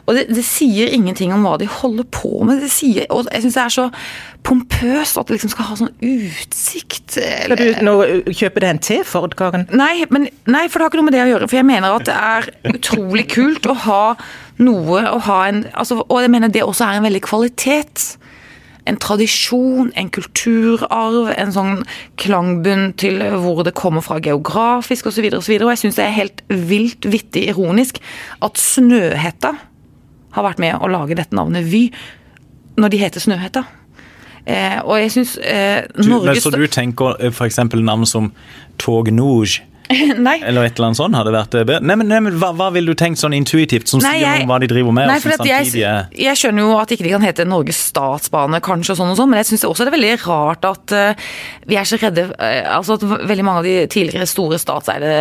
Og 0.07 0.15
det, 0.15 0.23
det 0.31 0.43
sier 0.47 0.93
ingenting 0.95 1.33
om 1.35 1.43
hva 1.43 1.57
de 1.59 1.67
holder 1.67 2.07
på 2.15 2.31
med. 2.47 2.61
Det 2.63 2.71
sier, 2.71 3.09
og 3.11 3.27
jeg 3.27 3.43
syns 3.43 3.57
det 3.57 3.63
er 3.65 3.75
så 3.75 3.87
pompøst 4.47 5.19
at 5.19 5.27
det 5.27 5.35
liksom 5.35 5.51
skal 5.51 5.67
ha 5.67 5.77
sånn 5.81 5.91
utsikt. 5.99 7.17
Eller, 7.19 7.59
du 7.59 7.83
nå 7.83 7.95
kjøpe 8.31 8.63
deg 8.63 8.69
en 8.71 8.83
T-Ford, 8.87 9.35
Karen? 9.39 9.67
Nei, 9.75 10.05
men, 10.13 10.29
nei, 10.47 10.65
for 10.71 10.79
det 10.79 10.87
har 10.87 10.93
ikke 10.93 11.01
noe 11.01 11.09
med 11.09 11.17
det 11.17 11.25
å 11.25 11.31
gjøre. 11.33 11.49
For 11.51 11.59
jeg 11.59 11.67
mener 11.67 11.97
at 11.97 12.07
det 12.07 12.15
er 12.15 12.77
utrolig 12.77 13.27
kult 13.33 13.67
å 13.67 13.75
ha 13.87 14.03
noe 14.63 15.03
å 15.11 15.19
ha 15.27 15.41
en 15.51 15.65
altså, 15.77 15.99
Og 16.07 16.23
jeg 16.23 16.31
mener 16.33 16.49
det 16.49 16.63
også 16.65 16.87
er 16.87 16.97
en 16.97 17.05
veldig 17.05 17.21
kvalitet. 17.27 18.07
En 18.87 18.99
tradisjon, 19.01 19.91
en 19.99 20.11
kulturarv, 20.15 21.31
en 21.35 21.53
sånn 21.53 21.81
klangbunn 22.21 22.93
til 22.99 23.19
hvor 23.43 23.63
det 23.67 23.75
kommer 23.77 24.05
fra 24.05 24.19
geografisk 24.23 25.09
osv. 25.11 25.27
Og, 25.31 25.41
så 25.43 25.53
videre, 25.53 25.67
og 25.67 25.75
jeg 25.75 25.83
syns 25.85 25.99
det 25.99 26.05
er 26.05 26.15
helt 26.15 26.45
vilt 26.47 27.07
vittig 27.11 27.47
ironisk 27.51 27.99
at 28.45 28.61
Snøhetta 28.61 29.57
har 30.37 30.45
vært 30.45 30.61
med 30.61 30.77
å 30.79 30.89
lage 30.91 31.17
dette 31.17 31.35
navnet 31.35 31.67
Vy, 31.67 31.87
når 32.77 32.93
de 32.93 33.01
heter 33.01 33.23
Snøhetta. 33.23 33.65
Eh, 34.47 34.77
og 34.85 34.95
jeg 35.01 35.11
syns 35.11 35.33
eh, 35.43 35.83
Norges 36.07 36.45
så 36.45 36.53
du 36.55 36.63
tenker 36.71 37.17
f.eks. 37.19 37.35
for 37.35 37.49
eksempel 37.49 37.81
navn 37.83 38.07
som 38.07 38.29
Tog 38.79 39.09
Nouge? 39.11 39.65
Nei. 40.27 40.35
Eller 40.43 40.67
et 40.67 40.77
eller 40.77 40.89
annet 40.89 40.99
sånt 40.99 41.15
hadde 41.15 41.31
vært 41.31 41.55
eh, 41.55 41.65
bedre? 41.67 41.85
Nei, 41.87 41.95
men, 41.99 42.09
nei, 42.11 42.19
men 42.25 42.37
hva, 42.41 42.49
hva 42.57 42.67
ville 42.75 42.91
du 42.91 42.99
tenkt 42.99 43.21
sånn 43.21 43.35
intuitivt, 43.37 43.87
som 43.91 44.01
Nei, 44.03 44.17
sier 44.19 44.41
noe 44.41 44.47
om 44.47 44.51
hva 44.51 44.59
de 44.63 44.69
driver 44.71 44.95
med? 44.95 45.09
Nei, 45.11 45.19
for 45.23 45.35
at 45.37 45.43
jeg, 45.47 45.69
samtidig 45.69 46.23
jeg 46.27 46.41
skjønner 46.41 46.65
jo 46.65 46.73
at 46.81 46.93
ikke 46.93 47.05
de 47.05 47.13
kan 47.13 47.27
hete 47.27 47.45
Norges 47.47 47.79
Statsbane, 47.91 48.61
kanskje, 48.65 48.95
og 48.95 48.99
sånn 48.99 49.13
og 49.13 49.19
sånn, 49.19 49.31
men 49.31 49.41
jeg 49.41 49.49
syns 49.51 49.67
også 49.69 49.87
det 49.87 49.93
er 49.93 49.97
veldig 49.97 50.13
rart 50.25 50.67
at 50.67 50.95
uh, 50.97 51.29
vi 51.69 51.79
er 51.79 51.87
så 51.87 51.99
redde 52.01 52.27
uh, 52.33 52.45
Altså 52.77 52.97
at 52.97 53.05
veldig 53.05 53.45
mange 53.45 53.61
av 53.61 53.67
de 53.67 53.75
tidligere 53.91 54.27
store 54.29 54.59
statseide 54.61 55.11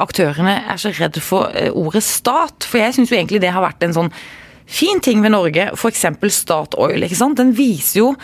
aktørene 0.00 0.56
er 0.72 0.80
så 0.80 0.90
redd 0.96 1.20
for 1.22 1.52
uh, 1.54 1.70
ordet 1.78 2.02
stat. 2.04 2.66
For 2.66 2.82
jeg 2.82 2.96
syns 2.96 3.12
jo 3.12 3.18
egentlig 3.18 3.42
det 3.44 3.54
har 3.54 3.64
vært 3.64 3.86
en 3.86 3.96
sånn 3.96 4.12
fin 4.66 5.00
ting 5.04 5.22
ved 5.22 5.34
Norge, 5.34 5.70
f.eks. 5.76 6.06
Statoil. 6.34 7.06
ikke 7.06 7.18
sant? 7.18 7.38
Den 7.38 7.54
viser 7.56 8.00
jo 8.02 8.14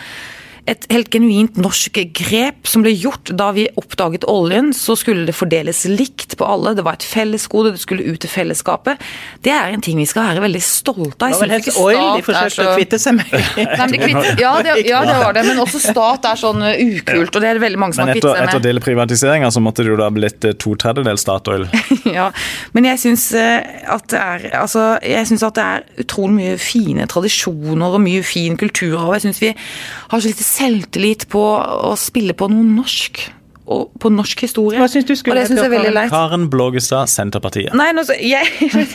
et 0.63 0.85
helt 0.93 1.09
genuint 1.11 1.57
norsk 1.59 1.97
grep 2.15 2.69
som 2.69 2.85
ble 2.85 2.93
gjort 2.95 3.33
da 3.35 3.49
vi 3.55 3.65
oppdaget 3.79 4.23
oljen. 4.31 4.69
Så 4.75 4.95
skulle 4.99 5.25
det 5.27 5.35
fordeles 5.35 5.81
likt 5.91 6.37
på 6.39 6.47
alle, 6.47 6.71
det 6.77 6.85
var 6.87 6.95
et 6.95 7.03
fellesgode, 7.03 7.73
det 7.75 7.81
skulle 7.83 8.05
ut 8.07 8.21
til 8.23 8.31
fellesskapet. 8.31 9.01
Det 9.43 9.51
er 9.51 9.73
en 9.75 9.83
ting 9.83 9.99
vi 9.99 10.07
skal 10.07 10.29
være 10.29 10.45
veldig 10.45 10.61
stolte 10.63 11.27
av. 11.27 11.33
Det 11.33 11.39
var 11.39 11.43
vel 11.43 11.55
helt 11.57 11.67
helst 11.67 11.81
oil 11.81 11.99
de 11.99 12.25
forsøkte 12.29 12.67
å 12.69 12.75
kvitte 12.77 12.99
seg 13.03 13.17
med. 13.17 13.33
Nei, 13.33 13.65
men 13.81 13.91
de 13.95 14.01
kvitt- 14.05 14.41
ja, 14.45 14.53
det, 14.63 14.77
ja, 14.87 15.01
det 15.09 15.17
var 15.19 15.35
det, 15.35 15.43
men 15.49 15.59
også 15.65 15.81
stat 15.83 16.29
er 16.31 16.39
sånn 16.39 16.63
uh, 16.63 16.71
ukult, 16.71 17.35
og 17.35 17.43
det 17.43 17.51
er 17.51 17.59
det 17.59 17.65
veldig 17.65 17.81
mange 17.83 17.97
som 17.97 18.05
Men 18.05 18.13
har 18.13 18.21
etter, 18.21 18.29
kvittet 18.29 18.43
etter 18.45 18.55
seg 18.55 18.61
med. 18.61 18.67
delprivatiseringa 18.69 19.51
så 19.51 19.63
måtte 19.67 19.83
det 19.83 19.91
jo 19.91 19.99
da 19.99 20.09
blitt 20.15 20.47
eh, 20.47 20.55
to 20.63 20.77
tredjedels 20.79 21.27
Statoil. 21.27 21.67
Ja, 22.13 22.27
men 22.75 22.85
jeg 22.85 22.99
syns 23.01 23.23
at 23.33 24.03
det 24.11 24.19
er 24.19 24.43
Altså, 24.59 24.81
jeg 25.07 25.25
syns 25.25 25.43
at 25.47 25.55
det 25.57 25.63
er 25.63 26.03
utrolig 26.03 26.35
mye 26.35 26.57
fine 26.61 27.07
tradisjoner 27.09 27.95
og 27.95 28.03
mye 28.03 28.21
fin 28.27 28.57
kultur, 28.59 28.97
og 28.99 29.15
jeg 29.15 29.23
syns 29.27 29.39
vi 29.41 29.51
har 29.55 30.21
så 30.21 30.29
lite 30.29 30.45
selvtillit 30.53 31.27
på 31.33 31.41
å 31.41 31.93
spille 31.99 32.35
på 32.37 32.49
noe 32.51 32.65
norsk. 32.67 33.21
Og 33.65 33.93
på 33.99 34.09
norsk 34.11 34.41
historie. 34.43 34.75
Hva 34.81 34.89
synes 34.91 35.05
du 35.07 35.13
skulle 35.15 35.37
Og 35.37 35.39
det 35.39 35.47
syns 35.47 35.61
jeg 35.61 35.69
er 35.69 35.71
veldig 35.77 35.91
leit. 35.95 36.09
Karen 36.11 36.49
Blågestad, 36.51 37.07
Senterpartiet. 37.07 37.71
Nei, 37.79 37.91
nå, 37.95 38.03
så- 38.03 38.17
jeg, 38.19 38.43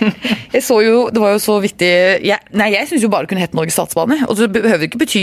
jeg 0.55 0.63
så 0.63 0.77
jo 0.85 1.09
Det 1.09 1.23
var 1.23 1.33
jo 1.33 1.39
så 1.41 1.55
vittig 1.65 1.89
jeg, 2.27 2.37
Nei, 2.53 2.67
jeg 2.75 2.89
syns 2.91 3.03
jo 3.03 3.09
bare 3.09 3.25
det 3.25 3.31
kunne 3.33 3.41
hett 3.47 3.57
Norges 3.57 3.79
Statsbane. 3.79 4.19
Og 4.29 4.37
det 4.37 4.51
behøver 4.53 4.85
ikke 4.85 5.01
bety 5.01 5.23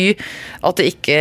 at 0.65 0.79
det 0.81 0.88
ikke 0.95 1.19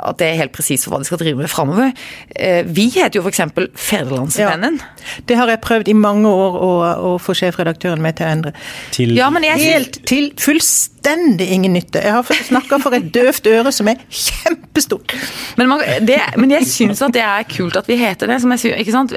At 0.00 0.18
det 0.18 0.26
er 0.32 0.40
helt 0.40 0.52
presist 0.56 0.88
for 0.88 0.96
hva 0.96 1.00
de 1.04 1.06
skal 1.06 1.20
drive 1.22 1.38
med 1.38 1.50
framover. 1.52 1.92
Eh, 2.34 2.64
Vi 2.66 2.88
heter 2.96 3.20
jo 3.20 3.22
f.eks. 3.28 3.40
Federlandsvennen. 3.78 4.80
Det 5.28 5.36
har 5.38 5.48
jeg 5.54 5.60
prøvd 5.62 5.88
i 5.92 5.96
mange 5.98 6.28
år 6.28 6.58
å, 6.58 6.70
å 7.12 7.14
få 7.22 7.34
sjefredaktøren 7.38 8.02
med 8.02 8.18
til 8.18 8.26
å 8.26 8.34
endre. 8.34 8.52
Til 8.94 9.14
Ja, 9.18 9.30
men 9.30 9.46
jeg 9.46 9.60
Helt 9.60 10.00
til 10.08 10.30
fullstendig 10.40 11.46
ingen 11.52 11.74
nytte. 11.76 12.00
Jeg 12.02 12.12
har 12.16 12.24
snakka 12.48 12.78
for 12.82 12.96
et 12.96 13.10
døvt 13.14 13.46
øre 13.50 13.70
som 13.74 13.88
er 13.92 14.00
kjempestort. 14.08 15.14
Men, 15.60 15.68
man, 15.70 15.84
det, 16.06 16.18
men 16.40 16.50
jeg 16.56 16.66
syns 16.70 17.02
at 17.06 17.14
det 17.16 17.19
er 17.24 17.44
kult 17.50 17.76
at 17.80 17.86
vi 17.90 17.96
heter 18.00 18.26
det. 18.30 18.40
Som 18.42 18.50
jeg, 18.54 18.60
sier, 18.62 18.76
ikke 18.80 18.94
sant? 18.94 19.12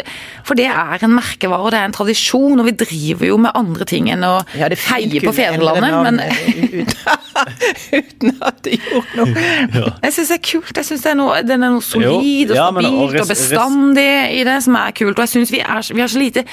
For 0.48 0.58
det 0.60 0.66
er 0.72 1.04
en 1.06 1.16
merkevare, 1.16 1.62
og 1.64 1.72
det 1.74 1.80
er 1.82 1.88
en 1.90 1.96
tradisjon, 1.96 2.60
og 2.60 2.68
vi 2.70 2.76
driver 2.84 3.26
jo 3.30 3.38
med 3.46 3.52
andre 3.56 3.86
ting 3.90 4.10
enn 4.14 4.24
å 4.28 4.34
Ja, 4.60 4.70
det 4.72 4.80
heie 4.90 5.22
på 5.24 5.34
fedrelandet. 5.36 5.98
Men 6.06 6.22
uten, 6.24 6.94
uten 8.00 8.38
at 8.44 8.62
de 8.66 8.78
gjorde 8.78 9.20
noe. 9.20 9.92
jeg 10.04 10.16
syns 10.16 10.32
det 10.34 10.40
er 10.40 10.46
kult. 10.52 10.74
Jeg 10.80 10.90
synes 10.92 11.04
det 11.08 11.12
er 11.14 11.20
noe, 11.20 11.42
Den 11.48 11.64
er 11.68 11.76
noe 11.76 11.84
solid 11.86 12.54
og 12.54 12.58
Ja, 12.60 12.70
stabilt 12.72 12.94
og 13.18 13.20
og 13.24 13.30
bestandig 13.34 14.10
i 14.40 14.42
det, 14.48 14.58
som 14.66 14.76
er 14.80 14.96
kult. 14.98 15.18
Og 15.18 15.24
jeg 15.28 15.34
syns 15.38 15.54
vi, 15.54 15.62
er- 15.64 15.94
vi 15.94 16.02
har 16.04 16.12
så 16.12 16.20
lite 16.22 16.46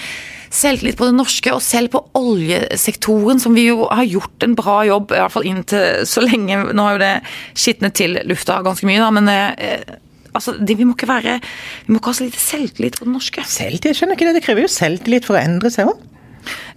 selvtillit 0.51 0.97
på 0.99 1.07
det 1.07 1.15
norske, 1.15 1.53
og 1.55 1.61
selv 1.63 1.93
på 1.93 2.01
oljesektoren, 2.19 3.39
som 3.39 3.55
vi 3.55 3.69
jo 3.69 3.85
har 3.87 4.03
gjort 4.11 4.43
en 4.43 4.57
bra 4.59 4.81
jobb, 4.89 5.13
i 5.15 5.21
hvert 5.21 5.31
fall 5.37 5.47
inntil 5.47 6.01
så 6.11 6.25
lenge. 6.25 6.59
Nå 6.75 6.87
har 6.89 6.97
jo 6.97 7.03
det 7.05 7.13
skitnet 7.55 7.95
til 7.95 8.19
lufta 8.27 8.57
ganske 8.67 8.89
mye, 8.89 8.99
da, 8.99 9.11
men 9.15 9.31
eh, 9.31 9.85
altså, 10.33 10.57
de, 10.59 10.77
vi 10.77 10.87
må 10.87 10.95
ikke 10.97 11.11
være 11.11 11.39
Vi 11.87 11.93
må 11.93 12.01
ikke 12.01 12.13
ha 12.13 12.19
så 12.21 12.27
lite 12.27 12.43
selvtillit 12.43 13.01
på 13.01 13.09
det 13.09 13.15
norske. 13.15 13.45
Selvtillit, 13.47 13.99
skjønner 13.99 14.19
ikke 14.19 14.31
det. 14.31 14.37
Det 14.39 14.45
krever 14.47 14.67
jo 14.67 14.73
selvtillit 14.73 15.29
for 15.29 15.39
å 15.39 15.43
endre 15.43 15.73
seg 15.75 15.91
òg. 15.91 16.07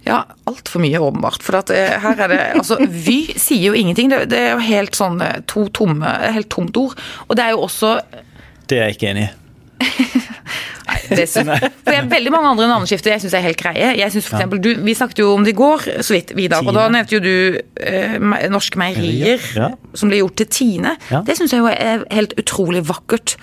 Ja, 0.04 0.18
altfor 0.44 0.82
mye, 0.84 1.00
åpenbart. 1.00 1.42
For 1.42 1.56
at, 1.56 1.70
eh, 1.72 1.96
her 2.00 2.20
er 2.26 2.28
det 2.28 2.40
Altså, 2.58 2.76
Vy 2.84 3.32
sier 3.40 3.70
jo 3.70 3.78
ingenting. 3.78 4.10
Det, 4.12 4.28
det 4.30 4.38
er 4.38 4.52
jo 4.52 4.66
helt 4.66 4.98
sånn 4.98 5.20
eh, 5.24 5.40
to 5.48 5.68
tomme 5.72 6.10
Helt 6.34 6.50
tomt 6.52 6.76
ord. 6.76 6.98
Og 7.28 7.38
det 7.38 7.46
er 7.46 7.56
jo 7.56 7.64
også 7.64 7.96
Det 8.68 8.78
er 8.78 8.88
jeg 8.88 8.98
ikke 8.98 9.12
enig 9.14 9.28
i. 9.28 9.32
det 11.10 11.26
synes, 11.30 11.64
For 11.84 11.90
det 11.90 11.98
er 11.98 12.08
veldig 12.12 12.32
mange 12.34 12.52
andre 12.54 12.68
navneskifter 12.70 13.14
jeg 13.14 13.24
syns 13.24 13.34
er 13.38 13.44
helt 13.46 13.60
greie. 13.60 13.90
Jeg 13.98 14.10
synes 14.14 14.28
for 14.28 14.38
eksempel, 14.38 14.60
du, 14.64 14.70
Vi 14.86 14.94
snakket 14.98 15.18
jo 15.24 15.32
om 15.34 15.44
det 15.46 15.54
i 15.54 15.58
går, 15.58 15.88
så 16.04 16.16
vidt, 16.16 16.32
Vidar. 16.38 16.64
Og 16.66 16.74
da 16.76 16.86
nevnte 16.92 17.18
jo 17.18 17.22
du 17.24 17.58
eh, 17.80 18.16
Norske 18.52 18.78
Meierier, 18.80 19.42
Ja. 19.58 19.72
som 19.94 20.08
ble 20.12 20.22
gjort 20.22 20.36
til 20.42 20.46
Tine. 20.54 20.96
Ja. 21.10 21.22
Det 21.26 21.36
syns 21.38 21.52
jeg 21.54 21.62
jo 21.64 21.70
er 21.72 22.06
helt 22.14 22.34
utrolig 22.40 22.84
vakkert 22.88 23.36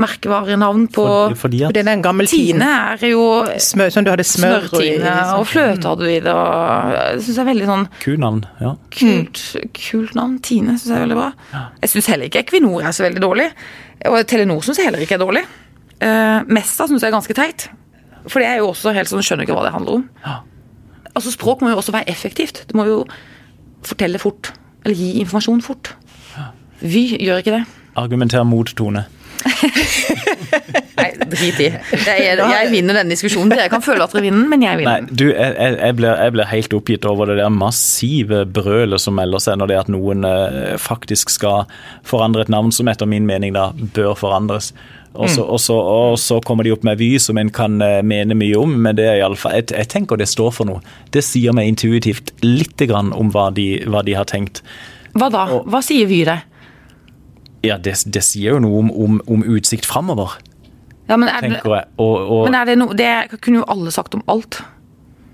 merkevarenavn 0.00 0.84
på 0.94 1.02
For, 1.04 1.34
fordi 1.34 1.64
at 1.66 1.74
Det 1.74 1.82
er 1.82 1.88
en 1.92 2.02
gammel 2.04 2.28
Tine 2.30 2.66
er 2.94 3.00
jo 3.10 3.24
Smør, 3.58 3.90
sånn 3.90 4.06
du 4.06 4.10
hadde 4.12 4.26
smør 4.28 4.68
Smørtine, 4.68 5.14
og 5.34 5.46
fløte 5.50 5.90
hadde 5.90 6.06
du 6.06 6.10
i 6.12 6.20
det. 6.22 6.30
og 6.34 6.92
Det 7.16 7.24
syns 7.26 7.34
jeg 7.40 7.42
er 7.44 7.48
veldig 7.50 7.68
sånn 7.72 7.86
kunavn, 8.04 8.42
ja. 8.62 8.74
kult, 8.96 9.42
kult 9.76 10.14
navn. 10.18 10.38
Tine 10.46 10.76
syns 10.78 10.92
jeg 10.92 10.98
er 11.00 11.06
veldig 11.08 11.18
bra. 11.18 11.30
Jeg 11.82 11.92
syns 11.94 12.10
heller 12.12 12.30
ikke 12.30 12.44
Equinor 12.44 12.84
er 12.86 12.94
så 12.96 13.06
veldig 13.08 13.24
dårlig. 13.26 13.48
Og 14.08 14.20
Telenor 14.30 14.62
syns 14.64 14.78
jeg 14.80 14.88
heller 14.88 15.02
ikke 15.04 15.18
er 15.18 15.24
dårlig. 15.26 15.42
Uh, 16.00 16.40
Mesta 16.48 16.86
syns 16.88 17.02
jeg 17.04 17.10
er 17.10 17.16
ganske 17.16 17.36
teit. 17.36 17.68
For 18.26 18.42
det 18.42 18.48
er 18.50 18.60
jo 18.60 18.70
også 18.72 18.92
helt 18.96 19.08
sånn, 19.10 19.24
skjønner 19.24 19.46
ikke 19.46 19.56
hva 19.56 19.66
det 19.66 19.74
handler 19.74 20.00
om. 20.00 20.06
Altså 21.14 21.32
Språk 21.34 21.62
må 21.64 21.72
jo 21.72 21.80
også 21.80 21.94
være 21.94 22.10
effektivt. 22.12 22.64
Du 22.70 22.76
må 22.78 22.86
jo 22.88 23.02
fortelle 23.86 24.20
fort. 24.22 24.52
Eller 24.84 24.96
gi 24.96 25.14
informasjon 25.22 25.62
fort. 25.64 25.94
Vy 26.80 27.06
gjør 27.20 27.42
ikke 27.42 27.56
det. 27.58 27.64
Argumenter 28.00 28.44
mot 28.48 28.70
Tone. 28.76 29.04
Nei, 31.00 31.08
drit 31.32 31.60
i. 31.64 31.68
Jeg, 31.70 32.36
jeg 32.36 32.70
vinner 32.72 32.98
denne 33.00 33.12
diskusjonen. 33.12 33.52
Dere 33.52 33.70
kan 33.72 33.82
føle 33.84 34.04
at 34.04 34.12
dere 34.14 34.24
vinner, 34.26 34.46
men 34.50 34.64
jeg 34.64 34.80
Nei, 34.80 34.96
vinner. 35.00 35.08
du, 35.10 35.26
jeg, 35.30 35.54
jeg, 35.56 35.76
jeg, 35.80 35.96
blir, 35.98 36.12
jeg 36.12 36.34
blir 36.36 36.50
helt 36.50 36.76
oppgitt 36.76 37.08
over 37.08 37.30
det 37.30 37.38
der 37.40 37.52
massive 37.52 38.42
brølet 38.48 39.02
som 39.02 39.16
melder 39.18 39.42
seg 39.42 39.60
når 39.60 39.70
det 39.70 39.76
er 39.76 39.84
at 39.84 39.92
noen 39.92 40.28
eh, 40.28 40.74
faktisk 40.80 41.32
skal 41.32 41.68
forandre 42.06 42.44
et 42.46 42.52
navn 42.52 42.72
som 42.74 42.88
etter 42.92 43.08
min 43.10 43.28
mening 43.28 43.56
da 43.56 43.70
bør 43.96 44.16
forandres. 44.20 44.72
Og 45.10 45.26
så, 45.26 45.42
og, 45.42 45.58
så, 45.58 45.74
og 45.74 46.18
så 46.22 46.36
kommer 46.46 46.62
de 46.64 46.70
opp 46.70 46.84
med 46.86 47.00
Vy, 47.00 47.16
som 47.18 47.38
en 47.40 47.50
kan 47.50 47.80
eh, 47.82 47.98
mene 48.06 48.36
mye 48.38 48.58
om, 48.60 48.76
men 48.84 48.94
det 48.94 49.08
er 49.10 49.18
i 49.18 49.24
alle 49.26 49.38
fall, 49.38 49.56
jeg, 49.58 49.66
jeg 49.74 49.90
tenker 49.90 50.20
det 50.20 50.28
står 50.30 50.52
for 50.54 50.68
noe. 50.68 50.84
Det 51.10 51.24
sier 51.26 51.56
meg 51.56 51.72
intuitivt 51.72 52.30
lite 52.46 52.86
grann 52.86 53.10
om 53.16 53.32
hva 53.34 53.48
de, 53.54 53.82
hva 53.90 54.04
de 54.06 54.14
har 54.14 54.28
tenkt. 54.30 54.62
Hva 55.18 55.26
da? 55.34 55.48
Hva 55.66 55.82
sier 55.82 56.06
Vy 56.10 56.22
deg? 56.28 56.46
Ja, 57.66 57.76
det, 57.76 57.96
det 58.06 58.22
sier 58.24 58.56
jo 58.56 58.62
noe 58.62 58.84
om, 58.84 58.92
om, 58.94 59.18
om 59.28 59.42
utsikt 59.56 59.88
framover, 59.88 60.38
Ja, 61.10 61.16
men 61.18 61.26
er 61.28 61.42
det, 61.42 61.56
tenker 61.56 61.74
jeg. 61.74 61.88
Og, 61.98 62.14
og, 62.22 62.44
men 62.46 62.54
er 62.54 62.68
det 62.68 62.76
noe 62.78 62.94
Det 62.94 63.40
kunne 63.42 63.64
jo 63.64 63.64
alle 63.72 63.90
sagt 63.90 64.14
om 64.14 64.22
alt. 64.30 64.60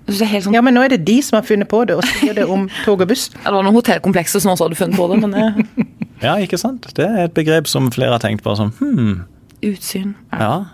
Det 0.07 0.15
sånn 0.17 0.55
Ja, 0.55 0.63
men 0.63 0.73
nå 0.73 0.81
er 0.85 0.95
det 0.95 1.03
de 1.05 1.19
som 1.21 1.37
har 1.37 1.45
funnet 1.45 1.69
på 1.69 1.83
det, 1.85 1.97
og 1.99 2.05
sier 2.17 2.33
det 2.33 2.47
om 2.49 2.65
tog 2.85 3.03
og 3.03 3.09
buss. 3.11 3.27
Ja, 3.43 3.51
Det 3.51 3.55
var 3.59 3.67
noen 3.67 3.77
hotellkomplekser 3.77 4.43
som 4.43 4.53
også 4.55 4.67
hadde 4.67 4.79
funnet 4.79 4.97
på 4.97 5.07
det, 5.11 5.19
men 5.21 5.35
eh, 5.37 5.63
ja, 6.25 6.37
ikke 6.41 6.59
sant? 6.59 6.87
Det 6.97 7.05
er 7.05 7.27
et 7.27 7.35
begrep 7.37 7.69
som 7.69 7.91
flere 7.93 8.15
har 8.15 8.23
tenkt 8.23 8.45
på. 8.45 8.55
Sånn, 8.57 8.73
hmm, 8.79 9.17
utsyn 9.65 10.15
ja. 10.31 10.65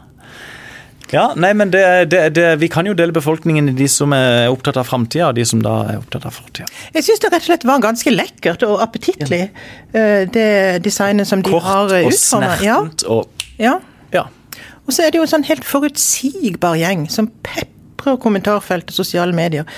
Ja. 1.14 1.28
Nei, 1.38 1.52
men 1.54 1.70
det, 1.70 1.84
det, 2.10 2.22
det, 2.34 2.46
Vi 2.62 2.68
kan 2.74 2.88
jo 2.90 2.96
dele 2.98 3.14
befolkningen 3.14 3.70
i 3.70 3.76
de 3.78 3.88
som 3.92 4.16
er 4.18 4.48
opptatt 4.50 4.80
av 4.82 4.88
framtida, 4.90 5.28
og 5.30 5.38
de 5.38 5.46
som 5.46 5.62
da 5.62 5.76
er 5.92 6.00
opptatt 6.00 6.26
av 6.26 6.34
fortida. 6.34 6.66
Jeg 6.96 7.06
syns 7.06 7.22
det 7.22 7.30
rett 7.30 7.44
og 7.46 7.50
slett 7.52 7.68
var 7.70 7.84
ganske 7.84 8.14
lekkert 8.14 8.66
og 8.66 8.82
appetittlig, 8.82 9.44
eh, 9.94 10.24
det 10.34 10.48
designet 10.86 11.30
som 11.30 11.44
de 11.46 11.54
Kort 11.54 11.68
har 11.68 11.94
Kort 11.94 12.10
og 12.10 12.18
snertent 12.18 13.06
og 13.06 13.46
ja. 13.62 13.76
Ja. 14.16 14.26
Og 14.88 14.96
så 14.96 15.06
er 15.06 15.14
det 15.14 15.22
jo 15.22 15.28
en 15.28 15.34
sånn 15.36 15.46
helt 15.48 15.68
forutsigbar 15.68 16.80
gjeng 16.82 17.06
som 17.14 17.30
peprer 17.46 18.18
kommentarfeltet 18.24 18.96
og 18.96 19.04
sosiale 19.04 19.38
medier 19.38 19.70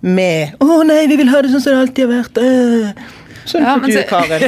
med 0.00 0.56
'Å 0.58 0.82
nei, 0.88 1.06
vi 1.06 1.16
vil 1.20 1.28
ha 1.28 1.42
det 1.42 1.52
sånn 1.52 1.62
som 1.62 1.72
det 1.72 1.80
alltid 1.86 2.08
har 2.08 2.14
vært'. 2.18 2.42
øh». 2.42 3.19
Sånn 3.50 3.66
Ja, 3.66 3.74
men 3.80 3.90
du, 3.90 3.98
Karen. 4.08 4.44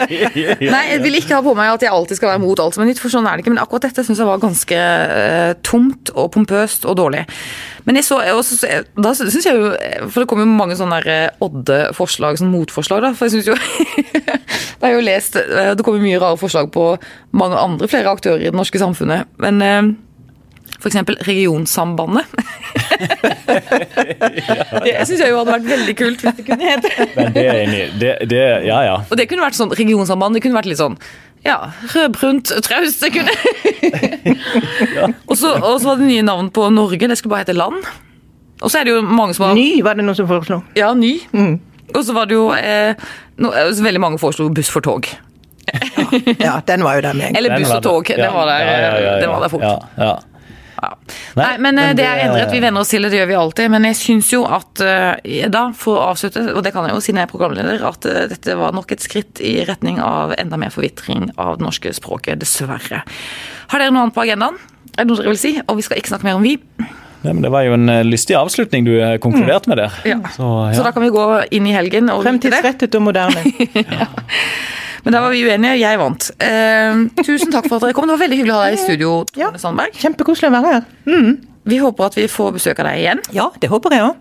Nei, 0.74 0.82
jeg 0.92 1.02
vil 1.04 1.18
ikke 1.18 1.36
ha 1.38 1.42
på 1.44 1.54
meg 1.58 1.74
at 1.74 1.84
jeg 1.84 1.92
alltid 1.92 2.20
skal 2.20 2.32
være 2.32 2.42
mot 2.44 2.62
alt 2.62 2.76
som 2.76 2.84
er 2.84 2.90
nytt, 2.92 3.02
for 3.02 3.12
sånn 3.12 3.26
er 3.28 3.36
det 3.36 3.44
ikke. 3.44 3.54
Men 3.54 3.62
akkurat 3.64 3.88
dette 3.88 4.04
syns 4.06 4.22
jeg 4.22 4.28
var 4.28 4.42
ganske 4.42 4.78
uh, 4.78 5.52
tomt 5.66 6.12
og 6.14 6.30
pompøst 6.36 6.86
og 6.88 6.98
dårlig. 7.00 7.26
Men 7.86 7.98
jeg 7.98 8.06
så, 8.06 8.20
også, 8.36 8.58
så 8.60 8.70
da 8.94 9.12
syns 9.16 9.46
jeg 9.46 9.58
jo 9.58 9.72
For 10.12 10.22
det 10.22 10.28
kom 10.30 10.42
jo 10.42 10.46
mange 10.46 10.76
sånne 10.78 11.00
eh, 11.02 11.42
Odde-forslag, 11.42 12.38
sånn 12.38 12.52
motforslag, 12.52 13.02
da. 13.04 13.12
For 13.18 13.26
jeg 13.26 13.40
syns 13.40 13.50
jo 13.50 13.56
Det 14.22 14.84
har 14.84 14.92
jeg 14.92 15.00
jo 15.00 15.06
lest 15.06 15.38
eh, 15.40 15.72
Det 15.74 15.86
kommer 15.86 16.04
mye 16.04 16.20
rare 16.22 16.38
forslag 16.40 16.70
på 16.74 16.92
mange 17.38 17.58
andre, 17.58 17.90
flere 17.90 18.12
aktører 18.12 18.42
i 18.42 18.50
det 18.50 18.58
norske 18.58 18.80
samfunnet. 18.82 19.30
Men 19.42 19.62
eh, 19.64 19.80
for 20.82 20.90
eksempel 20.90 21.16
Regionsambandet. 21.26 22.26
det 24.84 25.06
syns 25.06 25.20
jeg 25.20 25.30
jo 25.30 25.38
hadde 25.40 25.54
vært 25.54 25.68
veldig 25.70 25.94
kult 25.98 26.20
hvis 26.24 26.36
det 26.38 26.44
kunne 26.46 26.64
hete. 26.72 26.88
Men 27.16 27.26
det 27.34 27.44
er 27.46 27.56
enig. 27.64 27.82
Det, 28.00 28.12
det, 28.30 28.42
ja, 28.66 28.78
ja. 28.88 28.96
Og 29.06 29.14
det 29.18 29.24
kunne 29.30 29.46
vært 29.46 29.58
sånn 29.58 29.74
regionsamband. 29.78 30.30
Det 30.36 30.42
kunne 30.44 30.58
vært 30.58 30.70
litt 30.72 30.82
sånn 30.82 30.96
ja, 31.46 31.56
rødbrunt, 31.94 32.46
traust. 32.62 33.02
Det 33.02 33.10
kunne 33.16 33.32
Og 35.30 35.34
så 35.38 35.48
og 35.58 35.80
så 35.82 35.86
var 35.88 35.96
det 35.98 36.06
nye 36.06 36.22
navn 36.26 36.46
på 36.54 36.62
Norge. 36.74 37.08
Det 37.10 37.16
skulle 37.18 37.34
bare 37.36 37.44
hete 37.46 37.58
Land. 37.58 37.80
Og 38.62 38.68
så 38.70 38.74
er 38.78 38.82
det 38.86 38.92
jo 38.94 39.00
mange 39.02 39.34
som 39.34 39.42
har 39.48 39.54
Ny 39.58 39.68
var 39.82 39.94
det 39.98 40.04
noen 40.06 40.18
som 40.18 40.28
foreslo. 40.30 40.58
Ja, 40.78 40.88
ny. 40.94 41.12
Og 41.92 42.02
så 42.06 42.12
var 42.14 42.24
det 42.30 42.36
jo 42.38 42.44
eh, 42.54 42.94
no, 43.42 43.48
eh, 43.50 43.74
Veldig 43.74 44.02
mange 44.02 44.18
foreslo 44.22 44.46
buss 44.54 44.70
for 44.72 44.80
tog. 44.84 45.04
Ja, 46.42 46.54
den 46.66 46.82
var 46.86 46.92
jo 46.98 47.02
der 47.04 47.12
med 47.14 47.24
en 47.28 47.32
gang. 47.32 47.36
Eller 47.38 47.50
buss 47.58 47.70
og 47.74 47.82
tog. 47.82 48.06
det. 48.06 48.16
Den 48.22 48.32
var 48.34 48.46
der, 48.50 48.58
ja, 48.66 48.76
ja, 48.78 48.92
ja, 49.02 49.12
den 49.22 49.30
var 49.34 49.40
der 49.42 49.48
fort. 49.52 49.62
Ja, 50.82 50.88
ja. 50.88 50.92
Ja. 50.92 50.96
Nei, 51.34 51.44
Nei, 51.44 51.58
men, 51.58 51.78
eh, 51.78 51.86
men 51.86 51.96
det 51.96 52.02
det 52.02 52.08
er 52.08 52.22
endret. 52.26 52.52
Vi 52.52 52.60
venner 52.60 52.82
oss 52.82 52.90
til 52.92 53.04
det, 53.06 53.12
det 53.12 53.20
gjør 53.20 53.30
vi 53.30 53.38
alltid. 53.38 53.70
Men 53.70 53.86
jeg 53.88 53.98
syns 54.00 54.32
jo 54.32 54.42
at 54.50 54.82
eh, 54.84 55.46
da, 55.52 55.64
for 55.78 56.00
å 56.00 56.08
avslutte, 56.10 56.42
og 56.56 56.62
det 56.66 56.72
kan 56.74 56.88
jeg 56.88 56.96
jo 56.96 57.04
siden 57.04 57.22
jeg 57.22 57.28
er 57.28 57.32
programleder, 57.32 57.84
at 57.86 58.08
eh, 58.10 58.24
dette 58.32 58.56
var 58.58 58.74
nok 58.76 58.92
et 58.94 59.04
skritt 59.04 59.42
i 59.44 59.60
retning 59.68 60.00
av 60.02 60.34
enda 60.38 60.58
mer 60.60 60.74
forvitring 60.74 61.30
av 61.36 61.58
det 61.60 61.66
norske 61.68 61.94
språket, 61.96 62.40
dessverre. 62.42 63.04
Har 63.72 63.82
dere 63.82 63.94
noe 63.94 64.08
annet 64.08 64.16
på 64.16 64.26
agendaen? 64.26 64.58
Er 64.92 65.04
det 65.04 65.08
noe 65.12 65.22
dere 65.22 65.32
vil 65.32 65.40
si? 65.40 65.54
Og 65.68 65.78
vi 65.78 65.86
skal 65.86 66.02
ikke 66.02 66.12
snakke 66.12 66.28
mer 66.28 66.40
om 66.40 66.44
vi. 66.44 66.58
Nei, 67.22 67.30
men 67.30 67.42
det 67.44 67.52
var 67.54 67.62
jo 67.62 67.76
en 67.76 67.88
eh, 67.88 68.02
lystig 68.02 68.34
avslutning 68.34 68.86
du 68.88 68.96
eh, 68.98 69.16
konkluderte 69.22 69.70
med 69.70 69.78
der. 69.78 69.94
Ja. 70.08 70.18
Så, 70.34 70.48
ja. 70.66 70.74
Så 70.74 70.82
da 70.82 70.90
kan 70.94 71.04
vi 71.06 71.12
gå 71.14 71.26
inn 71.54 71.68
i 71.70 71.74
helgen 71.76 72.10
og 72.10 72.24
vite 72.24 72.50
det. 72.50 72.58
Fremtidsrettet 72.58 72.98
og 72.98 73.06
moderne. 73.06 73.44
Men 75.04 75.12
der 75.16 75.20
var 75.24 75.30
vi 75.34 75.40
uenige. 75.44 75.78
Jeg 75.80 75.98
vant. 75.98 76.28
Uh, 76.38 77.08
tusen 77.26 77.50
takk 77.50 77.66
for 77.68 77.76
at 77.80 77.86
dere 77.88 77.96
kom. 77.96 78.06
Det 78.06 78.14
var 78.16 78.22
veldig 78.24 78.38
hyggelig 78.38 78.54
å 78.54 78.58
ha 78.60 78.66
deg 78.70 78.76
i 78.78 78.82
studio, 78.82 79.14
Ja. 79.38 79.48
Sandberg. 79.58 79.96
Kjempekoselig 79.98 80.50
å 80.50 80.54
være 80.54 80.76
her. 80.76 80.84
Vi 81.64 81.76
håper 81.78 82.08
at 82.08 82.16
vi 82.18 82.24
får 82.26 82.52
besøk 82.56 82.80
av 82.82 82.88
deg 82.90 83.00
igjen. 83.04 83.20
Ja, 83.34 83.44
det 83.62 83.68
håper 83.70 83.94
jeg 83.94 84.02
òg. 84.02 84.16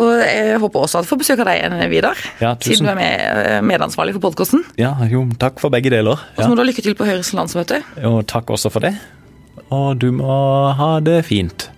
Og 0.00 0.10
jeg 0.24 0.60
håper 0.62 0.80
også 0.86 1.00
at 1.02 1.04
vi 1.04 1.10
får 1.10 1.18
besøk 1.20 1.42
av 1.42 1.50
deg 1.50 1.58
igjen, 1.60 1.74
Vidar. 1.92 2.16
Ja, 2.40 2.54
tusen. 2.56 2.70
Siden 2.78 2.86
du 2.88 2.92
er 2.92 2.96
med, 2.96 3.20
eh, 3.50 3.60
medansvarlig 3.68 4.14
for 4.16 4.22
podkasten. 4.30 4.62
ja, 4.80 4.94
jo, 5.10 5.26
takk 5.38 5.60
for 5.60 5.68
begge 5.72 5.90
deler. 5.92 6.16
Og 6.16 6.40
så 6.40 6.48
må 6.48 6.56
du 6.56 6.62
ha 6.62 6.68
lykke 6.70 6.82
til 6.86 6.94
på 6.96 7.04
Høyres 7.04 7.34
landsmøte. 7.36 7.82
Og 8.08 8.24
takk 8.26 8.46
også 8.48 8.72
for 8.72 8.80
det. 8.80 8.94
Og 9.70 9.98
du 10.00 10.08
må 10.12 10.72
ha 10.76 11.00
det 11.04 11.24
fint. 11.28 11.68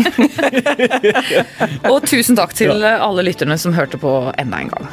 Og 1.90 2.02
tusen 2.08 2.34
takk 2.38 2.54
til 2.56 2.72
alle 2.84 3.22
lytterne 3.26 3.56
som 3.60 3.72
hørte 3.76 3.98
på 4.00 4.12
enda 4.38 4.60
en 4.64 4.70
gang. 4.74 4.88